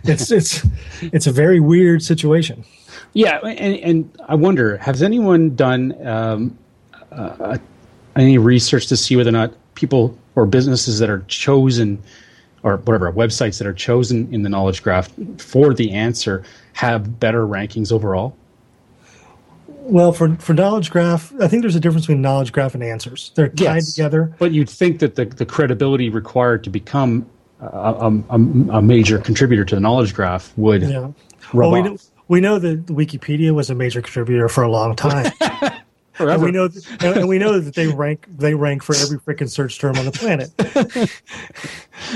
It's 0.03 0.33
it's 0.33 0.67
it's 1.03 1.29
a 1.29 1.33
very 1.33 1.61
weird 1.61 2.03
situation. 2.03 2.65
Yeah, 3.13 3.39
and, 3.39 3.77
and 3.77 4.19
I 4.27 4.35
wonder, 4.35 4.79
has 4.79 5.05
anyone 5.05 5.55
done 5.55 5.95
um, 6.05 6.59
a 7.13 7.61
any 8.17 8.39
research 8.39 8.87
to 8.89 8.97
see 8.97 9.17
whether 9.17 9.31
or 9.31 9.33
not 9.33 9.53
people 9.75 10.17
or 10.35 10.47
businesses 10.47 10.99
that 10.99 11.11
are 11.11 11.25
chosen 11.29 12.03
or 12.63 12.77
whatever 12.79 13.11
websites 13.13 13.59
that 13.59 13.67
are 13.67 13.73
chosen 13.73 14.33
in 14.33 14.43
the 14.43 14.49
knowledge 14.49 14.83
graph 14.83 15.11
for 15.39 15.75
the 15.75 15.93
answer 15.93 16.45
have 16.75 17.19
better 17.19 17.47
rankings 17.47 17.93
overall? 17.93 18.37
Well, 19.67 20.13
for 20.13 20.37
for 20.37 20.55
knowledge 20.55 20.91
graph, 20.91 21.33
I 21.41 21.49
think 21.49 21.63
there's 21.63 21.75
a 21.75 21.81
difference 21.81 22.07
between 22.07 22.23
knowledge 22.23 22.53
graph 22.53 22.75
and 22.75 22.85
answers. 22.85 23.33
They're 23.35 23.49
tied 23.49 23.59
yes, 23.59 23.95
together. 23.95 24.33
But 24.39 24.53
you'd 24.53 24.71
think 24.71 25.01
that 25.01 25.17
the, 25.17 25.25
the 25.25 25.45
credibility 25.45 26.09
required 26.09 26.63
to 26.65 26.71
become 26.71 27.27
a, 27.61 27.67
a, 27.67 28.37
a 28.37 28.83
major 28.83 29.19
contributor 29.19 29.65
to 29.65 29.75
the 29.75 29.81
knowledge 29.81 30.15
graph 30.15 30.53
would 30.57 30.83
yeah. 30.83 31.11
well, 31.53 31.73
we 31.73 31.83
know, 31.83 31.97
we 32.29 32.41
know 32.41 32.59
that 32.61 32.87
Wikipedia 32.87 33.53
was 33.53 33.71
a 33.71 33.75
major 33.75 34.01
contributor 34.01 34.49
for 34.49 34.63
a 34.63 34.71
long 34.71 34.95
time. 34.95 35.33
And 36.19 36.43
we 36.43 36.51
know, 36.51 36.69
and 37.01 37.29
we 37.29 37.39
know 37.39 37.59
that 37.59 37.75
they 37.75 37.89
rank 37.89 38.27
they 38.29 38.55
rank 38.55 38.83
for 38.83 38.95
every 38.95 39.19
freaking 39.19 39.49
search 39.49 39.79
term 39.79 39.97
on 39.97 40.05
the 40.05 40.13
planet. 40.13 40.51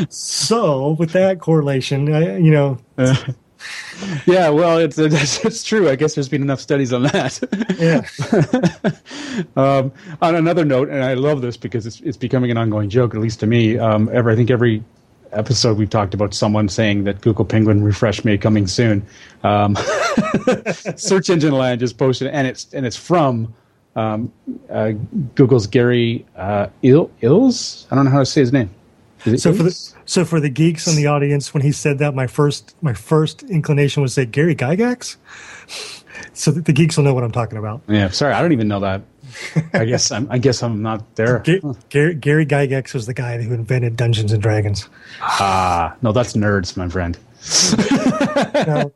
so, 0.12 0.90
with 0.98 1.12
that 1.12 1.40
correlation, 1.40 2.12
I, 2.12 2.38
you 2.38 2.50
know. 2.50 2.78
Uh, 2.98 3.14
yeah, 4.26 4.48
well, 4.48 4.78
it's, 4.78 4.98
it's, 4.98 5.44
it's 5.44 5.64
true. 5.64 5.88
I 5.88 5.96
guess 5.96 6.14
there's 6.14 6.28
been 6.28 6.42
enough 6.42 6.60
studies 6.60 6.92
on 6.92 7.04
that. 7.04 7.40
Yeah. 7.78 8.02
um, 9.56 9.92
on 10.20 10.34
another 10.34 10.64
note, 10.64 10.88
and 10.88 11.02
I 11.02 11.14
love 11.14 11.40
this 11.40 11.56
because 11.56 11.86
it's 11.86 12.00
it's 12.00 12.16
becoming 12.16 12.50
an 12.50 12.58
ongoing 12.58 12.90
joke, 12.90 13.14
at 13.14 13.20
least 13.20 13.40
to 13.40 13.46
me. 13.46 13.78
Um, 13.78 14.10
every, 14.12 14.32
I 14.32 14.36
think 14.36 14.50
every 14.50 14.82
episode 15.32 15.76
we've 15.76 15.90
talked 15.90 16.14
about 16.14 16.34
someone 16.34 16.68
saying 16.68 17.04
that 17.04 17.20
Google 17.20 17.44
Penguin 17.44 17.82
refresh 17.82 18.24
may 18.24 18.38
coming 18.38 18.66
soon. 18.66 19.04
Um, 19.42 19.76
search 20.96 21.30
engine 21.30 21.52
land 21.52 21.80
just 21.80 21.98
posted, 21.98 22.28
and 22.28 22.46
it's 22.46 22.72
and 22.72 22.86
it's 22.86 22.96
from 22.96 23.54
um, 23.96 24.30
uh, 24.70 24.92
Google's 25.34 25.66
Gary 25.66 26.24
uh, 26.36 26.68
Il- 26.82 27.10
Ills. 27.22 27.86
I 27.90 27.96
don't 27.96 28.04
know 28.04 28.10
how 28.10 28.20
to 28.20 28.26
say 28.26 28.42
his 28.42 28.52
name. 28.52 28.70
So 29.38 29.52
for 29.52 29.64
the 29.64 29.92
so 30.04 30.24
for 30.24 30.38
the 30.38 30.48
geeks 30.48 30.86
in 30.86 30.94
the 30.94 31.08
audience, 31.08 31.52
when 31.52 31.62
he 31.62 31.72
said 31.72 31.98
that, 31.98 32.14
my 32.14 32.28
first 32.28 32.76
my 32.80 32.94
first 32.94 33.42
inclination 33.44 34.00
was 34.00 34.14
to 34.14 34.20
say 34.20 34.26
Gary 34.26 34.54
Gygax. 34.54 35.16
so 36.32 36.52
the, 36.52 36.60
the 36.60 36.72
geeks 36.72 36.96
will 36.96 37.02
know 37.02 37.12
what 37.12 37.24
I'm 37.24 37.32
talking 37.32 37.58
about. 37.58 37.80
Yeah, 37.88 38.10
sorry, 38.10 38.34
I 38.34 38.40
don't 38.40 38.52
even 38.52 38.68
know 38.68 38.78
that. 38.80 39.02
I 39.72 39.84
guess 39.84 40.12
I'm. 40.12 40.28
I 40.30 40.38
guess 40.38 40.62
I'm 40.62 40.80
not 40.80 41.16
there. 41.16 41.40
Gary, 41.88 42.14
Gary 42.14 42.46
Gygax 42.46 42.94
was 42.94 43.06
the 43.06 43.14
guy 43.14 43.42
who 43.42 43.52
invented 43.52 43.96
Dungeons 43.96 44.32
and 44.32 44.40
Dragons. 44.40 44.88
Ah, 45.20 45.96
no, 46.02 46.12
that's 46.12 46.34
nerds, 46.34 46.76
my 46.76 46.88
friend 46.88 47.18
no, 48.66 48.92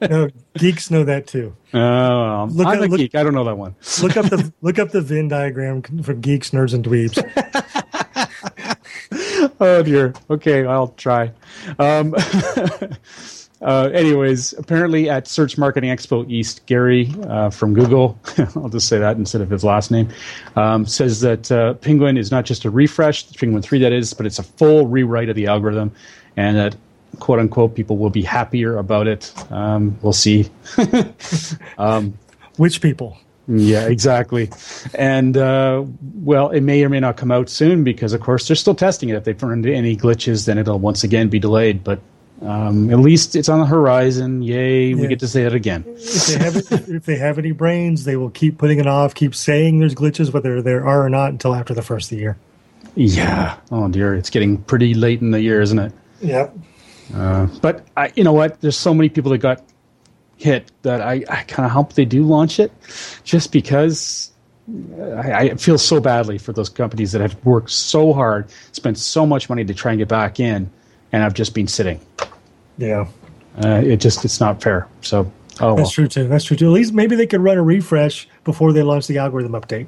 no, 0.00 0.28
geeks 0.58 0.90
know 0.90 1.04
that 1.04 1.26
too. 1.26 1.54
Oh, 1.72 2.48
look 2.50 2.66
I'm 2.66 2.78
up, 2.78 2.84
a 2.84 2.86
look, 2.86 2.98
geek. 2.98 3.14
I 3.14 3.22
don't 3.22 3.34
know 3.34 3.44
that 3.44 3.56
one. 3.56 3.74
look 4.02 4.16
up 4.16 4.26
the 4.26 4.52
look 4.62 4.78
up 4.78 4.90
the 4.90 5.00
Venn 5.00 5.28
diagram 5.28 5.82
for 6.02 6.14
geeks, 6.14 6.50
nerds, 6.50 6.74
and 6.74 6.84
dweebs. 6.84 7.18
oh 9.60 9.82
dear. 9.82 10.14
Okay, 10.30 10.66
I'll 10.66 10.88
try. 10.88 11.32
Um, 11.78 12.14
Uh, 13.64 13.88
anyways, 13.94 14.52
apparently 14.58 15.08
at 15.08 15.26
Search 15.26 15.56
Marketing 15.56 15.88
Expo 15.88 16.30
East, 16.30 16.66
Gary 16.66 17.10
uh, 17.28 17.48
from 17.48 17.72
Google, 17.72 18.18
I'll 18.56 18.68
just 18.68 18.88
say 18.88 18.98
that 18.98 19.16
instead 19.16 19.40
of 19.40 19.48
his 19.48 19.64
last 19.64 19.90
name, 19.90 20.10
um, 20.54 20.84
says 20.84 21.22
that 21.22 21.50
uh, 21.50 21.72
Penguin 21.74 22.18
is 22.18 22.30
not 22.30 22.44
just 22.44 22.66
a 22.66 22.70
refresh, 22.70 23.32
Penguin 23.32 23.62
3 23.62 23.78
that 23.78 23.92
is, 23.92 24.12
but 24.12 24.26
it's 24.26 24.38
a 24.38 24.42
full 24.42 24.86
rewrite 24.86 25.30
of 25.30 25.36
the 25.36 25.46
algorithm, 25.46 25.92
and 26.36 26.58
that 26.58 26.76
quote 27.20 27.38
unquote 27.38 27.74
people 27.74 27.96
will 27.96 28.10
be 28.10 28.22
happier 28.22 28.76
about 28.78 29.06
it. 29.06 29.32
Um, 29.50 29.98
we'll 30.02 30.12
see. 30.12 30.50
um, 31.78 32.18
Which 32.56 32.80
people? 32.80 33.18
Yeah, 33.46 33.86
exactly. 33.88 34.50
And 34.94 35.36
uh, 35.36 35.84
well, 36.14 36.50
it 36.50 36.62
may 36.62 36.82
or 36.82 36.88
may 36.88 37.00
not 37.00 37.16
come 37.16 37.30
out 37.30 37.50
soon 37.50 37.84
because, 37.84 38.12
of 38.12 38.20
course, 38.20 38.48
they're 38.48 38.56
still 38.56 38.74
testing 38.74 39.10
it. 39.10 39.16
If 39.16 39.24
they 39.24 39.34
find 39.34 39.66
any 39.66 39.96
glitches, 39.96 40.46
then 40.46 40.56
it'll 40.56 40.78
once 40.78 41.04
again 41.04 41.28
be 41.28 41.38
delayed. 41.38 41.84
But 41.84 42.00
um, 42.40 42.90
at 42.90 42.98
least 42.98 43.36
it's 43.36 43.48
on 43.48 43.60
the 43.60 43.66
horizon. 43.66 44.42
Yay, 44.42 44.88
yeah. 44.88 44.96
we 45.00 45.06
get 45.08 45.20
to 45.20 45.28
say 45.28 45.42
it 45.42 45.54
again. 45.54 45.84
If 45.86 46.26
they, 46.26 46.38
have, 46.38 46.56
if 46.88 47.04
they 47.04 47.16
have 47.16 47.38
any 47.38 47.52
brains, 47.52 48.04
they 48.04 48.16
will 48.16 48.30
keep 48.30 48.56
putting 48.56 48.78
it 48.78 48.86
off, 48.86 49.14
keep 49.14 49.34
saying 49.34 49.80
there's 49.80 49.94
glitches, 49.94 50.32
whether 50.32 50.62
there 50.62 50.86
are 50.86 51.04
or 51.04 51.10
not, 51.10 51.30
until 51.30 51.54
after 51.54 51.74
the 51.74 51.82
first 51.82 52.06
of 52.06 52.16
the 52.16 52.22
year. 52.22 52.38
Yeah. 52.96 53.58
Oh 53.70 53.88
dear, 53.88 54.14
it's 54.14 54.30
getting 54.30 54.58
pretty 54.62 54.94
late 54.94 55.20
in 55.20 55.32
the 55.32 55.40
year, 55.40 55.60
isn't 55.60 55.78
it? 55.78 55.92
Yep. 56.20 56.56
Uh, 57.12 57.46
but 57.60 57.86
I, 57.96 58.12
you 58.14 58.24
know 58.24 58.32
what? 58.32 58.60
There's 58.60 58.76
so 58.76 58.94
many 58.94 59.08
people 59.08 59.30
that 59.32 59.38
got 59.38 59.62
hit 60.36 60.70
that 60.82 61.00
I, 61.00 61.24
I 61.28 61.42
kind 61.42 61.66
of 61.66 61.72
hope 61.72 61.92
they 61.94 62.04
do 62.04 62.22
launch 62.22 62.58
it, 62.58 62.72
just 63.24 63.52
because 63.52 64.32
I, 64.68 65.32
I, 65.32 65.54
feel 65.56 65.78
so 65.78 66.00
badly 66.00 66.38
for 66.38 66.52
those 66.52 66.68
companies 66.68 67.12
that 67.12 67.20
have 67.20 67.36
worked 67.44 67.70
so 67.70 68.12
hard, 68.12 68.50
spent 68.72 68.98
so 68.98 69.26
much 69.26 69.48
money 69.48 69.64
to 69.64 69.74
try 69.74 69.92
and 69.92 69.98
get 69.98 70.08
back 70.08 70.40
in, 70.40 70.70
and 71.12 71.22
I've 71.22 71.34
just 71.34 71.54
been 71.54 71.68
sitting. 71.68 72.00
Yeah. 72.78 73.06
Uh, 73.62 73.82
it 73.84 73.98
just 73.98 74.24
it's 74.24 74.40
not 74.40 74.62
fair. 74.62 74.88
So 75.02 75.30
oh, 75.60 75.76
that's 75.76 75.86
well. 75.86 75.90
true 75.90 76.08
too. 76.08 76.28
That's 76.28 76.44
true 76.44 76.56
too. 76.56 76.66
At 76.66 76.72
least 76.72 76.92
maybe 76.92 77.14
they 77.14 77.26
could 77.26 77.40
run 77.40 77.58
a 77.58 77.62
refresh 77.62 78.26
before 78.42 78.72
they 78.72 78.82
launch 78.82 79.06
the 79.06 79.18
algorithm 79.18 79.52
update 79.52 79.86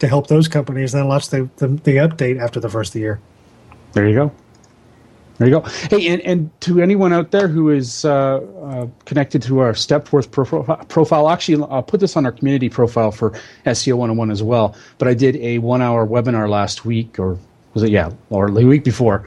to 0.00 0.08
help 0.08 0.26
those 0.26 0.48
companies, 0.48 0.92
then 0.92 1.08
launch 1.08 1.30
the, 1.30 1.48
the, 1.56 1.68
the 1.68 1.96
update 1.96 2.40
after 2.40 2.60
the 2.60 2.68
first 2.68 2.90
of 2.90 2.94
the 2.94 3.00
year. 3.00 3.20
There 3.92 4.06
you 4.06 4.14
go. 4.14 4.32
There 5.38 5.48
you 5.48 5.60
go. 5.60 5.68
Hey, 5.90 6.08
and, 6.08 6.22
and 6.22 6.60
to 6.62 6.80
anyone 6.80 7.12
out 7.12 7.30
there 7.30 7.46
who 7.46 7.70
is 7.70 8.04
uh, 8.06 8.38
uh, 8.38 8.86
connected 9.04 9.42
to 9.42 9.58
our 9.58 9.72
Stepforth 9.72 10.30
profile, 10.30 10.76
profile, 10.88 11.28
actually, 11.28 11.66
I'll 11.70 11.82
put 11.82 12.00
this 12.00 12.16
on 12.16 12.24
our 12.24 12.32
community 12.32 12.70
profile 12.70 13.10
for 13.10 13.32
SEO 13.66 13.94
101 13.98 14.30
as 14.30 14.42
well. 14.42 14.74
But 14.96 15.08
I 15.08 15.14
did 15.14 15.36
a 15.36 15.58
one 15.58 15.82
hour 15.82 16.06
webinar 16.06 16.48
last 16.48 16.86
week, 16.86 17.18
or 17.18 17.38
was 17.74 17.82
it, 17.82 17.90
yeah, 17.90 18.10
or 18.30 18.50
the 18.50 18.64
week 18.64 18.84
before, 18.84 19.26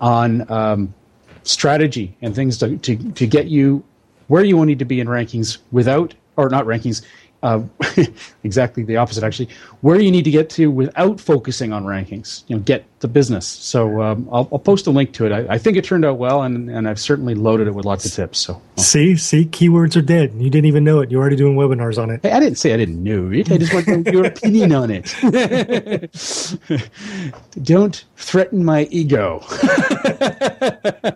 on 0.00 0.50
um, 0.50 0.94
strategy 1.42 2.16
and 2.22 2.34
things 2.34 2.56
to, 2.58 2.78
to, 2.78 2.96
to 3.12 3.26
get 3.26 3.48
you 3.48 3.84
where 4.28 4.44
you 4.44 4.64
need 4.64 4.78
to 4.78 4.84
be 4.84 5.00
in 5.00 5.08
rankings 5.08 5.58
without, 5.72 6.14
or 6.36 6.48
not 6.48 6.64
rankings, 6.64 7.04
uh, 7.42 7.62
exactly 8.44 8.82
the 8.82 8.96
opposite 8.96 9.24
actually. 9.24 9.48
Where 9.80 9.98
you 9.98 10.10
need 10.10 10.24
to 10.24 10.30
get 10.30 10.50
to 10.50 10.70
without 10.70 11.20
focusing 11.20 11.72
on 11.72 11.84
rankings 11.84 12.44
you 12.48 12.56
know 12.56 12.62
get 12.62 12.84
the 13.00 13.08
business. 13.08 13.46
So 13.46 14.02
um, 14.02 14.28
I'll, 14.30 14.48
I'll, 14.52 14.58
post 14.58 14.86
a 14.86 14.90
link 14.90 15.12
to 15.14 15.24
it. 15.26 15.32
I, 15.32 15.54
I, 15.54 15.58
think 15.58 15.78
it 15.78 15.84
turned 15.84 16.04
out 16.04 16.18
well 16.18 16.42
and, 16.42 16.70
and 16.70 16.86
i've 16.86 17.00
certainly 17.00 17.34
loaded 17.34 17.66
it 17.66 17.74
with 17.74 17.86
lots 17.86 18.04
of 18.04 18.12
tips 18.12 18.40
so. 18.40 18.60
See? 18.76 19.16
See? 19.16 19.46
Keywords 19.46 19.96
are 19.96 20.02
dead. 20.02 20.34
You 20.34 20.50
didn't 20.50 20.66
even 20.66 20.84
know 20.84 21.00
it. 21.00 21.10
You're 21.10 21.20
already 21.20 21.36
doing 21.36 21.56
webinars 21.56 22.00
on 22.00 22.10
it. 22.10 22.20
Hey, 22.22 22.32
i 22.32 22.40
didn't 22.40 22.58
say 22.58 22.74
i 22.74 22.76
didn't 22.76 23.02
know 23.02 23.30
it. 23.32 23.50
I 23.50 23.56
just 23.56 23.72
want 23.72 24.06
your 24.06 24.26
opinion 24.26 24.72
on 24.72 24.90
it. 24.90 25.14
Don't 27.62 28.04
threaten 28.16 28.64
my 28.64 28.84
ego. 28.90 29.42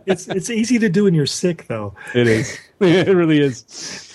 It's 0.06 0.28
it's 0.28 0.50
easy 0.50 0.78
to 0.78 0.88
do 0.88 1.04
when 1.04 1.14
you're 1.14 1.26
sick 1.26 1.66
though. 1.66 1.94
It 2.14 2.26
is. 2.26 2.58
It 2.80 3.14
really 3.14 3.40
is 3.40 4.14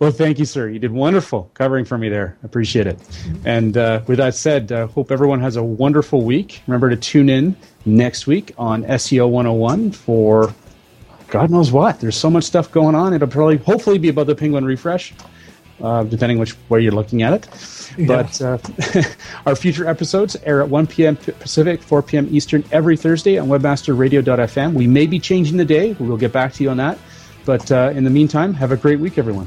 well, 0.00 0.10
thank 0.10 0.38
you, 0.38 0.46
sir. 0.46 0.68
You 0.68 0.78
did 0.78 0.92
wonderful 0.92 1.50
covering 1.52 1.84
for 1.84 1.98
me 1.98 2.08
there. 2.08 2.38
Appreciate 2.42 2.86
it. 2.86 2.98
And 3.44 3.76
uh, 3.76 4.00
with 4.06 4.16
that 4.16 4.34
said, 4.34 4.72
uh, 4.72 4.86
hope 4.86 5.12
everyone 5.12 5.40
has 5.40 5.56
a 5.56 5.62
wonderful 5.62 6.22
week. 6.22 6.62
Remember 6.66 6.88
to 6.88 6.96
tune 6.96 7.28
in 7.28 7.54
next 7.84 8.26
week 8.26 8.54
on 8.56 8.82
SEO 8.84 9.28
101 9.28 9.92
for 9.92 10.54
God 11.28 11.50
knows 11.50 11.70
what. 11.70 12.00
There's 12.00 12.16
so 12.16 12.30
much 12.30 12.44
stuff 12.44 12.72
going 12.72 12.94
on. 12.94 13.12
It'll 13.12 13.28
probably, 13.28 13.58
hopefully, 13.58 13.98
be 13.98 14.08
about 14.08 14.26
the 14.26 14.34
Penguin 14.34 14.64
refresh, 14.64 15.12
uh, 15.82 16.02
depending 16.04 16.38
which 16.38 16.56
way 16.70 16.80
you're 16.80 16.92
looking 16.92 17.22
at 17.22 17.34
it. 17.34 17.94
Yeah. 17.98 18.06
But 18.06 18.40
uh, 18.40 18.58
our 19.46 19.54
future 19.54 19.86
episodes 19.86 20.34
air 20.44 20.62
at 20.62 20.70
1 20.70 20.86
p.m. 20.86 21.16
Pacific, 21.16 21.82
4 21.82 22.02
p.m. 22.02 22.26
Eastern 22.30 22.64
every 22.72 22.96
Thursday 22.96 23.36
on 23.36 23.48
WebmasterRadio.fm. 23.48 24.72
We 24.72 24.86
may 24.86 25.06
be 25.06 25.20
changing 25.20 25.58
the 25.58 25.64
day. 25.66 25.92
We'll 26.00 26.16
get 26.16 26.32
back 26.32 26.54
to 26.54 26.62
you 26.62 26.70
on 26.70 26.78
that. 26.78 26.98
But 27.44 27.70
uh, 27.70 27.92
in 27.94 28.04
the 28.04 28.10
meantime, 28.10 28.54
have 28.54 28.72
a 28.72 28.76
great 28.76 28.98
week, 28.98 29.18
everyone. 29.18 29.46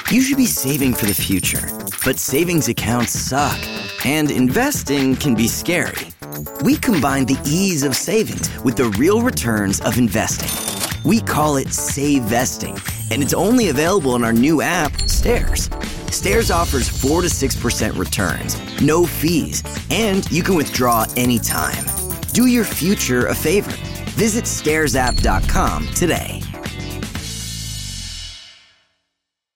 You 0.10 0.24
should 0.24 0.38
be 0.38 0.48
saving 0.48 0.96
for 0.96 1.06
the 1.06 1.14
future, 1.14 1.62
but 2.04 2.18
savings 2.18 2.68
accounts 2.68 3.12
suck 3.12 3.60
and 4.04 4.32
investing 4.32 5.16
can 5.16 5.36
be 5.36 5.48
scary. 5.48 6.08
We 6.64 6.78
combine 6.78 7.28
the 7.28 7.40
ease 7.46 7.84
of 7.84 7.96
savings 7.96 8.50
with 8.64 8.78
the 8.78 8.86
real 8.98 9.22
returns 9.22 9.82
of 9.82 10.00
investing 10.00 10.72
we 11.04 11.22
call 11.22 11.58
it 11.58 11.74
Save 11.74 12.24
Vesting, 12.24 12.78
and 13.10 13.24
it's 13.24 13.34
only 13.34 13.70
available 13.70 14.16
in 14.16 14.24
our 14.24 14.34
new 14.34 14.62
app, 14.62 15.10
Stairs. 15.10 15.70
Stairs 16.12 16.52
offers 16.52 16.88
4 16.90 17.22
to 17.22 17.28
6% 17.28 17.98
returns, 17.98 18.82
no 18.82 19.06
fees, 19.06 19.64
and 19.90 20.30
you 20.32 20.44
can 20.44 20.56
withdraw 20.56 21.06
anytime. 21.18 21.86
Do 22.34 22.46
your 22.48 22.66
future 22.66 23.28
a 23.28 23.36
favor. 23.36 23.72
Visit 24.12 24.46
stairsapp.com 24.46 25.88
today. 25.90 26.42